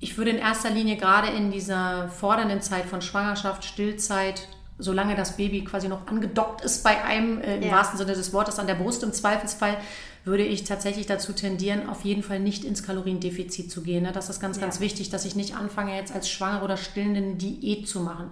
ich 0.00 0.16
würde 0.16 0.30
in 0.30 0.38
erster 0.38 0.70
Linie 0.70 0.96
gerade 0.96 1.28
in 1.28 1.50
dieser 1.50 2.08
fordernden 2.08 2.62
Zeit 2.62 2.84
von 2.86 3.02
Schwangerschaft, 3.02 3.64
Stillzeit, 3.64 4.48
solange 4.78 5.16
das 5.16 5.36
Baby 5.36 5.64
quasi 5.64 5.88
noch 5.88 6.06
angedockt 6.06 6.60
ist 6.60 6.84
bei 6.84 7.02
einem, 7.02 7.40
äh, 7.40 7.56
im 7.56 7.64
ja. 7.64 7.72
wahrsten 7.72 7.98
Sinne 7.98 8.12
des 8.12 8.32
Wortes, 8.32 8.58
an 8.58 8.68
der 8.68 8.76
Brust 8.76 9.02
im 9.02 9.12
Zweifelsfall, 9.12 9.76
würde 10.24 10.44
ich 10.44 10.64
tatsächlich 10.64 11.06
dazu 11.06 11.32
tendieren, 11.32 11.88
auf 11.88 12.04
jeden 12.04 12.22
Fall 12.22 12.40
nicht 12.40 12.64
ins 12.64 12.82
Kaloriendefizit 12.82 13.70
zu 13.70 13.82
gehen. 13.82 14.02
Ne? 14.02 14.12
Das 14.12 14.28
ist 14.28 14.40
ganz, 14.40 14.56
ja. 14.56 14.62
ganz 14.62 14.80
wichtig, 14.80 15.10
dass 15.10 15.24
ich 15.24 15.36
nicht 15.36 15.56
anfange, 15.56 15.96
jetzt 15.96 16.14
als 16.14 16.28
Schwangere 16.28 16.64
oder 16.64 16.76
Stillende 16.76 17.20
eine 17.20 17.34
Diät 17.36 17.88
zu 17.88 18.00
machen. 18.00 18.30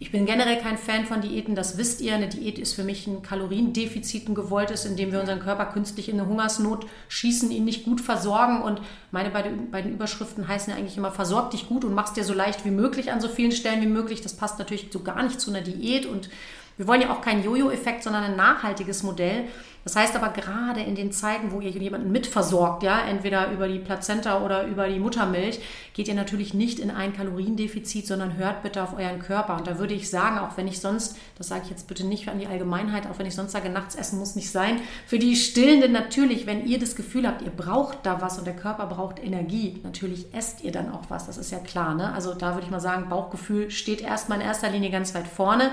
Ich 0.00 0.10
bin 0.10 0.26
generell 0.26 0.58
kein 0.58 0.76
Fan 0.76 1.06
von 1.06 1.20
Diäten, 1.20 1.54
das 1.54 1.78
wisst 1.78 2.00
ihr. 2.00 2.14
Eine 2.14 2.28
Diät 2.28 2.58
ist 2.58 2.74
für 2.74 2.82
mich 2.82 3.06
ein 3.06 3.22
Kaloriendefizit, 3.22 4.28
ein 4.28 4.34
gewolltes, 4.34 4.84
indem 4.84 5.12
wir 5.12 5.20
unseren 5.20 5.38
Körper 5.38 5.66
künstlich 5.66 6.08
in 6.08 6.18
eine 6.18 6.28
Hungersnot 6.28 6.86
schießen, 7.08 7.50
ihn 7.50 7.64
nicht 7.64 7.84
gut 7.84 8.00
versorgen. 8.00 8.60
Und 8.60 8.80
meine 9.12 9.30
beiden, 9.30 9.70
beiden 9.70 9.92
Überschriften 9.92 10.48
heißen 10.48 10.72
ja 10.72 10.78
eigentlich 10.78 10.96
immer, 10.96 11.12
versorg 11.12 11.52
dich 11.52 11.68
gut 11.68 11.84
und 11.84 11.94
mach's 11.94 12.12
dir 12.12 12.24
so 12.24 12.34
leicht 12.34 12.64
wie 12.64 12.70
möglich 12.70 13.12
an 13.12 13.20
so 13.20 13.28
vielen 13.28 13.52
Stellen 13.52 13.82
wie 13.82 13.86
möglich. 13.86 14.20
Das 14.20 14.34
passt 14.34 14.58
natürlich 14.58 14.88
so 14.90 15.00
gar 15.00 15.22
nicht 15.22 15.40
zu 15.40 15.50
einer 15.50 15.62
Diät. 15.62 16.06
Und 16.06 16.28
wir 16.76 16.86
wollen 16.86 17.02
ja 17.02 17.10
auch 17.10 17.20
keinen 17.20 17.44
Jojo-Effekt, 17.44 18.02
sondern 18.02 18.24
ein 18.24 18.36
nachhaltiges 18.36 19.02
Modell. 19.02 19.44
Das 19.84 19.96
heißt 19.96 20.16
aber 20.16 20.30
gerade 20.30 20.80
in 20.80 20.94
den 20.94 21.12
Zeiten, 21.12 21.52
wo 21.52 21.60
ihr 21.60 21.70
jemanden 21.70 22.10
mitversorgt, 22.10 22.82
ja, 22.82 23.00
entweder 23.00 23.52
über 23.52 23.68
die 23.68 23.78
Plazenta 23.78 24.42
oder 24.42 24.66
über 24.66 24.88
die 24.88 24.98
Muttermilch, 24.98 25.60
geht 25.92 26.08
ihr 26.08 26.14
natürlich 26.14 26.54
nicht 26.54 26.78
in 26.78 26.90
ein 26.90 27.14
Kaloriendefizit, 27.14 28.06
sondern 28.06 28.38
hört 28.38 28.62
bitte 28.62 28.82
auf 28.82 28.96
euren 28.96 29.18
Körper. 29.18 29.58
Und 29.58 29.66
da 29.66 29.78
würde 29.78 29.92
ich 29.92 30.08
sagen, 30.08 30.38
auch 30.38 30.56
wenn 30.56 30.66
ich 30.66 30.80
sonst, 30.80 31.18
das 31.36 31.48
sage 31.48 31.62
ich 31.64 31.70
jetzt 31.70 31.86
bitte 31.86 32.06
nicht 32.06 32.28
an 32.28 32.38
die 32.38 32.46
Allgemeinheit, 32.46 33.06
auch 33.06 33.18
wenn 33.18 33.26
ich 33.26 33.34
sonst 33.34 33.52
sage, 33.52 33.68
nachts 33.68 33.94
essen 33.94 34.18
muss 34.18 34.36
nicht 34.36 34.50
sein, 34.50 34.80
für 35.06 35.18
die 35.18 35.36
Stillenden 35.36 35.92
natürlich, 35.92 36.46
wenn 36.46 36.66
ihr 36.66 36.78
das 36.78 36.96
Gefühl 36.96 37.26
habt, 37.26 37.42
ihr 37.42 37.50
braucht 37.50 37.98
da 38.04 38.22
was 38.22 38.38
und 38.38 38.46
der 38.46 38.56
Körper 38.56 38.86
braucht 38.86 39.22
Energie, 39.22 39.80
natürlich 39.82 40.32
esst 40.32 40.64
ihr 40.64 40.72
dann 40.72 40.90
auch 40.90 41.10
was, 41.10 41.26
das 41.26 41.36
ist 41.36 41.52
ja 41.52 41.58
klar. 41.58 41.94
Ne? 41.94 42.10
Also 42.14 42.32
da 42.32 42.54
würde 42.54 42.64
ich 42.64 42.70
mal 42.70 42.80
sagen, 42.80 43.10
Bauchgefühl 43.10 43.70
steht 43.70 44.00
erstmal 44.00 44.40
in 44.40 44.46
erster 44.46 44.70
Linie 44.70 44.90
ganz 44.90 45.14
weit 45.14 45.28
vorne. 45.28 45.72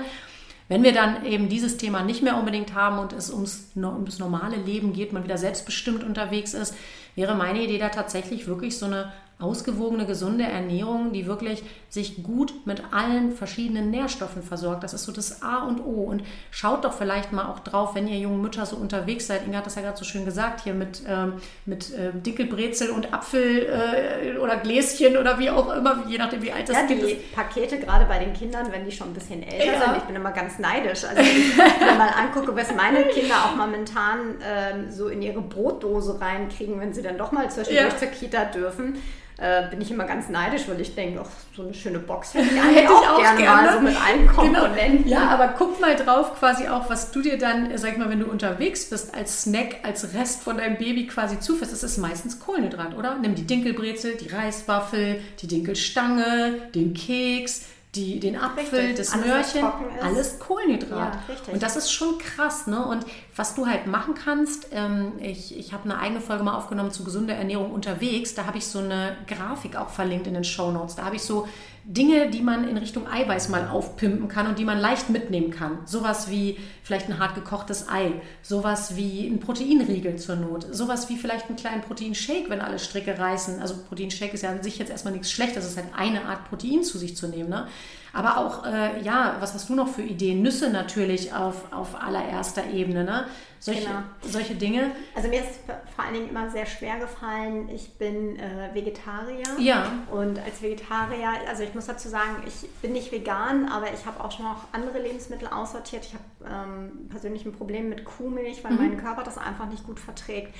Wenn 0.72 0.84
wir 0.84 0.94
dann 0.94 1.26
eben 1.26 1.50
dieses 1.50 1.76
Thema 1.76 2.02
nicht 2.02 2.22
mehr 2.22 2.38
unbedingt 2.38 2.72
haben 2.72 2.98
und 2.98 3.12
es 3.12 3.30
ums, 3.30 3.72
ums 3.76 4.18
normale 4.18 4.56
Leben 4.56 4.94
geht, 4.94 5.12
man 5.12 5.22
wieder 5.22 5.36
selbstbestimmt 5.36 6.02
unterwegs 6.02 6.54
ist, 6.54 6.74
wäre 7.14 7.34
meine 7.34 7.62
Idee 7.62 7.76
da 7.76 7.90
tatsächlich 7.90 8.46
wirklich 8.46 8.78
so 8.78 8.86
eine 8.86 9.12
ausgewogene, 9.42 10.06
gesunde 10.06 10.44
Ernährung, 10.44 11.12
die 11.12 11.26
wirklich 11.26 11.62
sich 11.88 12.22
gut 12.22 12.66
mit 12.66 12.82
allen 12.92 13.32
verschiedenen 13.32 13.90
Nährstoffen 13.90 14.42
versorgt. 14.42 14.82
Das 14.84 14.94
ist 14.94 15.04
so 15.04 15.12
das 15.12 15.42
A 15.42 15.64
und 15.64 15.84
O. 15.84 16.04
Und 16.04 16.22
schaut 16.50 16.84
doch 16.84 16.92
vielleicht 16.92 17.32
mal 17.32 17.46
auch 17.46 17.58
drauf, 17.58 17.94
wenn 17.94 18.08
ihr 18.08 18.18
jungen 18.18 18.40
Mütter 18.40 18.64
so 18.64 18.76
unterwegs 18.76 19.26
seid. 19.26 19.46
Inga 19.46 19.58
hat 19.58 19.66
das 19.66 19.74
ja 19.74 19.82
gerade 19.82 19.98
so 19.98 20.04
schön 20.04 20.24
gesagt, 20.24 20.62
hier 20.62 20.74
mit, 20.74 21.02
ähm, 21.06 21.34
mit 21.66 21.92
äh, 21.92 22.12
Dickelbrezel 22.14 22.90
und 22.90 23.12
Apfel 23.12 23.66
äh, 23.66 24.38
oder 24.38 24.56
Gläschen 24.56 25.16
oder 25.16 25.38
wie 25.38 25.50
auch 25.50 25.74
immer, 25.74 26.04
je 26.08 26.18
nachdem, 26.18 26.42
wie 26.42 26.52
alt 26.52 26.68
das 26.68 26.76
ja, 26.76 26.86
Kind 26.86 27.02
die 27.02 27.14
Pakete, 27.34 27.78
gerade 27.78 28.06
bei 28.06 28.18
den 28.18 28.32
Kindern, 28.32 28.70
wenn 28.70 28.84
die 28.84 28.92
schon 28.92 29.08
ein 29.08 29.14
bisschen 29.14 29.42
älter 29.42 29.66
ja. 29.66 29.80
sind, 29.80 29.96
ich 29.98 30.04
bin 30.04 30.16
immer 30.16 30.32
ganz 30.32 30.58
neidisch. 30.58 31.04
Also, 31.04 31.16
wenn 31.16 31.26
ich 31.26 31.56
mir 31.56 31.98
mal 31.98 32.10
angucke, 32.16 32.54
was 32.56 32.74
meine 32.74 33.04
Kinder 33.06 33.34
auch 33.44 33.56
momentan 33.56 34.36
ähm, 34.42 34.90
so 34.90 35.08
in 35.08 35.20
ihre 35.20 35.42
Brotdose 35.42 36.20
reinkriegen, 36.20 36.80
wenn 36.80 36.94
sie 36.94 37.02
dann 37.02 37.18
doch 37.18 37.32
mal 37.32 37.50
zwischendurch 37.50 37.92
ja. 37.92 37.98
zur 37.98 38.08
Kita 38.08 38.44
dürfen 38.46 38.96
äh, 39.38 39.68
bin 39.70 39.80
ich 39.80 39.90
immer 39.90 40.04
ganz 40.04 40.28
neidisch, 40.28 40.68
weil 40.68 40.80
ich 40.80 40.94
denke, 40.94 41.24
so 41.56 41.62
eine 41.62 41.74
schöne 41.74 41.98
Box 41.98 42.34
hätte 42.34 42.48
ich 42.54 42.60
eigentlich 42.60 42.88
auch, 42.88 43.14
auch 43.14 43.20
gerne, 43.20 43.40
gerne, 43.40 43.62
mal 43.62 43.74
so 43.74 43.80
mit 43.80 43.96
allen 43.96 44.26
genau. 44.26 44.32
Komponenten. 44.32 45.04
Genau. 45.04 45.16
Ja, 45.16 45.28
aber 45.28 45.54
guck 45.56 45.80
mal 45.80 45.96
drauf 45.96 46.38
quasi 46.38 46.68
auch, 46.68 46.88
was 46.88 47.10
du 47.10 47.22
dir 47.22 47.38
dann, 47.38 47.76
sag 47.76 47.92
ich 47.92 47.98
mal, 47.98 48.08
wenn 48.08 48.20
du 48.20 48.26
unterwegs 48.26 48.88
bist, 48.90 49.14
als 49.14 49.42
Snack, 49.42 49.76
als 49.82 50.14
Rest 50.14 50.42
von 50.42 50.58
deinem 50.58 50.76
Baby 50.76 51.06
quasi 51.06 51.40
zuführst. 51.40 51.72
Das 51.72 51.82
ist 51.82 51.98
meistens 51.98 52.40
Kohlenhydrat, 52.40 52.96
oder? 52.96 53.16
Nimm 53.18 53.34
die 53.34 53.46
Dinkelbrezel, 53.46 54.16
die 54.16 54.28
Reiswaffel, 54.28 55.20
die 55.40 55.46
Dinkelstange, 55.46 56.54
den 56.74 56.94
Keks, 56.94 57.66
die, 57.94 58.20
den 58.20 58.36
Apfel, 58.36 58.78
richtig. 58.78 58.96
das 58.96 59.12
alles, 59.12 59.26
Möhrchen, 59.26 59.68
alles 60.00 60.38
Kohlenhydrat. 60.38 61.14
Ja, 61.28 61.52
und 61.52 61.62
das 61.62 61.76
ist 61.76 61.92
schon 61.92 62.16
krass. 62.16 62.66
Ne? 62.66 62.82
Und 62.86 63.04
was 63.36 63.54
du 63.54 63.66
halt 63.66 63.86
machen 63.86 64.14
kannst, 64.14 64.68
ähm, 64.72 65.12
ich, 65.18 65.58
ich 65.58 65.74
habe 65.74 65.84
eine 65.84 65.98
eigene 65.98 66.22
Folge 66.22 66.42
mal 66.42 66.56
aufgenommen 66.56 66.90
zu 66.90 67.04
gesunder 67.04 67.34
Ernährung 67.34 67.70
unterwegs. 67.70 68.34
Da 68.34 68.46
habe 68.46 68.56
ich 68.56 68.66
so 68.66 68.78
eine 68.78 69.18
Grafik 69.26 69.76
auch 69.76 69.90
verlinkt 69.90 70.26
in 70.26 70.32
den 70.32 70.44
Show 70.44 70.70
Notes. 70.70 70.96
Da 70.96 71.04
habe 71.04 71.16
ich 71.16 71.22
so 71.22 71.46
Dinge, 71.84 72.30
die 72.30 72.42
man 72.42 72.68
in 72.68 72.76
Richtung 72.78 73.08
Eiweiß 73.08 73.48
mal 73.48 73.68
aufpimpen 73.68 74.28
kann 74.28 74.46
und 74.46 74.58
die 74.58 74.64
man 74.64 74.78
leicht 74.78 75.10
mitnehmen 75.10 75.50
kann. 75.50 75.78
Sowas 75.84 76.30
wie 76.30 76.58
vielleicht 76.84 77.08
ein 77.08 77.18
hart 77.18 77.34
gekochtes 77.34 77.88
Ei, 77.88 78.12
sowas 78.40 78.94
wie 78.96 79.26
ein 79.26 79.40
Proteinriegel 79.40 80.16
zur 80.16 80.36
Not, 80.36 80.66
sowas 80.70 81.08
wie 81.08 81.16
vielleicht 81.16 81.48
einen 81.48 81.56
kleinen 81.56 81.82
Proteinshake, 81.82 82.48
wenn 82.48 82.60
alle 82.60 82.78
Stricke 82.78 83.18
reißen. 83.18 83.60
Also 83.60 83.74
Proteinshake 83.88 84.34
ist 84.34 84.42
ja 84.42 84.50
an 84.50 84.62
sich 84.62 84.78
jetzt 84.78 84.90
erstmal 84.90 85.12
nichts 85.12 85.32
Schlechtes, 85.32 85.64
es 85.64 85.72
ist 85.72 85.76
halt 85.76 85.88
eine 85.96 86.24
Art 86.24 86.48
Protein 86.48 86.84
zu 86.84 86.98
sich 86.98 87.16
zu 87.16 87.26
nehmen. 87.26 87.48
Ne? 87.48 87.66
Aber 88.12 88.38
auch, 88.38 88.64
äh, 88.64 89.02
ja, 89.02 89.36
was 89.40 89.54
hast 89.54 89.68
du 89.68 89.74
noch 89.74 89.88
für 89.88 90.02
Ideen? 90.02 90.42
Nüsse 90.42 90.70
natürlich 90.70 91.34
auf, 91.34 91.72
auf 91.72 92.00
allererster 92.00 92.70
Ebene, 92.70 93.04
ne? 93.04 93.26
Solche, 93.62 93.82
genau. 93.82 94.00
solche 94.22 94.56
Dinge. 94.56 94.90
Also 95.14 95.28
mir 95.28 95.38
ist 95.38 95.60
vor 95.94 96.04
allen 96.04 96.14
Dingen 96.14 96.30
immer 96.30 96.50
sehr 96.50 96.66
schwer 96.66 96.98
gefallen. 96.98 97.68
Ich 97.68 97.96
bin 97.96 98.36
äh, 98.36 98.74
Vegetarier. 98.74 99.46
Ja. 99.60 99.84
Und 100.10 100.40
als 100.40 100.60
Vegetarier, 100.62 101.28
also 101.48 101.62
ich 101.62 101.72
muss 101.72 101.86
dazu 101.86 102.08
sagen, 102.08 102.42
ich 102.44 102.68
bin 102.80 102.92
nicht 102.92 103.12
vegan, 103.12 103.68
aber 103.68 103.86
ich 103.94 104.04
habe 104.04 104.22
auch 104.22 104.32
schon 104.32 104.46
noch 104.46 104.64
andere 104.72 104.98
Lebensmittel 105.00 105.46
aussortiert. 105.46 106.04
Ich 106.04 106.14
habe 106.14 106.24
ähm, 106.44 107.08
persönlich 107.08 107.46
ein 107.46 107.52
Problem 107.52 107.88
mit 107.88 108.04
Kuhmilch, 108.04 108.64
weil 108.64 108.72
mhm. 108.72 108.78
mein 108.78 108.96
Körper 108.96 109.22
das 109.22 109.38
einfach 109.38 109.68
nicht 109.68 109.86
gut 109.86 110.00
verträgt 110.00 110.52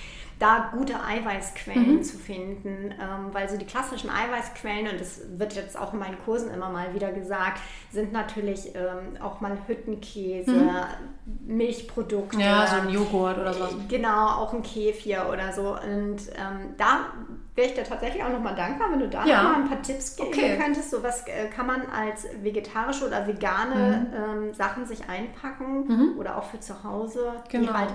da 0.42 0.70
gute 0.72 0.94
Eiweißquellen 1.00 1.98
mhm. 1.98 2.03
zu 2.03 2.18
finden, 2.18 2.92
ähm, 3.00 3.32
weil 3.32 3.48
so 3.48 3.57
die 3.57 3.64
klassischen 3.64 4.11
Eiweißquellen, 4.11 4.88
und 4.88 5.00
das 5.00 5.20
wird 5.38 5.55
jetzt 5.55 5.78
auch 5.78 5.92
in 5.92 6.00
meinen 6.00 6.18
Kursen 6.24 6.53
immer 6.53 6.68
mal 6.68 6.92
wieder 6.94 7.12
gesagt, 7.12 7.61
sind 7.92 8.12
natürlich 8.12 8.74
ähm, 8.74 9.22
auch 9.22 9.40
mal 9.40 9.57
Hüttenkäse, 9.68 10.50
mhm. 10.50 11.57
Milchprodukte. 11.57 12.40
Ja, 12.40 12.66
so 12.66 12.91
Joghurt 12.93 13.38
oder 13.38 13.53
so. 13.53 13.66
Genau, 13.88 14.28
auch 14.28 14.53
ein 14.53 14.62
Kefir 14.62 15.28
oder 15.32 15.53
so. 15.53 15.76
Und 15.76 16.18
ähm, 16.36 16.74
da 16.76 17.07
wäre 17.55 17.68
ich 17.68 17.74
dir 17.74 17.84
tatsächlich 17.84 18.22
auch 18.22 18.30
nochmal 18.30 18.55
dankbar, 18.55 18.90
wenn 18.93 19.01
du 19.01 19.09
da 19.09 19.24
ja. 19.24 19.43
noch 19.43 19.51
mal 19.51 19.62
ein 19.62 19.68
paar 19.68 19.82
Tipps 19.82 20.16
geben 20.16 20.28
okay. 20.28 20.59
könntest. 20.59 20.90
So 20.90 21.03
was 21.03 21.26
äh, 21.26 21.49
kann 21.55 21.66
man 21.66 21.82
als 21.86 22.26
vegetarische 22.43 23.07
oder 23.07 23.26
vegane 23.26 24.09
mhm. 24.11 24.47
ähm, 24.47 24.55
Sachen 24.55 24.86
sich 24.86 25.09
einpacken 25.09 25.86
mhm. 25.86 26.18
oder 26.18 26.38
auch 26.38 26.45
für 26.45 26.61
zu 26.61 26.82
Hause, 26.84 27.32
genau. 27.49 27.72
die 27.72 27.78
halt 27.78 27.90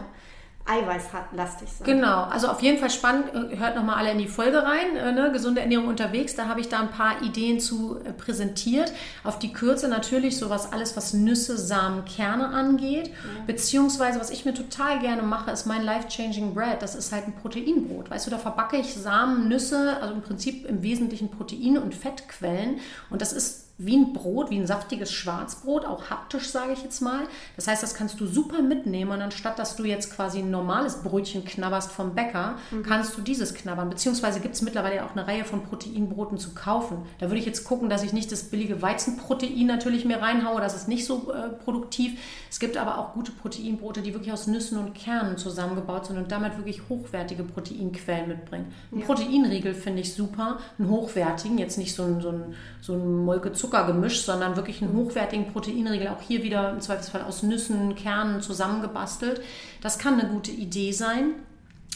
eiweißlastig 0.67 1.69
sein. 1.71 1.85
Genau, 1.85 2.23
also 2.23 2.47
auf 2.47 2.61
jeden 2.61 2.77
Fall 2.77 2.89
spannend. 2.89 3.31
Hört 3.57 3.75
nochmal 3.75 3.95
alle 3.95 4.11
in 4.11 4.17
die 4.17 4.27
Folge 4.27 4.63
rein. 4.63 4.95
Äh, 4.95 5.11
ne? 5.11 5.31
Gesunde 5.31 5.61
Ernährung 5.61 5.87
unterwegs. 5.87 6.35
Da 6.35 6.47
habe 6.47 6.59
ich 6.59 6.69
da 6.69 6.79
ein 6.79 6.91
paar 6.91 7.21
Ideen 7.21 7.59
zu 7.59 7.99
äh, 8.03 8.11
präsentiert. 8.11 8.91
Auf 9.23 9.39
die 9.39 9.53
Kürze 9.53 9.87
natürlich 9.87 10.37
sowas 10.37 10.73
alles, 10.73 10.97
was 10.97 11.13
Nüsse, 11.13 11.57
Samen, 11.57 12.05
Kerne 12.05 12.47
angeht. 12.49 13.07
Ja. 13.07 13.13
Beziehungsweise, 13.45 14.19
was 14.19 14.29
ich 14.29 14.45
mir 14.45 14.53
total 14.53 14.99
gerne 14.99 15.23
mache, 15.23 15.51
ist 15.51 15.65
mein 15.65 15.83
Life-Changing 15.83 16.53
Bread. 16.53 16.81
Das 16.81 16.95
ist 16.95 17.11
halt 17.11 17.27
ein 17.27 17.35
Proteinbrot. 17.35 18.09
Weißt 18.09 18.27
du, 18.27 18.31
da 18.31 18.37
verbacke 18.37 18.77
ich 18.77 18.93
Samen, 18.93 19.47
Nüsse, 19.47 19.97
also 20.01 20.13
im 20.13 20.21
Prinzip 20.21 20.67
im 20.67 20.83
Wesentlichen 20.83 21.29
Proteine 21.29 21.81
und 21.81 21.95
Fettquellen. 21.95 22.79
Und 23.09 23.21
das 23.21 23.33
ist 23.33 23.66
wie 23.79 23.95
ein 23.95 24.13
Brot, 24.13 24.49
wie 24.49 24.57
ein 24.57 24.65
saftiges 24.65 25.11
Schwarzbrot, 25.11 25.85
auch 25.85 26.09
haptisch, 26.09 26.49
sage 26.49 26.73
ich 26.73 26.81
jetzt 26.81 27.01
mal. 27.01 27.21
Das 27.55 27.67
heißt, 27.67 27.83
das 27.83 27.93
kannst 27.93 28.19
du 28.19 28.25
super 28.25 28.61
mitnehmen 28.61 29.11
und 29.11 29.21
anstatt, 29.21 29.59
dass 29.59 29.75
du 29.75 29.83
jetzt 29.83 30.15
quasi 30.15 30.39
ein 30.39 30.49
normales 30.49 31.03
Brötchen 31.03 31.45
knabberst 31.45 31.91
vom 31.91 32.15
Bäcker, 32.15 32.55
mhm. 32.71 32.83
kannst 32.83 33.15
du 33.17 33.21
dieses 33.21 33.53
knabbern. 33.53 33.89
Beziehungsweise 33.89 34.39
gibt 34.39 34.55
es 34.55 34.63
mittlerweile 34.63 35.05
auch 35.05 35.11
eine 35.11 35.27
Reihe 35.27 35.45
von 35.45 35.63
Proteinbroten 35.63 36.39
zu 36.39 36.55
kaufen. 36.55 37.03
Da 37.19 37.27
würde 37.27 37.39
ich 37.39 37.45
jetzt 37.45 37.65
gucken, 37.65 37.87
dass 37.89 38.03
ich 38.03 38.13
nicht 38.13 38.31
das 38.31 38.45
billige 38.45 38.81
Weizenprotein 38.81 39.67
natürlich 39.67 40.05
mir 40.05 40.21
reinhaue, 40.21 40.59
das 40.59 40.75
ist 40.75 40.87
nicht 40.87 41.05
so 41.05 41.31
äh, 41.31 41.49
produktiv. 41.49 42.19
Es 42.49 42.59
gibt 42.59 42.77
aber 42.77 42.97
auch 42.97 43.13
gute 43.13 43.31
Proteinbrote, 43.31 44.01
die 44.01 44.13
wirklich 44.13 44.33
aus 44.33 44.47
Nüssen 44.47 44.79
und 44.79 44.95
Kernen 44.95 45.37
zusammengebaut 45.37 46.07
sind 46.07 46.17
und 46.17 46.31
damit 46.31 46.57
wirklich 46.57 46.81
hochwertige 46.89 47.43
Proteinquellen 47.43 48.27
mitbringen. 48.27 48.73
Ein 48.91 48.99
ja. 48.99 49.05
Proteinriegel 49.05 49.75
finde 49.75 50.01
ich 50.01 50.13
super, 50.13 50.57
einen 50.79 50.89
hochwertigen, 50.89 51.59
jetzt 51.59 51.77
nicht 51.77 51.93
so 51.93 52.03
ein, 52.03 52.21
so 52.21 52.29
ein, 52.29 52.55
so 52.81 52.93
ein 52.93 53.25
Molke 53.25 53.53
Zuckergemisch, 53.67 54.23
sondern 54.23 54.55
wirklich 54.55 54.81
einen 54.81 54.93
hochwertigen 54.93 55.51
Proteinriegel, 55.51 56.07
auch 56.07 56.21
hier 56.21 56.41
wieder 56.41 56.71
im 56.71 56.79
Zweifelsfall 56.79 57.23
aus 57.23 57.43
Nüssen, 57.43 57.95
Kernen 57.95 58.41
zusammengebastelt. 58.41 59.41
Das 59.81 59.99
kann 59.99 60.19
eine 60.19 60.29
gute 60.29 60.51
Idee 60.51 60.93
sein. 60.93 61.33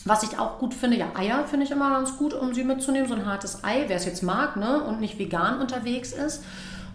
Was 0.03 0.23
ich 0.23 0.37
auch 0.37 0.57
gut 0.59 0.73
finde, 0.73 0.97
ja, 0.97 1.11
Eier 1.15 1.45
finde 1.45 1.65
ich 1.65 1.71
immer 1.71 1.91
ganz 1.91 2.17
gut, 2.17 2.33
um 2.33 2.53
sie 2.53 2.63
mitzunehmen. 2.63 3.07
So 3.07 3.15
ein 3.15 3.25
hartes 3.25 3.63
Ei, 3.63 3.85
wer 3.87 3.97
es 3.97 4.05
jetzt 4.05 4.23
mag 4.23 4.57
ne, 4.57 4.83
und 4.83 4.99
nicht 4.99 5.19
vegan 5.19 5.61
unterwegs 5.61 6.11
ist. 6.11 6.43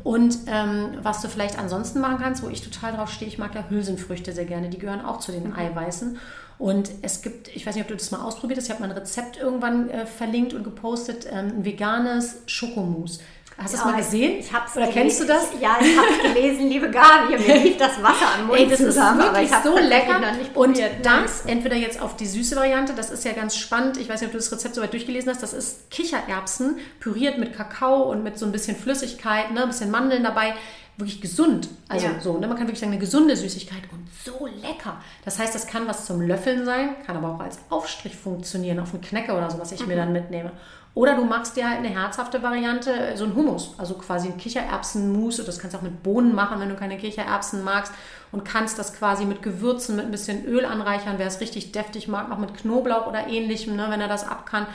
Und 0.02 0.38
ähm, 0.46 0.98
was 1.02 1.22
du 1.22 1.28
vielleicht 1.28 1.58
ansonsten 1.58 2.00
machen 2.00 2.18
kannst, 2.20 2.42
wo 2.42 2.48
ich 2.48 2.62
total 2.62 2.92
drauf 2.92 3.10
stehe, 3.10 3.28
ich 3.28 3.38
mag 3.38 3.54
ja 3.54 3.64
Hülsenfrüchte 3.68 4.32
sehr 4.32 4.44
gerne, 4.44 4.68
die 4.68 4.78
gehören 4.78 5.04
auch 5.04 5.20
zu 5.20 5.32
den 5.32 5.48
mhm. 5.48 5.56
Eiweißen. 5.56 6.18
Und 6.58 6.90
es 7.02 7.22
gibt, 7.22 7.54
ich 7.54 7.66
weiß 7.66 7.74
nicht, 7.74 7.82
ob 7.84 7.88
du 7.88 7.96
das 7.96 8.10
mal 8.10 8.22
ausprobiert 8.22 8.58
hast, 8.58 8.66
ich 8.66 8.70
habe 8.70 8.82
mal 8.82 8.90
ein 8.90 8.96
Rezept 8.96 9.36
irgendwann 9.36 9.90
äh, 9.90 10.06
verlinkt 10.06 10.54
und 10.54 10.64
gepostet, 10.64 11.26
ähm, 11.30 11.58
ein 11.58 11.64
veganes 11.64 12.42
Schokomousse. 12.46 13.20
Hast 13.58 13.72
du 13.72 13.78
es 13.78 13.84
mal 13.84 13.96
gesehen? 13.96 14.38
Ich 14.38 14.52
hab's 14.52 14.76
Oder 14.76 14.88
kennst 14.88 15.20
du 15.20 15.24
das? 15.24 15.48
Ja, 15.60 15.78
ich 15.80 15.96
habe 15.96 16.08
es 16.10 16.34
gelesen, 16.34 16.68
liebe 16.68 16.90
Gabi. 16.90 17.38
Mir 17.38 17.56
lief 17.62 17.78
das 17.78 18.02
Wasser 18.02 18.34
am 18.38 18.48
Mund 18.48 18.58
Ey, 18.58 18.68
das 18.68 18.78
zusammen. 18.78 19.20
Ist 19.20 19.32
wirklich 19.32 19.50
so 19.64 19.78
lecker. 19.78 20.20
Und 20.54 20.78
das, 21.02 21.46
entweder 21.46 21.76
jetzt 21.76 22.00
auf 22.00 22.16
die 22.16 22.26
süße 22.26 22.54
Variante, 22.54 22.92
das 22.92 23.10
ist 23.10 23.24
ja 23.24 23.32
ganz 23.32 23.56
spannend. 23.56 23.96
Ich 23.96 24.10
weiß 24.10 24.20
nicht, 24.20 24.28
ob 24.28 24.32
du 24.32 24.38
das 24.38 24.52
Rezept 24.52 24.74
soweit 24.74 24.92
durchgelesen 24.92 25.30
hast. 25.30 25.42
Das 25.42 25.54
ist 25.54 25.90
Kichererbsen 25.90 26.78
püriert 27.00 27.38
mit 27.38 27.54
Kakao 27.54 28.02
und 28.10 28.22
mit 28.22 28.38
so 28.38 28.44
ein 28.44 28.52
bisschen 28.52 28.76
Flüssigkeit, 28.76 29.50
ne, 29.52 29.62
ein 29.62 29.68
bisschen 29.68 29.90
Mandeln 29.90 30.22
dabei 30.22 30.54
wirklich 30.98 31.20
gesund. 31.20 31.68
Also 31.88 32.06
ja. 32.06 32.20
so, 32.20 32.38
ne? 32.38 32.46
man 32.46 32.56
kann 32.56 32.66
wirklich 32.66 32.80
sagen, 32.80 32.92
eine 32.92 33.00
gesunde 33.00 33.36
Süßigkeit 33.36 33.82
und 33.92 34.06
so 34.24 34.46
lecker. 34.46 35.00
Das 35.24 35.38
heißt, 35.38 35.54
das 35.54 35.66
kann 35.66 35.86
was 35.86 36.06
zum 36.06 36.20
Löffeln 36.22 36.64
sein, 36.64 36.96
kann 37.04 37.16
aber 37.16 37.34
auch 37.34 37.40
als 37.40 37.58
Aufstrich 37.68 38.16
funktionieren 38.16 38.78
auf 38.78 38.94
einen 38.94 39.02
Knecker 39.02 39.36
oder 39.36 39.50
so, 39.50 39.58
was 39.58 39.72
ich 39.72 39.80
mhm. 39.80 39.88
mir 39.88 39.96
dann 39.96 40.12
mitnehme. 40.12 40.52
Oder 40.96 41.14
du 41.14 41.26
machst 41.26 41.58
dir 41.58 41.68
halt 41.68 41.80
eine 41.80 41.90
herzhafte 41.90 42.42
Variante, 42.42 42.90
so 43.16 43.24
ein 43.26 43.34
Hummus, 43.34 43.74
also 43.76 43.96
quasi 43.96 44.28
ein 44.28 44.38
Kichererbsenmus. 44.38 45.36
Das 45.44 45.58
kannst 45.58 45.74
du 45.74 45.78
auch 45.78 45.82
mit 45.82 46.02
Bohnen 46.02 46.34
machen, 46.34 46.58
wenn 46.58 46.70
du 46.70 46.74
keine 46.74 46.96
Kichererbsen 46.96 47.62
magst. 47.62 47.92
Und 48.32 48.46
kannst 48.46 48.78
das 48.78 48.94
quasi 48.94 49.26
mit 49.26 49.42
Gewürzen, 49.42 49.96
mit 49.96 50.06
ein 50.06 50.10
bisschen 50.10 50.46
Öl 50.46 50.64
anreichern. 50.64 51.16
Wer 51.18 51.26
es 51.26 51.42
richtig 51.42 51.72
deftig 51.72 52.08
mag, 52.08 52.30
noch 52.30 52.38
mit 52.38 52.54
Knoblauch 52.54 53.06
oder 53.06 53.28
ähnlichem, 53.28 53.76
ne, 53.76 53.88
wenn 53.90 54.00
er 54.00 54.08
das 54.08 54.26
ab 54.26 54.46
kann 54.46 54.66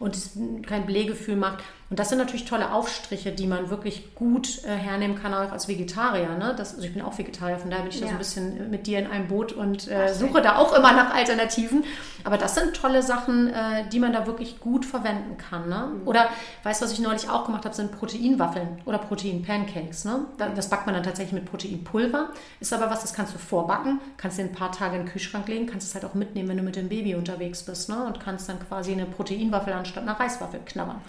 und 0.00 0.18
kein 0.66 0.84
Blähgefühl 0.84 1.36
macht. 1.36 1.62
Und 1.90 1.98
das 1.98 2.10
sind 2.10 2.18
natürlich 2.18 2.44
tolle 2.44 2.72
Aufstriche, 2.72 3.32
die 3.32 3.46
man 3.46 3.70
wirklich 3.70 4.14
gut 4.14 4.62
äh, 4.64 4.68
hernehmen 4.68 5.20
kann, 5.20 5.32
auch 5.32 5.50
als 5.50 5.68
Vegetarier. 5.68 6.36
Ne? 6.36 6.54
Das, 6.54 6.74
also 6.74 6.86
ich 6.86 6.92
bin 6.92 7.02
auch 7.02 7.16
Vegetarier, 7.16 7.58
von 7.58 7.70
daher 7.70 7.84
bin 7.84 7.92
ich 7.92 8.00
ja. 8.00 8.02
da 8.02 8.08
so 8.08 8.14
ein 8.14 8.18
bisschen 8.18 8.70
mit 8.70 8.86
dir 8.86 8.98
in 8.98 9.06
einem 9.06 9.26
Boot 9.26 9.52
und 9.52 9.88
äh, 9.88 10.12
suche 10.12 10.42
da 10.42 10.56
auch 10.56 10.74
immer 10.74 10.92
nach 10.92 11.14
Alternativen. 11.14 11.84
Aber 12.24 12.36
das 12.36 12.54
sind 12.54 12.74
tolle 12.74 13.02
Sachen, 13.02 13.48
äh, 13.48 13.88
die 13.90 14.00
man 14.00 14.12
da 14.12 14.26
wirklich 14.26 14.60
gut 14.60 14.84
verwenden 14.84 15.38
kann. 15.38 15.70
Ne? 15.70 15.92
Mhm. 15.94 16.06
Oder, 16.06 16.28
weißt 16.62 16.82
du, 16.82 16.84
was 16.84 16.92
ich 16.92 17.00
neulich 17.00 17.30
auch 17.30 17.46
gemacht 17.46 17.64
habe, 17.64 17.74
sind 17.74 17.90
Proteinwaffeln 17.92 18.82
oder 18.84 18.98
Proteinpancakes. 18.98 20.04
Ne? 20.04 20.26
Das 20.54 20.68
backt 20.68 20.84
man 20.84 20.94
dann 20.94 21.04
tatsächlich 21.04 21.32
mit 21.32 21.50
Proteinpulver. 21.50 22.28
Ist 22.60 22.74
aber 22.74 22.90
was, 22.90 23.00
das 23.00 23.14
kannst 23.14 23.34
du 23.34 23.38
vorbacken, 23.38 23.98
kannst 24.18 24.36
dir 24.36 24.42
ein 24.42 24.52
paar 24.52 24.72
Tage 24.72 24.96
in 24.96 25.04
den 25.04 25.10
Kühlschrank 25.10 25.48
legen, 25.48 25.66
kannst 25.66 25.88
es 25.88 25.94
halt 25.94 26.04
auch 26.04 26.14
mitnehmen, 26.14 26.50
wenn 26.50 26.58
du 26.58 26.62
mit 26.62 26.76
dem 26.76 26.90
Baby 26.90 27.14
unterwegs 27.14 27.62
bist. 27.62 27.88
Ne? 27.88 28.04
Und 28.04 28.20
kannst 28.20 28.46
dann 28.50 28.58
quasi 28.58 28.92
eine 28.92 29.06
Proteinwaffel 29.06 29.72
anstatt 29.72 30.02
einer 30.02 30.20
Reiswaffel 30.20 30.60
knabbern 30.66 31.00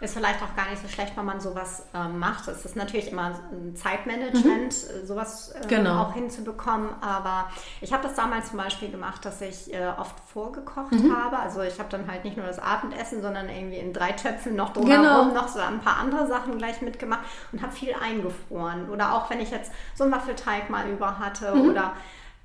ist 0.00 0.14
vielleicht 0.14 0.42
auch 0.42 0.54
gar 0.54 0.68
nicht 0.70 0.82
so 0.82 0.88
schlecht, 0.88 1.16
wenn 1.16 1.24
man 1.24 1.40
sowas 1.40 1.86
äh, 1.94 2.08
macht. 2.08 2.48
Es 2.48 2.64
ist 2.64 2.76
natürlich 2.76 3.10
immer 3.10 3.32
ein 3.50 3.74
Zeitmanagement, 3.76 4.74
mhm. 4.74 5.06
sowas 5.06 5.52
äh, 5.52 5.66
genau. 5.66 6.02
auch 6.02 6.14
hinzubekommen. 6.14 6.90
Aber 7.00 7.50
ich 7.80 7.92
habe 7.92 8.02
das 8.02 8.14
damals 8.14 8.50
zum 8.50 8.58
Beispiel 8.58 8.90
gemacht, 8.90 9.24
dass 9.24 9.40
ich 9.40 9.72
äh, 9.72 9.86
oft 9.98 10.14
vorgekocht 10.32 10.92
mhm. 10.92 11.16
habe. 11.16 11.38
Also 11.38 11.62
ich 11.62 11.78
habe 11.78 11.88
dann 11.90 12.10
halt 12.10 12.24
nicht 12.24 12.36
nur 12.36 12.46
das 12.46 12.58
Abendessen, 12.58 13.22
sondern 13.22 13.48
irgendwie 13.48 13.78
in 13.78 13.92
drei 13.92 14.12
Töpfen 14.12 14.54
noch 14.54 14.72
drumherum 14.72 15.28
genau. 15.28 15.34
noch 15.34 15.48
so 15.48 15.60
ein 15.60 15.80
paar 15.80 15.96
andere 15.96 16.26
Sachen 16.26 16.58
gleich 16.58 16.82
mitgemacht 16.82 17.20
und 17.52 17.62
habe 17.62 17.72
viel 17.72 17.94
eingefroren. 17.94 18.90
Oder 18.90 19.14
auch 19.14 19.30
wenn 19.30 19.40
ich 19.40 19.50
jetzt 19.50 19.72
so 19.94 20.04
einen 20.04 20.12
Waffelteig 20.12 20.68
mal 20.68 20.88
über 20.88 21.18
hatte 21.18 21.54
mhm. 21.54 21.70
oder 21.70 21.94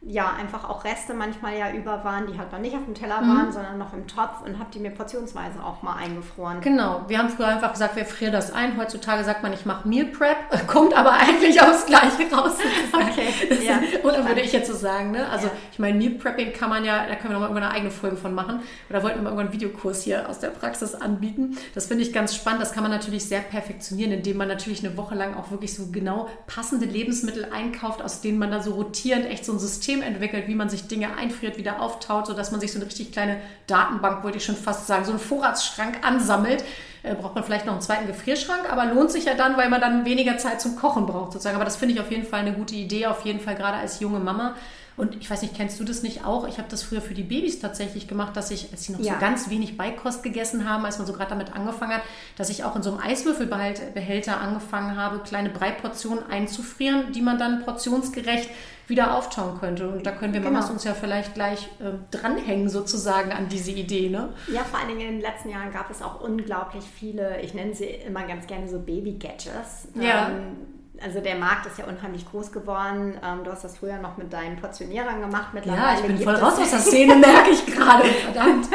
ja, 0.04 0.34
einfach 0.34 0.68
auch 0.68 0.84
Reste 0.84 1.14
manchmal 1.14 1.56
ja 1.56 1.72
über 1.72 2.04
waren, 2.04 2.26
die 2.26 2.36
halt 2.39 2.52
noch 2.52 2.58
nicht 2.58 2.76
auf 2.76 2.86
dem 2.86 2.95
Teller 2.95 3.22
waren, 3.22 3.47
mhm. 3.47 3.52
sondern 3.52 3.78
noch 3.78 3.93
im 3.93 4.08
Topf 4.08 4.41
und 4.43 4.58
habe 4.58 4.72
die 4.74 4.80
mir 4.80 4.89
portionsweise 4.89 5.64
auch 5.64 5.84
mal 5.84 5.95
eingefroren. 5.95 6.60
Genau, 6.62 7.06
wir 7.08 7.20
haben 7.20 7.30
früher 7.30 7.47
einfach 7.47 7.72
gesagt, 7.72 7.95
wir 7.95 8.06
frieren 8.06 8.34
das 8.34 8.52
ein. 8.52 8.78
Heutzutage 8.78 9.24
sagt 9.24 9.43
man, 9.43 9.54
ich 9.54 9.68
mache 9.68 9.88
Meal 9.88 10.06
Prep, 10.06 10.38
kommt 10.68 10.95
aber 10.95 11.14
eigentlich 11.14 11.62
aufs 11.62 11.86
Gleiche 11.86 12.34
raus. 12.36 12.58
Okay, 12.93 13.66
ja. 13.66 13.80
Oder 14.04 14.28
würde 14.28 14.41
ich 14.41 14.52
jetzt 14.54 14.70
so 14.70 14.76
sagen, 14.76 15.12
ne? 15.12 15.28
Also 15.30 15.47
ja. 15.47 15.54
ich 15.72 15.80
meine, 15.80 15.97
Meal 15.97 16.12
Prepping 16.12 16.54
kann 16.54 16.70
man 16.70 16.86
ja, 16.86 17.06
da 17.08 17.16
können 17.16 17.30
wir 17.30 17.34
noch 17.34 17.39
mal 17.39 17.45
irgendwann 17.47 17.64
eine 17.64 17.74
eigene 17.74 17.91
Folge 17.91 18.16
von 18.16 18.34
machen. 18.34 18.62
Oder 18.89 19.04
wollten 19.04 19.18
wir 19.18 19.24
mal 19.24 19.30
irgendwann 19.30 19.47
einen 19.47 19.54
Videokurs 19.54 20.04
hier 20.04 20.30
aus 20.30 20.39
der 20.39 20.49
Praxis 20.49 20.95
anbieten. 20.95 21.58
Das 21.74 21.88
finde 21.88 22.04
ich 22.04 22.14
ganz 22.14 22.36
spannend. 22.36 22.62
Das 22.62 22.74
kann 22.74 22.84
man 22.84 22.91
natürlich 22.91 23.26
sehr 23.26 23.39
perfektionieren, 23.39 24.12
indem 24.12 24.38
man 24.38 24.47
natürlich 24.47 24.86
eine 24.86 24.97
Woche 24.97 25.16
lang 25.16 25.36
auch 25.36 25.52
wirklich 25.52 25.74
so 25.74 25.88
genau 25.91 26.30
passende 26.47 26.86
Lebensmittel 26.86 27.47
einkauft, 27.52 28.02
aus 28.02 28.22
denen 28.22 28.38
man 28.38 28.52
da 28.52 28.62
so 28.62 28.74
rotierend 28.74 29.26
echt 29.26 29.45
so 29.45 29.54
ein 29.54 29.60
System 29.60 29.90
System 29.91 30.01
entwickelt, 30.01 30.47
wie 30.47 30.55
man 30.55 30.69
sich 30.69 30.87
Dinge 30.87 31.17
einfriert, 31.17 31.57
wieder 31.57 31.81
auftaut, 31.81 32.27
sodass 32.27 32.51
man 32.51 32.61
sich 32.61 32.71
so 32.71 32.77
eine 32.77 32.85
richtig 32.85 33.11
kleine 33.11 33.37
Datenbank, 33.67 34.23
wollte 34.23 34.37
ich 34.37 34.45
schon 34.45 34.55
fast 34.55 34.87
sagen, 34.87 35.03
so 35.03 35.11
einen 35.11 35.19
Vorratsschrank 35.19 36.05
ansammelt. 36.05 36.63
Äh, 37.03 37.15
braucht 37.15 37.35
man 37.35 37.43
vielleicht 37.43 37.65
noch 37.65 37.73
einen 37.73 37.81
zweiten 37.81 38.07
Gefrierschrank, 38.07 38.71
aber 38.71 38.85
lohnt 38.85 39.11
sich 39.11 39.25
ja 39.25 39.33
dann, 39.33 39.57
weil 39.57 39.69
man 39.69 39.81
dann 39.81 40.05
weniger 40.05 40.37
Zeit 40.37 40.61
zum 40.61 40.75
Kochen 40.75 41.07
braucht 41.07 41.33
sozusagen. 41.33 41.55
Aber 41.55 41.65
das 41.65 41.75
finde 41.75 41.95
ich 41.95 41.99
auf 41.99 42.11
jeden 42.11 42.25
Fall 42.25 42.41
eine 42.41 42.53
gute 42.53 42.75
Idee, 42.75 43.07
auf 43.07 43.25
jeden 43.25 43.39
Fall 43.39 43.55
gerade 43.55 43.77
als 43.77 43.99
junge 43.99 44.19
Mama. 44.19 44.55
Und 44.97 45.15
ich 45.15 45.29
weiß 45.29 45.41
nicht, 45.41 45.55
kennst 45.55 45.79
du 45.79 45.83
das 45.83 46.03
nicht 46.03 46.25
auch? 46.25 46.47
Ich 46.47 46.57
habe 46.57 46.67
das 46.69 46.83
früher 46.83 47.01
für 47.01 47.13
die 47.13 47.23
Babys 47.23 47.59
tatsächlich 47.59 48.07
gemacht, 48.07 48.35
dass 48.35 48.51
ich, 48.51 48.71
als 48.71 48.83
sie 48.83 48.91
noch 48.91 48.99
ja. 48.99 49.13
so 49.13 49.19
ganz 49.19 49.49
wenig 49.49 49.77
Beikost 49.77 50.21
gegessen 50.21 50.69
haben, 50.69 50.85
als 50.85 50.97
man 50.97 51.07
so 51.07 51.13
gerade 51.13 51.29
damit 51.29 51.53
angefangen 51.53 51.93
hat, 51.93 52.01
dass 52.35 52.49
ich 52.49 52.63
auch 52.63 52.75
in 52.75 52.83
so 52.83 52.91
einem 52.91 52.99
Eiswürfelbehälter 52.99 54.39
angefangen 54.39 54.97
habe, 54.97 55.19
kleine 55.19 55.49
Breiportionen 55.49 56.29
einzufrieren, 56.29 57.11
die 57.13 57.21
man 57.21 57.39
dann 57.39 57.63
portionsgerecht 57.63 58.49
wieder 58.87 59.15
auftauen 59.15 59.57
könnte. 59.59 59.89
Und 59.89 60.05
da 60.05 60.11
können 60.11 60.33
wir 60.33 60.41
genau. 60.41 60.51
Mamas 60.51 60.69
uns 60.69 60.83
ja 60.83 60.93
vielleicht 60.93 61.33
gleich 61.33 61.69
äh, 61.79 61.93
dranhängen 62.11 62.69
sozusagen 62.69 63.31
an 63.31 63.47
diese 63.47 63.71
Idee. 63.71 64.09
Ne? 64.09 64.29
Ja, 64.53 64.63
vor 64.63 64.79
allen 64.79 64.89
Dingen 64.89 65.01
in 65.01 65.11
den 65.13 65.21
letzten 65.21 65.49
Jahren 65.49 65.71
gab 65.71 65.89
es 65.89 66.01
auch 66.01 66.21
unglaublich 66.21 66.83
viele, 66.83 67.41
ich 67.41 67.53
nenne 67.53 67.73
sie 67.73 67.85
immer 67.85 68.23
ganz 68.27 68.45
gerne 68.45 68.67
so 68.67 68.79
Baby-Gadgets. 68.79 69.87
Ja. 69.95 70.29
Ähm, 70.29 70.80
also 71.04 71.20
der 71.20 71.36
Markt 71.36 71.66
ist 71.66 71.78
ja 71.78 71.86
unheimlich 71.86 72.30
groß 72.30 72.52
geworden. 72.52 73.18
Ähm, 73.24 73.43
du 73.43 73.52
hast 73.52 73.64
das 73.64 73.78
früher 73.78 73.97
noch 73.97 74.18
mit 74.18 74.32
deinen 74.32 74.58
Portionierern 74.58 75.22
gemacht. 75.22 75.54
Mittlerweile 75.54 75.84
ja, 75.84 75.95
ich 75.95 76.06
bin 76.06 76.20
voll 76.20 76.36
raus 76.36 76.60
aus 76.60 76.70
der 76.70 76.80
Szene, 76.80 77.16
merke 77.16 77.52
ich 77.52 77.66
gerade. 77.66 78.06
Verdammt. 78.06 78.68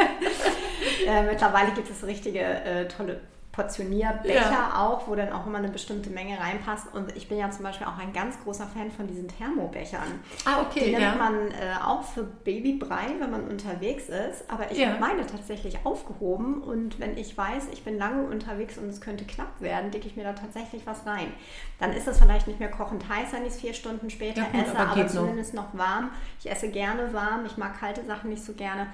äh, 1.07 1.23
mittlerweile 1.23 1.71
gibt 1.71 1.89
es 1.89 2.05
richtige 2.05 2.39
äh, 2.39 2.87
tolle 2.87 3.21
Portionierbecher 3.57 4.51
ja. 4.51 4.73
auch, 4.75 5.07
wo 5.07 5.15
dann 5.15 5.33
auch 5.33 5.47
immer 5.47 5.57
eine 5.57 5.69
bestimmte 5.69 6.11
Menge 6.11 6.39
reinpasst. 6.39 6.93
Und 6.93 7.17
ich 7.17 7.27
bin 7.27 7.39
ja 7.39 7.49
zum 7.49 7.63
Beispiel 7.63 7.87
auch 7.87 7.97
ein 7.97 8.13
ganz 8.13 8.39
großer 8.43 8.67
Fan 8.67 8.91
von 8.91 9.07
diesen 9.07 9.27
Thermobechern. 9.27 10.19
Ah, 10.45 10.61
okay. 10.61 10.85
Die 10.85 10.91
nimmt 10.91 11.01
ja. 11.01 11.15
man 11.15 11.47
äh, 11.47 11.83
auch 11.83 12.03
für 12.03 12.23
Babybrei, 12.23 13.15
wenn 13.17 13.31
man 13.31 13.47
unterwegs 13.47 14.09
ist. 14.09 14.47
Aber 14.47 14.71
ich 14.71 14.77
ja. 14.77 14.89
habe 14.89 14.99
meine 14.99 15.25
tatsächlich 15.25 15.79
aufgehoben. 15.85 16.61
Und 16.61 16.99
wenn 16.99 17.17
ich 17.17 17.35
weiß, 17.35 17.69
ich 17.73 17.83
bin 17.83 17.97
lange 17.97 18.27
unterwegs 18.27 18.77
und 18.77 18.89
es 18.89 19.01
könnte 19.01 19.25
knapp 19.25 19.59
werden, 19.59 19.89
dicke 19.89 20.07
ich 20.07 20.15
mir 20.15 20.23
da 20.23 20.33
tatsächlich 20.33 20.85
was 20.85 21.07
rein. 21.07 21.33
Dann 21.79 21.93
ist 21.93 22.07
es 22.07 22.19
vielleicht 22.19 22.45
nicht 22.47 22.59
mehr 22.59 22.69
kochend 22.69 23.09
heiß, 23.09 23.33
wenn 23.33 23.41
ich 23.41 23.53
es 23.53 23.59
vier 23.59 23.73
Stunden 23.73 24.11
später 24.11 24.43
gut, 24.43 24.61
esse, 24.61 24.77
aber, 24.77 24.91
aber 24.91 25.07
zumindest 25.07 25.55
noch. 25.55 25.73
noch 25.73 25.79
warm. 25.79 26.11
Ich 26.39 26.51
esse 26.51 26.69
gerne 26.69 27.11
warm. 27.11 27.47
Ich 27.47 27.57
mag 27.57 27.79
kalte 27.79 28.05
Sachen 28.05 28.29
nicht 28.29 28.43
so 28.43 28.53
gerne. 28.53 28.85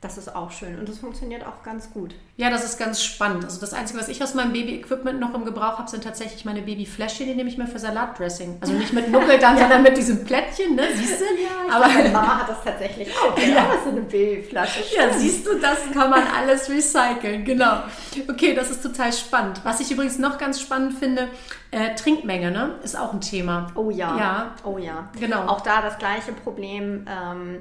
Das 0.00 0.16
ist 0.16 0.34
auch 0.34 0.50
schön 0.50 0.78
und 0.78 0.88
das 0.88 0.98
funktioniert 0.98 1.46
auch 1.46 1.62
ganz 1.62 1.92
gut. 1.92 2.14
Ja, 2.38 2.48
das 2.48 2.64
ist 2.64 2.78
ganz 2.78 3.02
spannend. 3.02 3.44
Also 3.44 3.60
das 3.60 3.74
Einzige, 3.74 4.00
was 4.00 4.08
ich 4.08 4.22
aus 4.22 4.32
meinem 4.32 4.54
Baby-Equipment 4.54 5.20
noch 5.20 5.34
im 5.34 5.44
Gebrauch 5.44 5.76
habe, 5.76 5.90
sind 5.90 6.02
tatsächlich 6.02 6.46
meine 6.46 6.62
Baby-Fläschchen, 6.62 7.26
die 7.26 7.34
nehme 7.34 7.50
ich 7.50 7.58
mir 7.58 7.66
für 7.66 7.78
Salatdressing. 7.78 8.56
Also 8.62 8.72
nicht 8.72 8.94
mit 8.94 9.10
Nuckel 9.10 9.38
dann, 9.38 9.56
ja. 9.56 9.60
sondern 9.60 9.82
mit 9.82 9.98
diesem 9.98 10.24
Plättchen, 10.24 10.74
ne? 10.74 10.84
Siehst 10.94 11.20
du? 11.20 11.24
Ja, 11.24 11.76
Aber 11.76 11.88
meine 11.88 12.08
Mama 12.08 12.38
hat 12.38 12.48
das 12.48 12.64
tatsächlich 12.64 13.08
auch. 13.14 13.36
Ja, 13.40 13.46
ja. 13.56 13.66
so 13.84 13.90
eine 13.90 14.00
Babyflasche. 14.00 14.80
Ja, 14.96 15.12
siehst 15.12 15.46
du, 15.46 15.58
das 15.58 15.78
kann 15.92 16.08
man 16.08 16.22
alles 16.34 16.70
recyceln. 16.70 17.44
Genau. 17.44 17.82
Okay, 18.26 18.54
das 18.54 18.70
ist 18.70 18.82
total 18.82 19.12
spannend. 19.12 19.60
Was 19.64 19.80
ich 19.80 19.90
übrigens 19.90 20.18
noch 20.18 20.38
ganz 20.38 20.62
spannend 20.62 20.94
finde, 20.94 21.28
äh, 21.72 21.94
Trinkmenge, 21.94 22.50
ne? 22.50 22.76
Ist 22.82 22.98
auch 22.98 23.12
ein 23.12 23.20
Thema. 23.20 23.66
Oh 23.74 23.90
ja. 23.90 24.16
Ja. 24.16 24.54
Oh 24.64 24.78
ja. 24.78 25.10
Genau. 25.18 25.46
Auch 25.46 25.60
da 25.60 25.82
das 25.82 25.98
gleiche 25.98 26.32
Problem. 26.32 27.06
Ähm, 27.06 27.58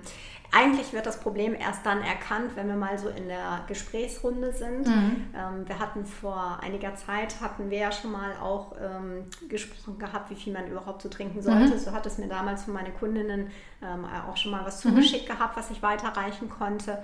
eigentlich 0.51 0.93
wird 0.93 1.05
das 1.05 1.19
Problem 1.19 1.53
erst 1.53 1.85
dann 1.85 2.01
erkannt, 2.01 2.55
wenn 2.55 2.67
wir 2.67 2.75
mal 2.75 2.97
so 2.97 3.09
in 3.09 3.27
der 3.27 3.63
Gesprächsrunde 3.67 4.51
sind. 4.53 4.87
Mhm. 4.87 5.27
Ähm, 5.35 5.67
wir 5.67 5.77
hatten 5.77 6.05
vor 6.05 6.59
einiger 6.61 6.95
Zeit, 6.95 7.39
hatten 7.39 7.69
wir 7.69 7.77
ja 7.77 7.91
schon 7.91 8.11
mal 8.11 8.35
auch 8.41 8.73
ähm, 8.81 9.25
gesprochen 9.47 9.99
gehabt, 9.99 10.31
wie 10.31 10.35
viel 10.35 10.53
man 10.53 10.67
überhaupt 10.67 11.01
so 11.01 11.09
trinken 11.09 11.41
sollte. 11.41 11.75
Mhm. 11.75 11.79
So 11.79 11.91
hat 11.91 12.05
es 12.05 12.17
mir 12.17 12.27
damals 12.27 12.63
von 12.63 12.73
meinen 12.73 12.95
Kundinnen 12.95 13.51
ähm, 13.83 14.05
auch 14.27 14.37
schon 14.37 14.51
mal 14.51 14.65
was 14.65 14.83
mhm. 14.83 14.89
zugeschickt 14.89 15.29
mhm. 15.29 15.33
gehabt, 15.33 15.55
was 15.55 15.69
ich 15.69 15.83
weiterreichen 15.83 16.49
konnte. 16.49 17.03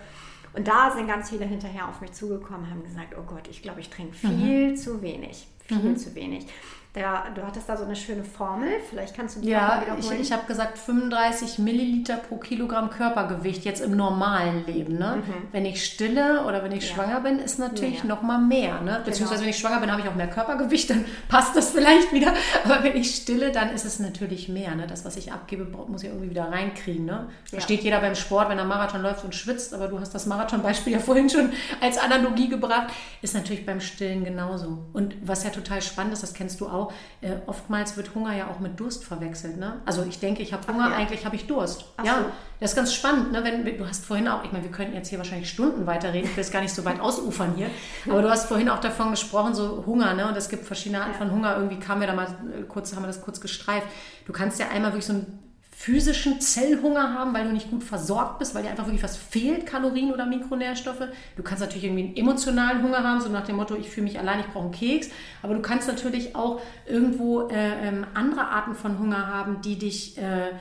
Und 0.53 0.67
da 0.67 0.91
sind 0.91 1.07
ganz 1.07 1.29
viele 1.29 1.45
hinterher 1.45 1.87
auf 1.89 2.01
mich 2.01 2.13
zugekommen, 2.13 2.69
haben 2.69 2.83
gesagt, 2.83 3.15
oh 3.17 3.23
Gott, 3.23 3.47
ich 3.49 3.61
glaube, 3.61 3.81
ich 3.81 3.89
trinke 3.89 4.15
mhm. 4.25 4.39
viel 4.39 4.75
zu 4.75 5.01
wenig, 5.01 5.47
viel 5.65 5.77
mhm. 5.77 5.97
zu 5.97 6.15
wenig. 6.15 6.47
Der, 6.95 7.25
du 7.35 7.45
hattest 7.45 7.67
da 7.67 7.75
so 7.75 7.83
eine 7.83 7.95
schöne 7.95 8.23
Formel, 8.23 8.69
vielleicht 8.89 9.15
kannst 9.15 9.35
du 9.35 9.41
die 9.41 9.49
ja, 9.49 9.81
wiederholen. 9.81 10.21
Ich, 10.21 10.27
ich 10.27 10.31
habe 10.31 10.45
gesagt 10.47 10.77
35 10.77 11.59
Milliliter 11.59 12.15
pro 12.15 12.37
Kilogramm 12.37 12.89
Körpergewicht 12.89 13.65
jetzt 13.65 13.81
im 13.81 13.97
normalen 13.97 14.65
Leben. 14.65 14.97
Ne? 14.97 15.17
Mhm. 15.17 15.33
Wenn 15.51 15.65
ich 15.65 15.83
stille 15.83 16.45
oder 16.45 16.63
wenn 16.63 16.71
ich 16.71 16.87
ja. 16.87 16.95
schwanger 16.95 17.19
bin, 17.19 17.39
ist 17.39 17.59
natürlich 17.59 18.03
mehr. 18.03 18.15
noch 18.15 18.21
mal 18.21 18.37
mehr. 18.37 18.79
Ne? 18.79 18.91
Genau. 18.91 19.03
Beziehungsweise 19.03 19.39
genau. 19.39 19.41
wenn 19.41 19.49
ich 19.49 19.57
schwanger 19.57 19.81
bin, 19.81 19.91
habe 19.91 20.01
ich 20.01 20.07
auch 20.07 20.15
mehr 20.15 20.29
Körpergewicht, 20.29 20.89
dann 20.89 21.03
passt 21.27 21.55
das 21.55 21.71
vielleicht 21.71 22.13
wieder. 22.13 22.33
Aber 22.63 22.83
wenn 22.83 22.95
ich 22.95 23.13
stille, 23.13 23.51
dann 23.51 23.71
ist 23.71 23.83
es 23.83 23.99
natürlich 23.99 24.47
mehr. 24.47 24.73
Ne? 24.75 24.87
Das, 24.87 25.03
was 25.03 25.17
ich 25.17 25.33
abgebe, 25.33 25.65
muss 25.87 26.03
ich 26.03 26.09
irgendwie 26.09 26.29
wieder 26.29 26.49
reinkriegen. 26.49 27.05
Ne? 27.05 27.27
Versteht 27.43 27.79
ja. 27.79 27.85
jeder 27.85 27.99
beim 27.99 28.15
Sport, 28.15 28.47
wenn 28.49 28.57
er 28.57 28.65
Marathon 28.65 29.01
läuft 29.01 29.25
und 29.25 29.35
schwitzt, 29.35 29.73
aber 29.73 29.89
du 29.89 29.99
hast 29.99 30.15
das 30.15 30.25
Marathon-Beispiel 30.27 30.93
ja 30.93 30.99
vorhin 30.99 31.29
schon 31.29 31.51
als 31.81 31.97
Analogie 31.97 32.47
gebracht, 32.47 32.93
ist 33.21 33.33
natürlich 33.33 33.65
beim 33.65 33.81
Stillen 33.81 34.23
genauso. 34.23 34.79
Und 34.93 35.15
was 35.21 35.43
ja 35.43 35.49
total 35.49 35.81
spannend 35.81 36.13
ist, 36.13 36.23
das 36.23 36.33
kennst 36.33 36.61
du 36.61 36.67
auch, 36.67 36.84
äh, 37.21 37.31
oftmals 37.45 37.97
wird 37.97 38.15
Hunger 38.15 38.35
ja 38.35 38.47
auch 38.47 38.59
mit 38.59 38.79
Durst 38.79 39.03
verwechselt. 39.03 39.57
Ne? 39.57 39.81
Also 39.85 40.03
ich 40.03 40.19
denke, 40.19 40.41
ich 40.41 40.53
habe 40.53 40.67
Hunger, 40.67 40.89
ja. 40.89 40.95
eigentlich 40.95 41.25
habe 41.25 41.35
ich 41.35 41.47
Durst. 41.47 41.85
Ach 41.97 42.05
ja, 42.05 42.15
so. 42.15 42.25
das 42.59 42.71
ist 42.71 42.75
ganz 42.75 42.93
spannend. 42.93 43.31
Ne? 43.31 43.43
Wenn, 43.43 43.77
du 43.77 43.87
hast 43.87 44.05
vorhin 44.05 44.27
auch, 44.27 44.43
ich 44.43 44.51
meine, 44.51 44.63
wir 44.63 44.71
könnten 44.71 44.95
jetzt 44.95 45.09
hier 45.09 45.17
wahrscheinlich 45.17 45.49
Stunden 45.49 45.85
weiterreden, 45.85 46.29
ich 46.29 46.35
will 46.35 46.43
es 46.43 46.51
gar 46.51 46.61
nicht 46.61 46.73
so 46.73 46.85
weit 46.85 46.99
ausufern 46.99 47.53
hier, 47.55 47.67
aber 48.09 48.21
du 48.21 48.29
hast 48.29 48.47
vorhin 48.47 48.69
auch 48.69 48.79
davon 48.79 49.11
gesprochen, 49.11 49.53
so 49.53 49.83
Hunger, 49.85 50.13
ne? 50.13 50.27
und 50.27 50.37
es 50.37 50.49
gibt 50.49 50.65
verschiedene 50.65 51.01
Arten 51.01 51.13
ja. 51.13 51.17
von 51.17 51.31
Hunger. 51.31 51.55
Irgendwie 51.57 51.79
kamen 51.79 52.01
wir 52.01 52.07
da 52.07 52.13
mal 52.13 52.27
äh, 52.27 52.63
kurz, 52.63 52.95
haben 52.95 53.03
wir 53.03 53.07
das 53.07 53.21
kurz 53.21 53.41
gestreift. 53.41 53.87
Du 54.25 54.33
kannst 54.33 54.59
ja 54.59 54.69
einmal 54.69 54.91
wirklich 54.91 55.05
so 55.05 55.13
ein 55.13 55.44
physischen 55.77 56.39
Zellhunger 56.39 57.13
haben, 57.13 57.33
weil 57.33 57.43
du 57.43 57.51
nicht 57.51 57.69
gut 57.69 57.83
versorgt 57.83 58.39
bist, 58.39 58.55
weil 58.55 58.63
dir 58.63 58.69
einfach 58.69 58.85
wirklich 58.85 59.03
was 59.03 59.17
fehlt, 59.17 59.65
Kalorien 59.65 60.13
oder 60.13 60.25
Mikronährstoffe. 60.25 61.03
Du 61.35 61.43
kannst 61.43 61.61
natürlich 61.61 61.83
irgendwie 61.83 62.05
einen 62.05 62.15
emotionalen 62.15 62.81
Hunger 62.81 63.03
haben, 63.03 63.19
so 63.19 63.29
nach 63.29 63.45
dem 63.45 63.57
Motto, 63.57 63.75
ich 63.75 63.89
fühle 63.89 64.05
mich 64.05 64.17
allein, 64.17 64.39
ich 64.39 64.47
brauche 64.47 64.63
einen 64.63 64.71
Keks. 64.71 65.09
Aber 65.43 65.53
du 65.53 65.61
kannst 65.61 65.89
natürlich 65.89 66.33
auch 66.33 66.61
irgendwo 66.87 67.49
äh, 67.49 67.87
ähm, 67.87 68.07
andere 68.13 68.47
Arten 68.47 68.73
von 68.73 68.97
Hunger 68.97 69.27
haben, 69.27 69.61
die 69.61 69.77
dich 69.77 70.17
äh, 70.17 70.53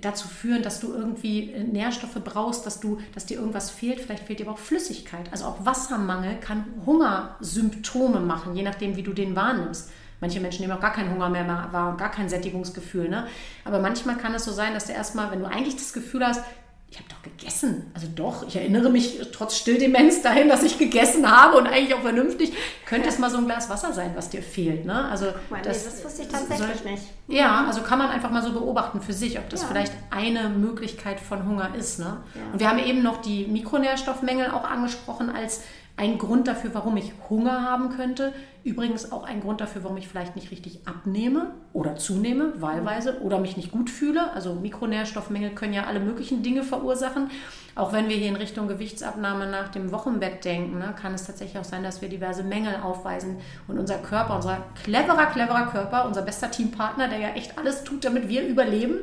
dazu 0.00 0.28
führen, 0.28 0.62
dass 0.62 0.78
du 0.78 0.92
irgendwie 0.92 1.50
äh, 1.50 1.64
Nährstoffe 1.64 2.22
brauchst, 2.24 2.64
dass, 2.64 2.78
du, 2.78 3.00
dass 3.14 3.26
dir 3.26 3.38
irgendwas 3.38 3.68
fehlt. 3.68 4.00
Vielleicht 4.00 4.24
fehlt 4.24 4.38
dir 4.38 4.46
aber 4.46 4.54
auch 4.54 4.62
Flüssigkeit. 4.62 5.30
Also 5.32 5.46
auch 5.46 5.66
Wassermangel 5.66 6.36
kann 6.36 6.66
Hungersymptome 6.86 8.20
machen, 8.20 8.54
je 8.54 8.62
nachdem, 8.62 8.96
wie 8.96 9.02
du 9.02 9.12
den 9.12 9.34
wahrnimmst. 9.34 9.90
Manche 10.22 10.38
Menschen 10.38 10.62
nehmen 10.62 10.72
auch 10.72 10.80
gar 10.80 10.92
keinen 10.92 11.10
Hunger 11.10 11.28
mehr 11.28 11.48
wahr 11.48 11.90
und 11.90 11.98
gar 11.98 12.12
kein 12.12 12.28
Sättigungsgefühl. 12.28 13.08
Ne? 13.08 13.26
Aber 13.64 13.80
manchmal 13.80 14.16
kann 14.16 14.32
es 14.34 14.44
so 14.44 14.52
sein, 14.52 14.72
dass 14.72 14.86
du 14.86 14.92
erstmal, 14.92 15.32
wenn 15.32 15.40
du 15.40 15.46
eigentlich 15.46 15.74
das 15.74 15.92
Gefühl 15.92 16.24
hast, 16.24 16.44
ich 16.92 16.98
habe 16.98 17.08
doch 17.08 17.22
gegessen. 17.22 17.90
Also 17.94 18.06
doch, 18.14 18.46
ich 18.46 18.54
erinnere 18.54 18.88
mich 18.90 19.18
trotz 19.32 19.56
Stilldemenz 19.56 20.22
dahin, 20.22 20.48
dass 20.48 20.62
ich 20.62 20.78
gegessen 20.78 21.28
habe 21.28 21.56
und 21.56 21.66
eigentlich 21.66 21.94
auch 21.94 22.02
vernünftig. 22.02 22.52
Könnte 22.86 23.08
es 23.08 23.18
mal 23.18 23.30
so 23.30 23.38
ein 23.38 23.46
Glas 23.46 23.68
Wasser 23.68 23.92
sein, 23.92 24.12
was 24.14 24.28
dir 24.28 24.42
fehlt. 24.42 24.84
Ne? 24.84 25.06
Also 25.06 25.32
mal, 25.50 25.60
das, 25.62 25.84
das 25.84 26.04
wusste 26.04 26.22
ich 26.22 26.28
tatsächlich 26.28 26.78
soll, 26.82 26.92
nicht. 26.92 27.02
Ja, 27.26 27.64
also 27.66 27.80
kann 27.80 27.98
man 27.98 28.10
einfach 28.10 28.30
mal 28.30 28.42
so 28.42 28.52
beobachten 28.52 29.00
für 29.00 29.14
sich, 29.14 29.38
ob 29.38 29.48
das 29.48 29.62
ja. 29.62 29.68
vielleicht 29.68 29.92
eine 30.10 30.50
Möglichkeit 30.50 31.18
von 31.18 31.48
Hunger 31.48 31.74
ist. 31.74 31.98
Ne? 31.98 32.18
Ja. 32.34 32.52
Und 32.52 32.60
wir 32.60 32.68
haben 32.68 32.78
eben 32.78 33.02
noch 33.02 33.22
die 33.22 33.46
Mikronährstoffmängel 33.46 34.50
auch 34.50 34.64
angesprochen 34.64 35.30
als 35.30 35.62
ein 35.96 36.18
Grund 36.18 36.48
dafür, 36.48 36.70
warum 36.74 36.96
ich 36.96 37.12
Hunger 37.28 37.62
haben 37.62 37.90
könnte. 37.90 38.32
Übrigens 38.64 39.12
auch 39.12 39.24
ein 39.24 39.40
Grund 39.40 39.60
dafür, 39.60 39.84
warum 39.84 39.96
ich 39.96 40.08
vielleicht 40.08 40.36
nicht 40.36 40.50
richtig 40.50 40.86
abnehme 40.86 41.50
oder 41.72 41.96
zunehme, 41.96 42.60
wahlweise, 42.60 43.20
oder 43.22 43.38
mich 43.38 43.56
nicht 43.56 43.72
gut 43.72 43.90
fühle. 43.90 44.32
Also 44.32 44.54
Mikronährstoffmängel 44.54 45.50
können 45.50 45.74
ja 45.74 45.84
alle 45.84 46.00
möglichen 46.00 46.42
Dinge 46.42 46.62
verursachen. 46.62 47.30
Auch 47.74 47.92
wenn 47.92 48.08
wir 48.08 48.16
hier 48.16 48.28
in 48.28 48.36
Richtung 48.36 48.68
Gewichtsabnahme 48.68 49.46
nach 49.46 49.68
dem 49.68 49.92
Wochenbett 49.92 50.44
denken, 50.44 50.78
ne, 50.78 50.94
kann 51.00 51.14
es 51.14 51.26
tatsächlich 51.26 51.58
auch 51.58 51.64
sein, 51.64 51.82
dass 51.82 52.02
wir 52.02 52.08
diverse 52.08 52.42
Mängel 52.42 52.76
aufweisen 52.82 53.38
und 53.66 53.78
unser 53.78 53.98
Körper, 53.98 54.36
unser 54.36 54.58
cleverer, 54.84 55.26
cleverer 55.26 55.66
Körper, 55.66 56.06
unser 56.06 56.22
bester 56.22 56.50
Teampartner, 56.50 57.08
der 57.08 57.18
ja 57.18 57.28
echt 57.30 57.58
alles 57.58 57.84
tut, 57.84 58.04
damit 58.04 58.28
wir 58.28 58.46
überleben 58.46 59.00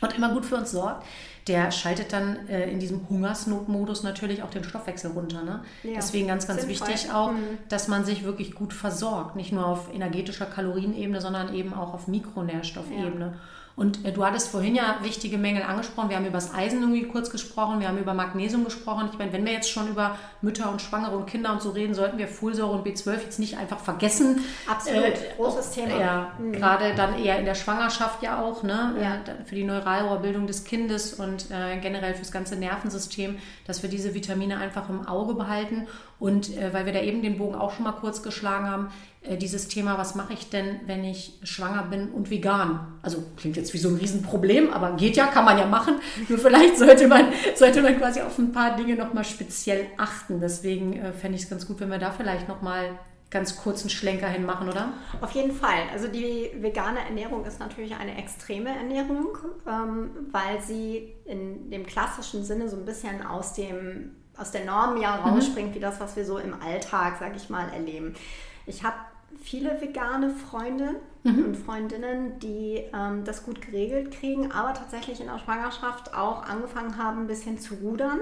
und 0.00 0.16
immer 0.16 0.32
gut 0.32 0.46
für 0.46 0.56
uns 0.56 0.70
sorgt, 0.70 1.04
der 1.48 1.70
schaltet 1.70 2.12
dann 2.12 2.48
äh, 2.48 2.70
in 2.70 2.78
diesem 2.78 3.08
Hungersnotmodus 3.08 4.02
natürlich 4.02 4.42
auch 4.42 4.50
den 4.50 4.64
Stoffwechsel 4.64 5.12
runter. 5.12 5.42
Ne? 5.42 5.60
Ja, 5.82 5.94
Deswegen 5.96 6.28
ganz, 6.28 6.46
ganz 6.46 6.62
sinnvoll. 6.62 6.88
wichtig 6.88 7.10
auch, 7.10 7.32
mhm. 7.32 7.58
dass 7.68 7.88
man 7.88 8.04
sich 8.04 8.24
wirklich 8.24 8.54
gut 8.54 8.72
versorgt. 8.72 9.36
Nicht 9.36 9.52
nur 9.52 9.66
auf 9.66 9.92
energetischer 9.92 10.46
Kalorienebene, 10.46 11.20
sondern 11.20 11.54
eben 11.54 11.72
auch 11.74 11.94
auf 11.94 12.06
Mikronährstoffebene. 12.06 13.26
Ja. 13.26 13.40
Und 13.78 14.04
äh, 14.04 14.12
du 14.12 14.24
hattest 14.24 14.48
vorhin 14.48 14.74
ja 14.74 14.98
wichtige 15.02 15.38
Mängel 15.38 15.62
angesprochen. 15.62 16.10
Wir 16.10 16.16
haben 16.16 16.26
über 16.26 16.32
das 16.32 16.52
Eisen 16.52 16.80
irgendwie 16.80 17.04
kurz 17.04 17.30
gesprochen, 17.30 17.78
wir 17.78 17.86
haben 17.86 17.98
über 17.98 18.12
Magnesium 18.12 18.64
gesprochen. 18.64 19.08
Ich 19.12 19.18
meine, 19.18 19.32
wenn 19.32 19.44
wir 19.44 19.52
jetzt 19.52 19.70
schon 19.70 19.86
über 19.86 20.18
Mütter 20.42 20.68
und 20.68 20.82
Schwangere 20.82 21.16
und 21.16 21.26
Kinder 21.26 21.52
und 21.52 21.62
so 21.62 21.70
reden, 21.70 21.94
sollten 21.94 22.18
wir 22.18 22.26
Folsäure 22.26 22.72
und 22.72 22.84
B12 22.84 23.20
jetzt 23.22 23.38
nicht 23.38 23.56
einfach 23.56 23.78
vergessen. 23.78 24.44
Absolut, 24.68 25.04
äh, 25.04 25.34
großes 25.36 25.70
Thema. 25.70 26.00
Ja, 26.00 26.32
mhm. 26.40 26.52
gerade 26.52 26.96
dann 26.96 27.16
eher 27.22 27.38
in 27.38 27.44
der 27.44 27.54
Schwangerschaft 27.54 28.20
ja 28.20 28.42
auch, 28.42 28.64
ne? 28.64 28.96
Ja. 29.00 29.14
Äh, 29.14 29.44
für 29.44 29.54
die 29.54 29.64
Neuralrohrbildung 29.64 30.48
des 30.48 30.64
Kindes 30.64 31.14
und 31.14 31.48
äh, 31.52 31.78
generell 31.80 32.14
fürs 32.14 32.32
ganze 32.32 32.56
Nervensystem, 32.56 33.38
dass 33.64 33.84
wir 33.84 33.90
diese 33.90 34.12
Vitamine 34.12 34.58
einfach 34.58 34.88
im 34.88 35.06
Auge 35.06 35.34
behalten. 35.34 35.86
Und 36.20 36.56
äh, 36.56 36.72
weil 36.72 36.84
wir 36.86 36.92
da 36.92 37.00
eben 37.00 37.22
den 37.22 37.38
Bogen 37.38 37.54
auch 37.54 37.72
schon 37.72 37.84
mal 37.84 37.92
kurz 37.92 38.22
geschlagen 38.22 38.68
haben, 38.68 38.88
äh, 39.22 39.36
dieses 39.36 39.68
Thema, 39.68 39.98
was 39.98 40.14
mache 40.14 40.32
ich 40.32 40.50
denn, 40.50 40.80
wenn 40.86 41.04
ich 41.04 41.38
schwanger 41.42 41.84
bin 41.84 42.08
und 42.10 42.30
vegan? 42.30 42.98
Also 43.02 43.22
klingt 43.36 43.56
jetzt 43.56 43.72
wie 43.72 43.78
so 43.78 43.88
ein 43.88 43.96
Riesenproblem, 43.96 44.72
aber 44.72 44.92
geht 44.96 45.16
ja, 45.16 45.26
kann 45.26 45.44
man 45.44 45.58
ja 45.58 45.66
machen. 45.66 45.96
Nur 46.28 46.38
vielleicht 46.38 46.78
sollte 46.78 47.06
man, 47.06 47.26
sollte 47.54 47.82
man 47.82 47.96
quasi 47.98 48.20
auf 48.20 48.36
ein 48.38 48.52
paar 48.52 48.76
Dinge 48.76 48.96
nochmal 48.96 49.24
speziell 49.24 49.86
achten. 49.96 50.40
Deswegen 50.40 50.94
äh, 50.94 51.12
fände 51.12 51.36
ich 51.36 51.44
es 51.44 51.50
ganz 51.50 51.66
gut, 51.66 51.80
wenn 51.80 51.90
wir 51.90 51.98
da 51.98 52.10
vielleicht 52.10 52.48
nochmal 52.48 52.98
ganz 53.30 53.56
kurzen 53.56 53.90
Schlenker 53.90 54.28
hinmachen, 54.28 54.68
oder? 54.68 54.94
Auf 55.20 55.32
jeden 55.32 55.52
Fall. 55.52 55.82
Also 55.92 56.08
die 56.08 56.50
vegane 56.60 57.00
Ernährung 57.00 57.44
ist 57.44 57.60
natürlich 57.60 57.94
eine 57.94 58.16
extreme 58.16 58.70
Ernährung, 58.74 59.36
ähm, 59.66 60.10
weil 60.32 60.60
sie 60.62 61.14
in 61.26 61.70
dem 61.70 61.84
klassischen 61.84 62.42
Sinne 62.44 62.68
so 62.68 62.76
ein 62.76 62.86
bisschen 62.86 63.24
aus 63.24 63.52
dem 63.52 64.16
aus 64.38 64.50
der 64.50 64.64
Norm 64.64 65.00
ja 65.00 65.16
mhm. 65.16 65.34
rausspringt, 65.34 65.70
mhm. 65.70 65.74
wie 65.74 65.80
das, 65.80 66.00
was 66.00 66.16
wir 66.16 66.24
so 66.24 66.38
im 66.38 66.54
Alltag, 66.60 67.16
sag 67.18 67.36
ich 67.36 67.50
mal, 67.50 67.68
erleben. 67.72 68.14
Ich 68.66 68.84
habe 68.84 68.96
viele 69.42 69.80
vegane 69.80 70.30
Freunde 70.30 70.96
mhm. 71.22 71.44
und 71.44 71.56
Freundinnen, 71.56 72.38
die 72.38 72.82
ähm, 72.94 73.24
das 73.24 73.44
gut 73.44 73.60
geregelt 73.60 74.12
kriegen, 74.12 74.52
aber 74.52 74.74
tatsächlich 74.74 75.20
in 75.20 75.26
der 75.26 75.38
Schwangerschaft 75.38 76.14
auch 76.14 76.42
angefangen 76.44 76.98
haben, 76.98 77.22
ein 77.22 77.26
bisschen 77.26 77.58
zu 77.58 77.74
rudern 77.74 78.20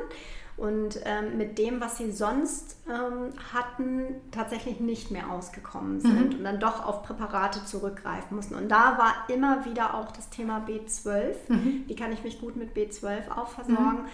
und 0.57 1.01
ähm, 1.05 1.37
mit 1.37 1.59
dem, 1.59 1.81
was 1.81 1.99
sie 1.99 2.11
sonst 2.11 2.79
ähm, 2.89 3.33
hatten, 3.53 4.15
tatsächlich 4.31 4.81
nicht 4.81 5.11
mehr 5.11 5.31
ausgekommen 5.31 6.01
sind 6.01 6.31
mhm. 6.31 6.39
und 6.39 6.45
dann 6.45 6.61
doch 6.61 6.85
auf 6.85 7.03
Präparate 7.03 7.65
zurückgreifen 7.67 8.35
mussten. 8.35 8.55
Und 8.55 8.71
da 8.71 8.97
war 8.97 9.35
immer 9.35 9.67
wieder 9.67 9.95
auch 9.95 10.13
das 10.13 10.31
Thema 10.31 10.65
B12. 10.67 11.35
Mhm. 11.49 11.85
Wie 11.87 11.95
kann 11.95 12.11
ich 12.13 12.25
mich 12.25 12.41
gut 12.41 12.57
mit 12.57 12.75
B12 12.75 13.31
auch 13.37 13.49
versorgen? 13.49 14.07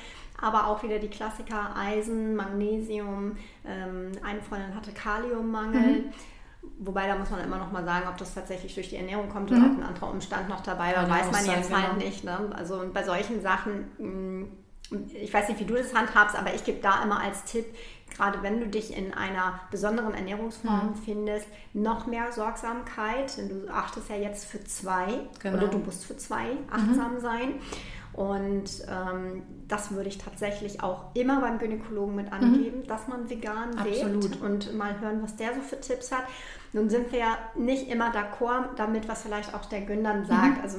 Mhm. 0.43 0.47
Aber 0.47 0.67
auch 0.67 0.83
wieder 0.83 0.99
die 0.99 1.09
Klassiker 1.09 1.77
Eisen, 1.77 2.37
Magnesium. 2.37 3.37
Ähm, 3.65 4.13
eine 4.23 4.43
Freundin 4.43 4.75
hatte 4.75 4.93
Kaliummangel. 4.93 6.03
Mhm. 6.03 6.05
Wobei 6.79 7.07
da 7.07 7.17
muss 7.17 7.31
man 7.31 7.41
immer 7.41 7.59
noch 7.59 7.73
mal 7.73 7.85
sagen, 7.85 8.07
ob 8.09 8.17
das 8.19 8.35
tatsächlich 8.35 8.75
durch 8.75 8.89
die 8.89 8.97
Ernährung 8.97 9.29
kommt 9.29 9.51
oder 9.51 9.61
ob 9.61 9.79
ein 9.79 9.83
anderer 9.83 10.11
Umstand 10.11 10.49
noch 10.49 10.61
dabei 10.61 10.95
war, 10.95 11.09
weiß 11.09 11.33
man 11.33 11.45
jetzt 11.45 11.75
halt 11.75 11.95
genau. 11.95 12.05
nicht. 12.05 12.23
Ne? 12.23 12.53
Also 12.55 12.85
bei 12.93 13.03
solchen 13.03 13.43
Sachen 13.43 13.89
mm, 13.99 14.49
ich 15.15 15.33
weiß 15.33 15.49
nicht, 15.49 15.61
wie 15.61 15.65
du 15.65 15.75
das 15.75 15.95
handhabst, 15.95 16.37
aber 16.37 16.55
ich 16.55 16.65
gebe 16.65 16.81
da 16.81 17.03
immer 17.03 17.21
als 17.21 17.45
Tipp, 17.45 17.67
gerade 18.15 18.43
wenn 18.43 18.61
du 18.61 18.69
dich 18.69 18.97
in 18.97 19.15
einer 19.15 19.61
besonderen 19.71 20.15
Ernährungsform 20.15 20.91
mhm. 20.91 20.95
findest, 20.97 21.47
noch 21.73 22.07
mehr 22.07 22.33
Sorgsamkeit. 22.33 23.37
Denn 23.37 23.49
du 23.49 23.73
achtest 23.73 24.11
ja 24.11 24.17
jetzt 24.17 24.45
für 24.45 24.63
zwei 24.65 25.21
genau. 25.41 25.59
oder 25.59 25.69
du 25.69 25.79
musst 25.79 26.05
für 26.05 26.17
zwei 26.17 26.51
achtsam 26.71 27.15
mhm. 27.15 27.21
sein. 27.21 27.55
Und 28.15 28.65
ähm, 28.91 29.43
das 29.69 29.93
würde 29.93 30.09
ich 30.09 30.19
tatsächlich 30.19 30.83
auch 30.83 31.15
immer 31.15 31.41
beim 31.41 31.59
Gynäkologen 31.59 32.15
mit 32.15 32.31
angeben, 32.31 32.81
mhm. 32.81 32.87
dass 32.87 33.09
man 33.09 33.31
vegan 33.31 33.79
Absolut. 33.79 34.25
lebt 34.25 34.43
und 34.43 34.77
mal 34.77 35.01
hören, 35.01 35.23
was 35.23 35.37
der 35.37 35.55
so 35.55 35.61
für 35.61 35.81
Tipps 35.81 36.13
hat. 36.13 36.25
Nun 36.75 36.91
sind 36.91 37.11
wir 37.13 37.19
ja 37.19 37.39
nicht 37.55 37.89
immer 37.89 38.13
d'accord 38.13 38.75
damit, 38.77 39.09
was 39.09 39.23
vielleicht 39.23 39.55
auch 39.55 39.65
der 39.67 39.83
Gündern 39.83 40.27
sagt. 40.27 40.59
Mhm. 40.59 40.63
Also 40.63 40.79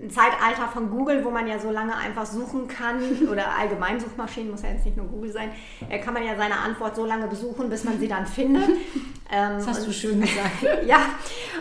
ein 0.00 0.10
Zeitalter 0.10 0.68
von 0.72 0.90
Google, 0.90 1.24
wo 1.24 1.30
man 1.30 1.46
ja 1.46 1.58
so 1.58 1.70
lange 1.70 1.94
einfach 1.94 2.26
suchen 2.26 2.66
kann, 2.68 3.28
oder 3.30 3.56
allgemein 3.56 4.00
Suchmaschinen, 4.00 4.50
muss 4.50 4.62
ja 4.62 4.70
jetzt 4.70 4.84
nicht 4.84 4.96
nur 4.96 5.06
Google 5.06 5.32
sein, 5.32 5.50
äh, 5.88 5.98
kann 5.98 6.14
man 6.14 6.24
ja 6.24 6.36
seine 6.36 6.58
Antwort 6.58 6.96
so 6.96 7.04
lange 7.04 7.28
besuchen, 7.28 7.70
bis 7.70 7.84
man 7.84 7.98
sie 7.98 8.08
dann 8.08 8.26
findet. 8.26 8.68
das 9.30 9.66
hast 9.66 9.80
und, 9.80 9.88
du 9.88 9.92
schön 9.92 10.20
gesagt. 10.20 10.62
ja, 10.86 10.98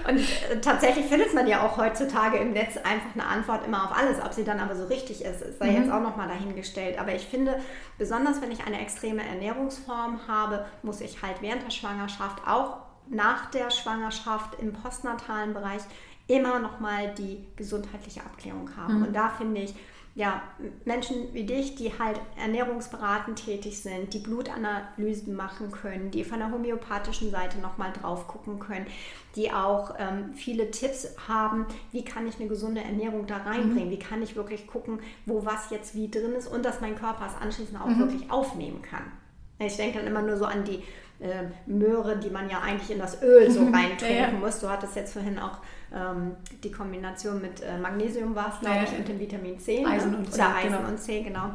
und 0.08 0.20
äh, 0.20 0.60
tatsächlich 0.62 1.06
findet 1.06 1.34
man 1.34 1.48
ja 1.48 1.66
auch 1.66 1.78
heutzutage 1.78 2.38
im 2.38 2.52
Netz 2.54 2.78
einfach 2.78 3.14
eine 3.14 3.26
Antwort 3.26 3.66
immer 3.66 3.86
auf 3.86 3.98
alles. 3.98 4.18
Ob 4.24 4.34
sie 4.34 4.44
dann 4.44 4.60
aber 4.60 4.76
so 4.76 4.86
richtig 4.86 5.24
ist, 5.24 5.42
ist 5.42 5.62
da 5.62 5.66
mhm. 5.66 5.76
jetzt 5.76 5.92
auch 5.92 6.02
nochmal 6.02 6.28
dahingestellt. 6.28 7.00
Aber 7.00 7.14
ich 7.14 7.26
finde, 7.26 7.60
besonders 7.98 8.42
wenn 8.42 8.52
ich 8.52 8.66
eine 8.66 8.82
extreme 8.82 9.26
Ernährungsform 9.26 10.22
habe, 10.28 10.66
muss 10.82 11.02
ich 11.02 11.22
halt 11.22 11.38
während 11.42 11.64
der 11.64 11.72
Schwangerschaft 11.72 12.42
auch 12.48 12.78
nach 13.10 13.52
der 13.52 13.70
Schwangerschaft 13.70 14.60
im 14.60 14.74
postnatalen 14.74 15.54
Bereich 15.54 15.82
immer 16.28 16.60
noch 16.60 16.80
mal 16.80 17.14
die 17.16 17.46
gesundheitliche 17.56 18.22
Abklärung 18.22 18.70
haben. 18.78 19.00
Mhm. 19.00 19.04
Und 19.04 19.14
da 19.14 19.30
finde 19.30 19.62
ich, 19.62 19.76
ja, 20.16 20.44
Menschen 20.86 21.34
wie 21.34 21.44
dich, 21.44 21.74
die 21.74 21.98
halt 21.98 22.20
ernährungsberatend 22.38 23.44
tätig 23.44 23.82
sind, 23.82 24.14
die 24.14 24.20
Blutanalysen 24.20 25.36
machen 25.36 25.72
können, 25.72 26.12
die 26.12 26.24
von 26.24 26.38
der 26.38 26.52
homöopathischen 26.52 27.32
Seite 27.32 27.58
nochmal 27.58 27.92
drauf 28.00 28.28
gucken 28.28 28.60
können, 28.60 28.86
die 29.36 29.52
auch 29.52 29.96
ähm, 29.98 30.34
viele 30.36 30.70
Tipps 30.70 31.08
haben, 31.28 31.66
wie 31.92 32.06
kann 32.06 32.28
ich 32.28 32.40
eine 32.40 32.48
gesunde 32.48 32.82
Ernährung 32.82 33.26
da 33.26 33.38
reinbringen, 33.38 33.88
mhm. 33.88 33.92
wie 33.92 34.00
kann 34.00 34.22
ich 34.22 34.36
wirklich 34.36 34.68
gucken, 34.68 35.00
wo 35.26 35.46
was 35.46 35.72
jetzt 35.72 35.96
wie 35.96 36.12
drin 36.12 36.34
ist 36.34 36.48
und 36.48 36.64
dass 36.64 36.80
mein 36.80 36.96
Körper 36.96 37.26
es 37.26 37.42
anschließend 37.42 37.82
auch 37.82 37.88
mhm. 37.88 38.00
wirklich 38.00 38.30
aufnehmen 38.30 38.84
kann. 38.84 39.12
Ich 39.58 39.78
denke 39.78 39.98
dann 39.98 40.08
immer 40.08 40.22
nur 40.22 40.38
so 40.38 40.46
an 40.46 40.64
die 40.64 40.84
äh, 41.24 41.46
Möhre, 41.66 42.18
die 42.18 42.30
man 42.30 42.50
ja 42.50 42.60
eigentlich 42.60 42.92
in 42.92 43.00
das 43.00 43.22
Öl 43.22 43.50
so 43.50 43.64
reintrinken 43.64 44.08
ja, 44.10 44.28
ja. 44.28 44.32
muss. 44.32 44.60
Du 44.60 44.70
hattest 44.70 44.96
jetzt 44.96 45.14
vorhin 45.14 45.40
auch 45.40 45.60
ähm, 45.94 46.36
die 46.64 46.72
Kombination 46.72 47.42
mit 47.42 47.62
äh, 47.62 47.78
Magnesium 47.78 48.36
war 48.36 48.54
es, 48.54 48.60
glaube 48.60 48.76
ja, 48.76 48.84
ich, 48.84 48.98
und 48.98 49.08
dem 49.08 49.20
Vitamin 49.20 49.58
C. 49.60 49.82
Ne? 49.82 49.88
Eisen 49.90 50.16
und 50.16 50.32
C. 50.32 50.42
Oder 50.42 50.56
Eisen 50.56 50.78
genau. 50.78 50.90
und 50.90 51.00
C, 51.00 51.22
genau. 51.22 51.50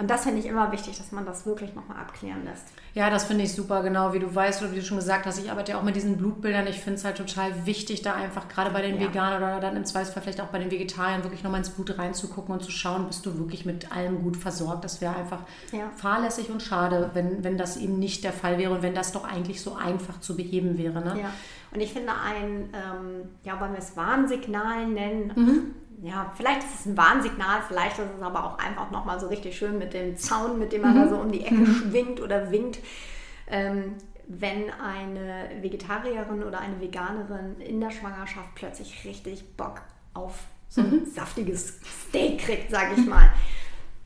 Und 0.00 0.08
das 0.08 0.22
finde 0.22 0.40
ich 0.40 0.46
immer 0.46 0.72
wichtig, 0.72 0.96
dass 0.96 1.12
man 1.12 1.26
das 1.26 1.44
wirklich 1.44 1.74
nochmal 1.74 1.98
abklären 1.98 2.42
lässt. 2.42 2.64
Ja, 2.94 3.10
das 3.10 3.24
finde 3.24 3.44
ich 3.44 3.52
super, 3.52 3.82
genau 3.82 4.14
wie 4.14 4.18
du 4.18 4.34
weißt 4.34 4.62
oder 4.62 4.72
wie 4.72 4.76
du 4.76 4.82
schon 4.82 4.96
gesagt 4.96 5.26
hast. 5.26 5.38
Ich 5.38 5.50
arbeite 5.50 5.72
ja 5.72 5.78
auch 5.78 5.82
mit 5.82 5.94
diesen 5.94 6.16
Blutbildern. 6.16 6.66
Ich 6.68 6.80
finde 6.80 6.98
es 6.98 7.04
halt 7.04 7.18
total 7.18 7.66
wichtig, 7.66 8.00
da 8.00 8.14
einfach 8.14 8.48
gerade 8.48 8.70
bei 8.70 8.80
den 8.80 8.98
ja. 8.98 9.08
Veganern 9.08 9.42
oder 9.42 9.60
dann 9.60 9.76
im 9.76 9.84
Zweifelsfall 9.84 10.22
vielleicht 10.22 10.40
auch 10.40 10.46
bei 10.46 10.58
den 10.58 10.70
Vegetariern 10.70 11.22
wirklich 11.22 11.44
nochmal 11.44 11.60
ins 11.60 11.68
Blut 11.68 11.98
reinzugucken 11.98 12.54
und 12.54 12.62
zu 12.62 12.70
schauen, 12.70 13.08
bist 13.08 13.26
du 13.26 13.36
wirklich 13.38 13.66
mit 13.66 13.94
allem 13.94 14.22
gut 14.22 14.38
versorgt. 14.38 14.84
Das 14.84 15.02
wäre 15.02 15.14
einfach 15.14 15.40
ja. 15.70 15.90
fahrlässig 15.96 16.48
und 16.48 16.62
schade, 16.62 17.10
wenn, 17.12 17.44
wenn 17.44 17.58
das 17.58 17.76
eben 17.76 17.98
nicht 17.98 18.24
der 18.24 18.32
Fall 18.32 18.56
wäre 18.56 18.72
und 18.72 18.82
wenn 18.82 18.94
das 18.94 19.12
doch 19.12 19.24
eigentlich 19.24 19.60
so 19.60 19.74
einfach 19.74 20.18
zu 20.20 20.34
beheben 20.34 20.78
wäre. 20.78 21.00
Ne? 21.02 21.20
Ja. 21.20 21.30
Und 21.72 21.80
ich 21.80 21.92
finde 21.92 22.12
ein, 22.12 22.70
ähm, 22.72 23.28
ja, 23.44 23.60
wollen 23.60 23.72
wir 23.72 23.80
es 23.80 23.98
Warnsignal 23.98 24.86
nennen, 24.86 25.32
mhm 25.36 25.74
ja, 26.02 26.32
vielleicht 26.36 26.62
ist 26.62 26.80
es 26.80 26.86
ein 26.86 26.96
Warnsignal, 26.96 27.60
vielleicht 27.68 27.98
ist 27.98 28.08
es 28.16 28.22
aber 28.22 28.44
auch 28.44 28.58
einfach 28.58 28.90
nochmal 28.90 29.20
so 29.20 29.28
richtig 29.28 29.56
schön 29.56 29.78
mit 29.78 29.92
dem 29.92 30.16
Zaun, 30.16 30.58
mit 30.58 30.72
dem 30.72 30.82
man 30.82 30.94
mhm. 30.94 31.02
da 31.02 31.08
so 31.08 31.16
um 31.16 31.30
die 31.30 31.44
Ecke 31.44 31.54
mhm. 31.54 31.66
schwingt 31.66 32.20
oder 32.20 32.50
winkt. 32.50 32.78
Ähm, 33.48 33.96
wenn 34.26 34.70
eine 34.70 35.50
Vegetarierin 35.60 36.44
oder 36.44 36.60
eine 36.60 36.80
Veganerin 36.80 37.60
in 37.60 37.80
der 37.80 37.90
Schwangerschaft 37.90 38.54
plötzlich 38.54 39.04
richtig 39.04 39.56
Bock 39.56 39.82
auf 40.14 40.44
so 40.68 40.82
ein 40.82 40.90
mhm. 40.90 41.04
saftiges 41.04 41.80
Steak 42.08 42.38
kriegt, 42.38 42.70
sage 42.70 42.94
ich 42.96 43.06
mal. 43.06 43.30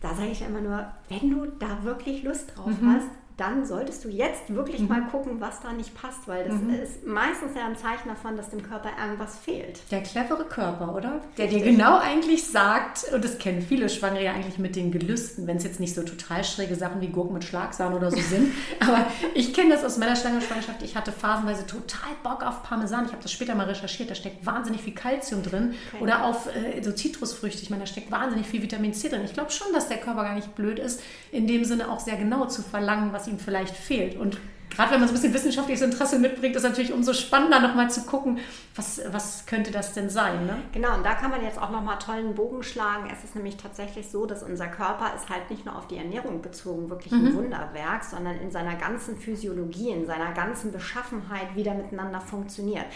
Da 0.00 0.14
sage 0.14 0.30
ich 0.30 0.42
immer 0.42 0.62
nur, 0.62 0.90
wenn 1.08 1.30
du 1.30 1.46
da 1.58 1.84
wirklich 1.84 2.22
Lust 2.22 2.56
drauf 2.56 2.80
mhm. 2.80 2.94
hast, 2.94 3.08
dann 3.36 3.66
solltest 3.66 4.04
du 4.04 4.08
jetzt 4.08 4.54
wirklich 4.54 4.80
mhm. 4.80 4.88
mal 4.88 5.02
gucken, 5.08 5.40
was 5.40 5.60
da 5.60 5.72
nicht 5.72 5.94
passt, 5.94 6.28
weil 6.28 6.44
das 6.44 6.54
mhm. 6.54 6.74
ist 6.74 7.04
meistens 7.04 7.56
ja 7.56 7.66
ein 7.66 7.76
Zeichen 7.76 8.08
davon, 8.08 8.36
dass 8.36 8.50
dem 8.50 8.62
Körper 8.62 8.90
irgendwas 9.00 9.38
fehlt. 9.38 9.80
Der 9.90 10.02
clevere 10.02 10.44
Körper, 10.44 10.94
oder? 10.94 11.20
Der 11.36 11.46
Richtig. 11.46 11.64
dir 11.64 11.70
genau 11.72 11.98
eigentlich 11.98 12.46
sagt, 12.46 13.12
und 13.12 13.24
das 13.24 13.38
kennen 13.38 13.60
viele 13.60 13.88
Schwangere 13.88 14.24
ja 14.24 14.32
eigentlich 14.32 14.58
mit 14.58 14.76
den 14.76 14.92
Gelüsten, 14.92 15.48
wenn 15.48 15.56
es 15.56 15.64
jetzt 15.64 15.80
nicht 15.80 15.94
so 15.94 16.02
total 16.02 16.44
schräge 16.44 16.76
Sachen 16.76 17.00
wie 17.00 17.08
Gurken 17.08 17.34
mit 17.34 17.42
Schlagsahne 17.42 17.96
oder 17.96 18.12
so 18.12 18.20
sind. 18.20 18.52
Aber 18.80 19.04
ich 19.34 19.52
kenne 19.52 19.70
das 19.70 19.84
aus 19.84 19.98
meiner 19.98 20.14
Schwangerschaft. 20.14 20.82
Ich 20.82 20.94
hatte 20.94 21.10
phasenweise 21.10 21.66
total 21.66 22.10
Bock 22.22 22.44
auf 22.44 22.62
Parmesan. 22.62 23.06
Ich 23.06 23.12
habe 23.12 23.22
das 23.22 23.32
später 23.32 23.56
mal 23.56 23.66
recherchiert. 23.66 24.10
Da 24.10 24.14
steckt 24.14 24.46
wahnsinnig 24.46 24.82
viel 24.82 24.94
Kalzium 24.94 25.42
drin. 25.42 25.74
Okay. 25.92 26.02
Oder 26.02 26.24
auf 26.24 26.46
äh, 26.54 26.80
so 26.82 26.92
Zitrusfrüchte. 26.92 27.62
Ich 27.62 27.70
meine, 27.70 27.82
da 27.82 27.86
steckt 27.86 28.12
wahnsinnig 28.12 28.46
viel 28.46 28.62
Vitamin 28.62 28.94
C 28.94 29.08
drin. 29.08 29.22
Ich 29.24 29.32
glaube 29.32 29.50
schon, 29.50 29.72
dass 29.72 29.88
der 29.88 29.96
Körper 29.96 30.22
gar 30.22 30.34
nicht 30.34 30.54
blöd 30.54 30.78
ist, 30.78 31.02
in 31.32 31.48
dem 31.48 31.64
Sinne 31.64 31.90
auch 31.90 31.98
sehr 31.98 32.16
genau 32.16 32.46
zu 32.46 32.62
verlangen, 32.62 33.12
was 33.12 33.23
was 33.24 33.32
ihm 33.32 33.38
vielleicht 33.38 33.76
fehlt. 33.76 34.16
Und 34.16 34.38
gerade 34.70 34.92
wenn 34.92 35.00
man 35.00 35.08
so 35.08 35.12
ein 35.12 35.16
bisschen 35.16 35.34
wissenschaftliches 35.34 35.82
Interesse 35.82 36.18
mitbringt, 36.18 36.56
ist 36.56 36.62
natürlich 36.62 36.92
umso 36.92 37.12
spannender, 37.12 37.60
nochmal 37.60 37.90
zu 37.90 38.02
gucken, 38.02 38.38
was, 38.74 39.00
was 39.10 39.46
könnte 39.46 39.70
das 39.70 39.92
denn 39.92 40.10
sein. 40.10 40.46
Ne? 40.46 40.56
Genau, 40.72 40.94
und 40.96 41.04
da 41.04 41.14
kann 41.14 41.30
man 41.30 41.42
jetzt 41.42 41.60
auch 41.60 41.70
nochmal 41.70 41.98
tollen 41.98 42.34
Bogen 42.34 42.62
schlagen. 42.62 43.08
Es 43.10 43.24
ist 43.24 43.34
nämlich 43.34 43.56
tatsächlich 43.56 44.08
so, 44.10 44.26
dass 44.26 44.42
unser 44.42 44.66
Körper 44.66 45.12
ist 45.14 45.28
halt 45.28 45.50
nicht 45.50 45.64
nur 45.64 45.76
auf 45.76 45.86
die 45.86 45.96
Ernährung 45.96 46.42
bezogen 46.42 46.90
wirklich 46.90 47.12
mhm. 47.12 47.26
ein 47.26 47.34
Wunderwerk, 47.34 48.04
sondern 48.04 48.38
in 48.40 48.50
seiner 48.50 48.74
ganzen 48.76 49.16
Physiologie, 49.16 49.90
in 49.90 50.06
seiner 50.06 50.32
ganzen 50.32 50.72
Beschaffenheit 50.72 51.54
wieder 51.54 51.74
miteinander 51.74 52.20
funktioniert. 52.20 52.86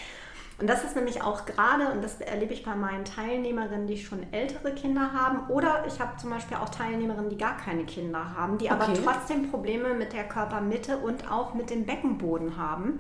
Und 0.61 0.69
das 0.69 0.83
ist 0.83 0.97
nämlich 0.97 1.23
auch 1.23 1.47
gerade, 1.47 1.93
und 1.93 2.03
das 2.03 2.21
erlebe 2.21 2.53
ich 2.53 2.65
bei 2.65 2.75
meinen 2.75 3.05
Teilnehmerinnen, 3.05 3.87
die 3.87 3.97
schon 3.97 4.27
ältere 4.33 4.75
Kinder 4.75 5.13
haben, 5.13 5.49
oder 5.49 5.85
ich 5.87 6.01
habe 6.01 6.17
zum 6.17 6.31
Beispiel 6.31 6.57
auch 6.57 6.69
Teilnehmerinnen, 6.69 7.31
die 7.31 7.39
gar 7.39 7.57
keine 7.57 7.85
Kinder 7.85 8.35
haben, 8.37 8.59
die 8.59 8.71
okay. 8.71 8.75
aber 8.75 8.93
trotzdem 8.95 9.51
Probleme 9.51 9.95
mit 9.95 10.13
der 10.13 10.25
Körpermitte 10.25 10.99
und 10.99 11.31
auch 11.31 11.55
mit 11.55 11.71
dem 11.71 11.87
Beckenboden 11.87 12.57
haben. 12.57 12.99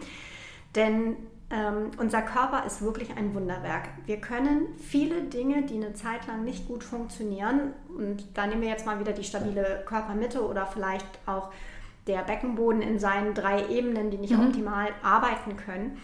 Denn 0.76 1.16
ähm, 1.50 1.90
unser 1.98 2.22
Körper 2.22 2.64
ist 2.64 2.80
wirklich 2.80 3.16
ein 3.16 3.34
Wunderwerk. 3.34 3.88
Wir 4.06 4.20
können 4.20 4.68
viele 4.78 5.22
Dinge, 5.22 5.62
die 5.62 5.76
eine 5.76 5.94
Zeit 5.94 6.28
lang 6.28 6.44
nicht 6.44 6.68
gut 6.68 6.84
funktionieren, 6.84 7.72
und 7.88 8.24
da 8.34 8.46
nehmen 8.46 8.62
wir 8.62 8.68
jetzt 8.68 8.86
mal 8.86 9.00
wieder 9.00 9.12
die 9.12 9.24
stabile 9.24 9.82
Körpermitte 9.84 10.46
oder 10.46 10.64
vielleicht 10.66 11.06
auch 11.26 11.50
der 12.06 12.22
Beckenboden 12.22 12.82
in 12.82 13.00
seinen 13.00 13.34
drei 13.34 13.66
Ebenen, 13.66 14.10
die 14.10 14.18
nicht 14.18 14.36
mhm. 14.36 14.46
optimal 14.46 14.90
arbeiten 15.02 15.56
können, 15.56 15.98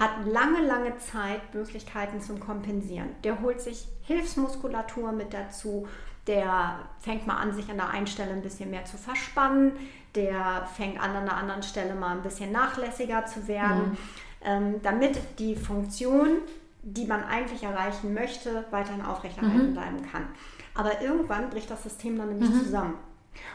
hat 0.00 0.26
lange, 0.26 0.66
lange 0.66 0.96
Zeit 0.96 1.54
Möglichkeiten 1.54 2.22
zum 2.22 2.40
Kompensieren. 2.40 3.10
Der 3.22 3.42
holt 3.42 3.60
sich 3.60 3.86
Hilfsmuskulatur 4.04 5.12
mit 5.12 5.34
dazu, 5.34 5.86
der 6.26 6.80
fängt 7.00 7.26
mal 7.26 7.36
an, 7.36 7.54
sich 7.54 7.70
an 7.70 7.76
der 7.76 7.90
einen 7.90 8.06
Stelle 8.06 8.32
ein 8.32 8.40
bisschen 8.40 8.70
mehr 8.70 8.86
zu 8.86 8.96
verspannen, 8.96 9.72
der 10.14 10.66
fängt 10.74 11.00
an, 11.00 11.14
an 11.14 11.26
der 11.26 11.36
anderen 11.36 11.62
Stelle 11.62 11.94
mal 11.94 12.16
ein 12.16 12.22
bisschen 12.22 12.50
nachlässiger 12.50 13.26
zu 13.26 13.46
werden, 13.46 13.90
mhm. 13.90 13.98
ähm, 14.42 14.74
damit 14.82 15.18
die 15.38 15.54
Funktion, 15.54 16.38
die 16.82 17.06
man 17.06 17.22
eigentlich 17.22 17.62
erreichen 17.62 18.14
möchte, 18.14 18.64
weiterhin 18.70 19.02
aufrechterhalten 19.02 19.70
mhm. 19.70 19.74
bleiben 19.74 20.10
kann. 20.10 20.28
Aber 20.74 21.02
irgendwann 21.02 21.50
bricht 21.50 21.70
das 21.70 21.82
System 21.82 22.16
dann 22.16 22.30
nämlich 22.30 22.48
mhm. 22.48 22.64
zusammen. 22.64 22.94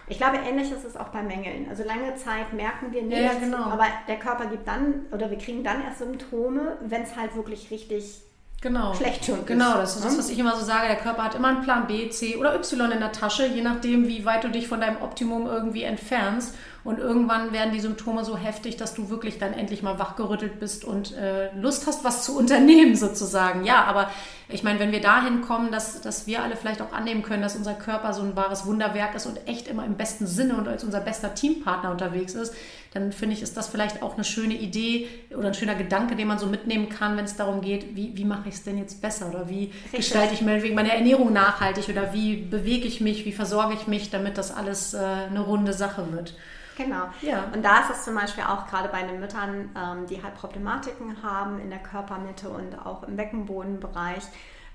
Ich 0.08 0.18
glaube, 0.18 0.38
ähnlich 0.38 0.72
ist 0.72 0.86
es 0.86 0.96
auch 0.96 1.10
bei 1.10 1.24
Mängeln. 1.24 1.68
Also 1.70 1.84
lange 1.84 2.16
Zeit 2.16 2.54
merken 2.54 2.92
wir 2.92 3.02
nichts, 3.02 3.34
ja, 3.34 3.40
genau. 3.40 3.64
aber 3.64 3.86
der 4.08 4.18
Körper 4.18 4.46
gibt 4.46 4.68
dann 4.68 5.06
oder 5.12 5.30
wir 5.30 5.38
kriegen 5.38 5.64
dann 5.64 5.84
erst 5.84 6.00
Symptome, 6.00 6.78
wenn 6.82 7.02
es 7.04 7.16
halt 7.16 7.36
wirklich 7.36 7.72
richtig 7.72 8.22
genau. 8.62 8.94
schlecht 8.94 9.26
schon 9.26 9.40
ist. 9.40 9.48
Genau, 9.48 9.76
das 9.76 9.96
ist 9.96 10.04
ne? 10.04 10.10
das, 10.10 10.18
was 10.18 10.30
ich 10.30 10.40
immer 10.40 10.56
so 10.56 10.66
sage. 10.66 10.88
Der 10.88 10.98
Körper 10.98 11.24
hat 11.24 11.36
immer 11.36 11.50
einen 11.50 11.62
Plan 11.62 11.88
B, 11.88 12.10
C 12.10 12.36
oder 12.38 12.56
Y 12.56 12.92
in 12.92 13.00
der 13.00 13.12
Tasche, 13.12 13.48
je 13.48 13.62
nachdem, 13.62 14.08
wie 14.08 14.26
weit 14.26 14.44
du 14.44 14.50
dich 14.50 14.68
von 14.68 14.82
deinem 14.82 15.02
Optimum 15.02 15.48
irgendwie 15.48 15.84
entfernst. 15.84 16.56
Und 16.84 17.00
irgendwann 17.00 17.52
werden 17.52 17.74
die 17.74 17.80
Symptome 17.80 18.24
so 18.24 18.38
heftig, 18.38 18.78
dass 18.78 18.94
du 18.94 19.10
wirklich 19.10 19.40
dann 19.40 19.54
endlich 19.54 19.82
mal 19.82 19.98
wachgerüttelt 19.98 20.60
bist 20.60 20.86
und 20.86 21.16
äh, 21.16 21.52
Lust 21.56 21.88
hast, 21.88 22.04
was 22.04 22.24
zu 22.24 22.38
unternehmen 22.38 22.96
sozusagen. 22.96 23.66
Ja, 23.66 23.86
aber 23.86 24.12
ich 24.48 24.64
meine, 24.64 24.80
wenn 24.80 24.92
wir 24.92 25.02
dahin 25.02 25.42
kommen, 25.42 25.72
dass, 25.72 26.02
dass 26.02 26.28
wir 26.28 26.44
alle 26.44 26.56
vielleicht 26.56 26.82
auch 26.82 26.94
annehmen 26.94 27.24
können, 27.24 27.42
dass 27.42 27.56
unser 27.56 27.74
Körper 27.74 28.14
so 28.14 28.22
ein 28.22 28.36
wahres 28.36 28.66
Wunderwerk 28.66 29.16
ist 29.16 29.26
und 29.26 29.48
echt 29.48 29.68
immer 29.68 29.86
im 29.86 29.96
besten 29.96 30.28
Sinne 30.28 30.56
und 30.56 30.68
als 30.68 30.84
unser 30.84 31.00
bester 31.00 31.34
Teampartner 31.34 31.92
unterwegs 31.92 32.36
ist, 32.36 32.54
dann 32.94 33.12
finde 33.12 33.36
ich, 33.36 33.42
ist 33.42 33.58
das 33.58 33.68
vielleicht 33.68 34.02
auch 34.04 34.14
eine 34.14 34.24
schöne 34.24 34.54
Idee 34.54 35.10
oder 35.36 35.48
ein 35.48 35.54
schöner 35.54 35.76
Gedanke, 35.76 36.16
den 36.16 36.28
man 36.28 36.40
so 36.40 36.46
mitnehmen 36.46 36.90
kann, 36.90 37.18
wenn 37.18 37.26
es 37.26 37.36
darum 37.36 37.62
geht, 37.62 37.96
wie, 37.96 38.16
wie 38.16 38.24
mache 38.24 38.48
ich 38.48 38.56
es 38.56 38.64
denn 38.64 38.78
jetzt 38.78 39.02
besser 39.02 39.30
oder 39.30 39.50
wie 39.50 39.66
Richtig. 39.66 39.92
gestalte 39.92 40.34
ich 40.34 40.42
meinetwegen 40.42 40.76
meine 40.76 40.94
Ernährung 40.94 41.34
nachhaltig 41.34 41.90
oder 41.90 42.14
wie 42.14 42.38
bewege 42.38 42.88
ich 42.88 43.02
mich, 43.02 43.26
wie 43.26 43.34
versorge 43.34 43.74
ich 43.74 43.88
mich, 43.88 44.12
damit 44.12 44.38
das 44.38 44.56
alles 44.56 44.94
äh, 44.94 45.00
eine 45.00 45.42
runde 45.42 45.74
Sache 45.74 46.12
wird. 46.14 46.36
Genau. 46.78 47.08
Ja. 47.22 47.46
Und 47.54 47.64
da 47.64 47.80
ist 47.80 47.92
es 47.92 48.04
zum 48.04 48.16
Beispiel 48.16 48.44
auch 48.44 48.68
gerade 48.68 48.90
bei 48.90 49.04
den 49.04 49.20
Müttern, 49.20 49.70
ähm, 49.76 50.06
die 50.08 50.22
halt 50.22 50.36
Problematiken 50.36 51.24
haben 51.24 51.60
in 51.60 51.70
der 51.70 51.80
Körpermitte 51.80 52.50
und 52.50 52.86
auch 52.86 53.04
im 53.04 53.16
Beckenbodenbereich. 53.16 54.24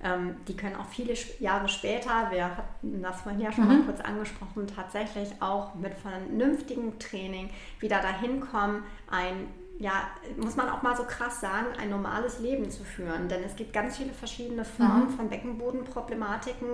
Ähm, 0.03 0.37
die 0.49 0.57
können 0.57 0.77
auch 0.77 0.87
viele 0.87 1.15
Jahre 1.41 1.69
später, 1.69 2.31
wir 2.31 2.57
hatten 2.57 3.03
das 3.03 3.21
vorhin 3.21 3.41
ja 3.41 3.53
schon 3.53 3.65
mhm. 3.65 3.79
mal 3.79 3.83
kurz 3.85 4.01
angesprochen, 4.01 4.67
tatsächlich 4.67 5.31
auch 5.41 5.75
mit 5.75 5.95
vernünftigem 5.95 6.99
Training 6.99 7.51
wieder 7.81 8.01
dahin 8.01 8.41
kommen, 8.41 8.83
ein 9.11 9.49
ja, 9.81 9.93
muss 10.37 10.57
man 10.57 10.69
auch 10.69 10.83
mal 10.83 10.95
so 10.95 11.05
krass 11.05 11.41
sagen, 11.41 11.69
ein 11.81 11.89
normales 11.89 12.39
Leben 12.39 12.71
zu 12.71 12.85
führen. 12.85 13.29
Denn 13.29 13.43
es 13.43 13.57
gibt 13.57 13.73
ganz 13.73 13.97
viele 13.97 14.13
verschiedene 14.13 14.63
Formen 14.63 15.07
mhm. 15.07 15.17
von 15.17 15.31
Beckenbodenproblematiken, 15.31 16.69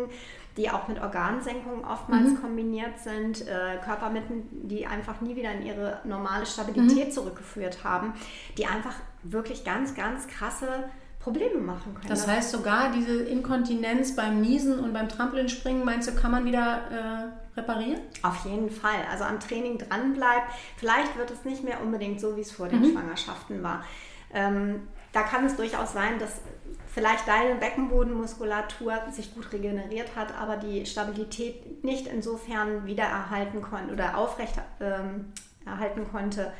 die 0.56 0.68
auch 0.70 0.88
mit 0.88 1.00
Organsenkungen 1.00 1.84
oftmals 1.84 2.30
mhm. 2.30 2.40
kombiniert 2.40 2.98
sind, 2.98 3.46
äh, 3.46 3.78
Körpermitten, 3.84 4.68
die 4.68 4.88
einfach 4.88 5.20
nie 5.20 5.36
wieder 5.36 5.52
in 5.52 5.64
ihre 5.64 6.00
normale 6.02 6.46
Stabilität 6.46 7.06
mhm. 7.06 7.12
zurückgeführt 7.12 7.84
haben, 7.84 8.12
die 8.58 8.66
einfach 8.66 8.96
wirklich 9.22 9.64
ganz, 9.64 9.94
ganz 9.94 10.26
krasse 10.26 10.90
Probleme 11.26 11.58
machen 11.58 11.92
können. 11.94 12.08
Das 12.08 12.28
heißt 12.28 12.52
sogar 12.52 12.92
diese 12.92 13.24
Inkontinenz 13.24 14.14
beim 14.14 14.40
Niesen 14.40 14.78
und 14.78 14.92
beim 14.92 15.08
Trampolinspringen, 15.08 15.84
meinst 15.84 16.08
du, 16.08 16.14
kann 16.14 16.30
man 16.30 16.44
wieder 16.44 17.32
äh, 17.56 17.58
reparieren? 17.58 18.00
Auf 18.22 18.44
jeden 18.44 18.70
Fall. 18.70 19.00
Also 19.10 19.24
am 19.24 19.40
Training 19.40 19.76
dranbleibt. 19.76 20.52
Vielleicht 20.76 21.18
wird 21.18 21.32
es 21.32 21.44
nicht 21.44 21.64
mehr 21.64 21.82
unbedingt 21.82 22.20
so, 22.20 22.36
wie 22.36 22.42
es 22.42 22.52
vor 22.52 22.68
den 22.68 22.80
mhm. 22.80 22.92
Schwangerschaften 22.92 23.60
war. 23.64 23.84
Ähm, 24.32 24.86
da 25.12 25.24
kann 25.24 25.44
es 25.44 25.56
durchaus 25.56 25.92
sein, 25.92 26.20
dass 26.20 26.40
vielleicht 26.86 27.26
deine 27.26 27.56
Beckenbodenmuskulatur 27.56 28.94
sich 29.10 29.34
gut 29.34 29.52
regeneriert 29.52 30.14
hat, 30.14 30.32
aber 30.38 30.56
die 30.56 30.86
Stabilität 30.86 31.82
nicht 31.82 32.06
insofern 32.06 32.86
wiedererhalten 32.86 33.62
konnte 33.62 33.92
oder 33.92 34.16
aufrecht 34.16 34.54
ähm, 34.80 35.32
erhalten 35.64 36.06
konnte, 36.08 36.52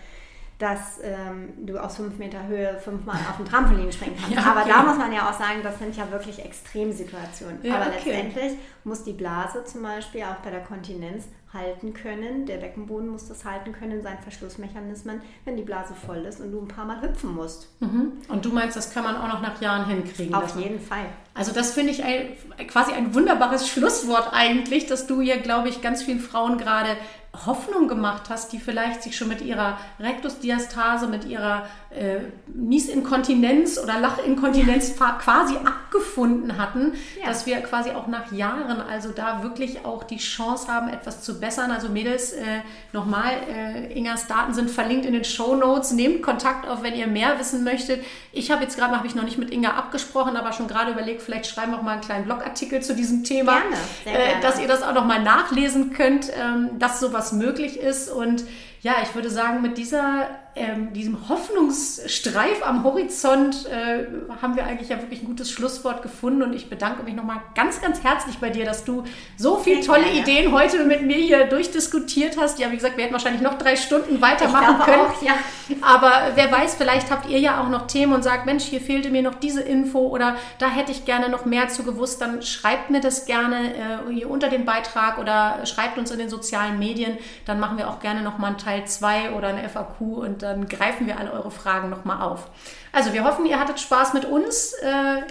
dass 0.59 0.99
ähm, 1.03 1.53
du 1.67 1.77
aus 1.77 1.97
fünf 1.97 2.17
Meter 2.19 2.47
Höhe 2.47 2.79
fünfmal 2.79 3.17
auf 3.29 3.37
dem 3.37 3.45
Trampolin 3.45 3.93
springen 3.93 4.17
kannst. 4.19 4.37
Ja, 4.37 4.41
okay. 4.41 4.51
Aber 4.51 4.69
da 4.69 4.83
muss 4.83 4.99
man 4.99 5.13
ja 5.13 5.29
auch 5.29 5.35
sagen, 5.35 5.61
das 5.63 5.79
sind 5.79 5.97
ja 5.97 6.11
wirklich 6.11 6.45
Extremsituationen. 6.45 7.59
Ja, 7.63 7.77
Aber 7.77 7.87
okay. 7.89 7.97
letztendlich 8.05 8.53
muss 8.85 9.05
die 9.05 9.13
Blase 9.13 9.65
zum 9.65 9.83
Beispiel 9.83 10.23
auch 10.23 10.37
bei 10.43 10.51
der 10.51 10.63
Kontinenz 10.63 11.27
halten 11.53 11.93
können. 11.93 12.47
Der 12.47 12.57
Beckenboden 12.57 13.09
muss 13.09 13.29
das 13.29 13.45
halten 13.45 13.73
können, 13.73 14.03
seinen 14.03 14.19
Verschlussmechanismen, 14.19 15.21
wenn 15.45 15.57
die 15.57 15.63
Blase 15.63 15.95
voll 15.95 16.19
ist 16.19 16.41
und 16.41 16.53
du 16.53 16.61
ein 16.61 16.69
paar 16.69 16.85
Mal 16.85 17.01
hüpfen 17.03 17.35
musst. 17.35 17.69
Mhm. 17.81 18.13
Und 18.29 18.45
du 18.45 18.51
meinst, 18.51 18.77
das 18.77 18.93
kann 18.93 19.05
man 19.05 19.17
auch 19.17 19.29
noch 19.29 19.43
nach 19.43 19.61
Jahren 19.61 19.87
hinkriegen? 19.87 20.35
Auf 20.35 20.59
jeden 20.59 20.81
Fall. 20.81 21.07
Also 21.35 21.53
das 21.53 21.73
finde 21.73 21.93
ich 21.93 22.03
ein, 22.03 22.29
quasi 22.69 22.93
ein 22.93 23.15
wunderbares 23.15 23.69
Schlusswort 23.69 24.31
eigentlich, 24.33 24.87
dass 24.87 25.07
du 25.07 25.21
hier, 25.21 25.39
glaube 25.39 25.69
ich, 25.69 25.83
ganz 25.83 26.03
vielen 26.03 26.21
Frauen 26.21 26.59
gerade 26.59 26.97
Hoffnung 27.45 27.89
gemacht 27.89 28.25
hast, 28.31 28.53
die 28.53 28.59
vielleicht 28.59 29.03
sich 29.03 29.17
schon 29.17 29.29
mit 29.29 29.43
ihrer 29.43 29.79
Rektusdiastase, 30.01 31.07
mit 31.09 31.25
ihrer 31.25 31.67
äh, 31.91 32.21
Niesinkontinenz 32.47 33.79
oder 33.79 33.99
Lachinkontinenz 33.99 34.99
ja. 34.99 35.13
quasi 35.13 35.57
abgefunden 35.57 36.59
hatten, 36.59 36.95
ja. 37.21 37.29
dass 37.29 37.47
wir 37.47 37.59
quasi 37.61 37.91
auch 37.91 38.07
nach 38.07 38.33
Jahren 38.33 38.81
also 38.81 39.11
da 39.11 39.43
wirklich 39.43 39.85
auch 39.85 40.05
die 40.05 40.19
Chance 40.19 40.69
haben, 40.69 40.89
etwas 40.89 41.23
zu 41.23 41.41
bessern. 41.41 41.71
Also 41.71 41.89
Mädels, 41.89 42.33
äh, 42.33 42.61
nochmal, 42.93 43.33
äh, 43.49 43.93
Ingas 43.93 44.27
Daten 44.27 44.55
sind 44.55 44.71
verlinkt 44.71 45.07
in 45.07 45.13
den 45.13 45.25
Show 45.25 45.57
Notes. 45.57 45.93
Nehmt 45.93 46.23
Kontakt 46.23 46.69
auf, 46.69 46.83
wenn 46.83 46.95
ihr 46.95 47.07
mehr 47.07 47.39
wissen 47.39 47.65
möchtet. 47.65 48.05
Ich 48.33 48.51
habe 48.51 48.63
jetzt 48.63 48.77
gerade, 48.77 48.97
habe 48.97 49.07
ich 49.07 49.15
noch 49.15 49.25
nicht 49.25 49.39
mit 49.39 49.51
Inga 49.51 49.71
abgesprochen, 49.71 50.37
aber 50.37 50.53
schon 50.53 50.69
gerade 50.69 50.93
überlegt, 50.93 51.23
vielleicht 51.23 51.47
schreiben 51.47 51.73
wir 51.73 51.79
auch 51.79 51.83
mal 51.83 51.93
einen 51.93 52.03
kleinen 52.03 52.25
Blogartikel 52.27 52.83
zu 52.83 52.95
diesem 52.95 53.25
Thema, 53.25 53.61
gerne, 53.61 53.77
äh, 54.05 54.29
gerne. 54.29 54.43
dass 54.43 54.61
ihr 54.61 54.69
das 54.69 54.83
auch 54.83 54.95
noch 54.95 55.07
mal 55.07 55.23
nachlesen 55.23 55.93
könnt, 55.93 56.31
ähm, 56.39 56.79
dass 56.79 57.01
sowas 57.01 57.26
möglich 57.33 57.79
ist. 57.79 58.11
Und 58.11 58.45
ja, 58.83 58.97
ich 59.03 59.15
würde 59.15 59.31
sagen, 59.31 59.63
mit 59.63 59.79
dieser 59.79 60.29
ähm, 60.57 60.95
diesem 60.95 61.29
Hoffnungsstreif 61.29 62.67
am 62.67 62.83
Horizont 62.83 63.67
äh, 63.67 64.07
haben 64.41 64.57
wir 64.57 64.65
eigentlich 64.65 64.89
ja 64.89 64.99
wirklich 65.03 65.21
ein 65.21 65.27
gutes 65.27 65.51
Schlusswort 65.51 66.03
gefunden 66.03 66.43
und 66.43 66.55
ich 66.55 66.71
bedanke 66.71 67.03
mich 67.03 67.15
nochmal 67.15 67.43
ganz, 67.55 67.83
ganz 67.83 68.03
herzlich 68.03 68.39
bei 68.39 68.49
dir, 68.49 68.65
dass 68.65 68.85
du 68.85 69.05
so 69.37 69.59
viele 69.59 69.83
tolle 69.83 70.05
gerne. 70.05 70.21
Ideen 70.21 70.53
heute 70.53 70.85
mit 70.85 71.03
mir 71.03 71.17
hier 71.17 71.45
durchdiskutiert 71.45 72.39
hast. 72.41 72.59
Ja, 72.59 72.73
wie 72.73 72.77
gesagt, 72.77 72.97
wir 72.97 73.05
hätten 73.05 73.13
wahrscheinlich 73.13 73.43
noch 73.43 73.59
drei 73.59 73.77
Stunden 73.77 74.23
weitermachen 74.23 74.79
können. 74.83 75.03
Auch, 75.03 75.23
ja. 75.23 75.35
Aber 75.83 76.11
wer 76.37 76.51
weiß, 76.51 76.77
vielleicht 76.77 77.11
habt 77.11 77.29
ihr 77.29 77.39
ja 77.39 77.61
auch 77.63 77.69
noch 77.69 77.87
Themen 77.87 78.15
und 78.15 78.25
sagt, 78.25 78.47
Mensch, 78.47 78.65
hier 78.65 78.81
fehlte 78.81 79.11
mir 79.11 79.23
noch 79.23 79.35
diese 79.35 79.61
Info 79.61 80.07
oder 80.07 80.37
da 80.59 80.69
hätte 80.71 80.91
ich 80.91 81.05
gerne 81.05 81.29
noch 81.29 81.45
mehr 81.45 81.69
zu 81.69 81.83
gewusst, 81.83 82.23
dann 82.23 82.41
schreibt 82.41 82.89
mir 82.89 83.01
das 83.01 83.27
gerne 83.27 83.75
äh, 83.75 84.13
hier 84.13 84.31
unter 84.31 84.49
dem 84.49 84.65
Beitrag 84.65 85.19
oder 85.19 85.67
schreibt 85.67 85.99
uns 85.99 86.11
in 86.11 86.19
den 86.19 86.31
sozialen 86.31 86.79
Medien. 86.79 87.19
Dann 87.45 87.61
machen 87.61 87.77
wir 87.77 87.91
auch 87.91 88.01
gerne 88.01 88.23
nochmal 88.23 88.53
einen 88.53 88.59
Teil 88.59 88.87
2 88.87 89.33
oder 89.33 89.49
ein 89.49 89.69
FAQ 89.69 90.01
und 90.01 90.46
dann 90.47 90.69
greifen 90.69 91.07
wir 91.07 91.19
alle 91.19 91.33
eure 91.33 91.51
Fragen 91.51 91.91
nochmal 91.91 92.23
auf. 92.23 92.49
Also 92.93 93.13
wir 93.13 93.25
hoffen, 93.25 93.47
ihr 93.47 93.61
hattet 93.61 93.79
Spaß 93.79 94.15
mit 94.15 94.25
uns. 94.25 94.73
Äh, 94.75 94.87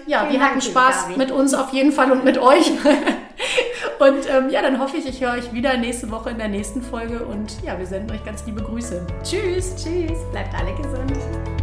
ja, 0.05 0.19
Vielen 0.19 0.31
wir 0.31 0.39
Dank, 0.39 0.51
hatten 0.51 0.61
Spaß 0.61 1.03
Gabi. 1.03 1.17
mit 1.17 1.31
uns 1.31 1.53
auf 1.53 1.73
jeden 1.73 1.91
Fall 1.91 2.11
und 2.11 2.23
mit 2.23 2.37
euch. 2.37 2.71
und 3.99 4.29
ähm, 4.29 4.49
ja, 4.49 4.61
dann 4.61 4.79
hoffe 4.79 4.97
ich, 4.97 5.07
ich 5.07 5.21
höre 5.21 5.33
euch 5.33 5.51
wieder 5.53 5.75
nächste 5.77 6.11
Woche 6.11 6.29
in 6.29 6.37
der 6.37 6.49
nächsten 6.49 6.81
Folge 6.81 7.25
und 7.25 7.63
ja, 7.63 7.77
wir 7.77 7.85
senden 7.85 8.11
euch 8.15 8.23
ganz 8.23 8.45
liebe 8.45 8.61
Grüße. 8.61 9.05
Tschüss. 9.23 9.75
Tschüss. 9.75 10.19
Bleibt 10.31 10.53
alle 10.53 10.73
gesund. 10.75 11.54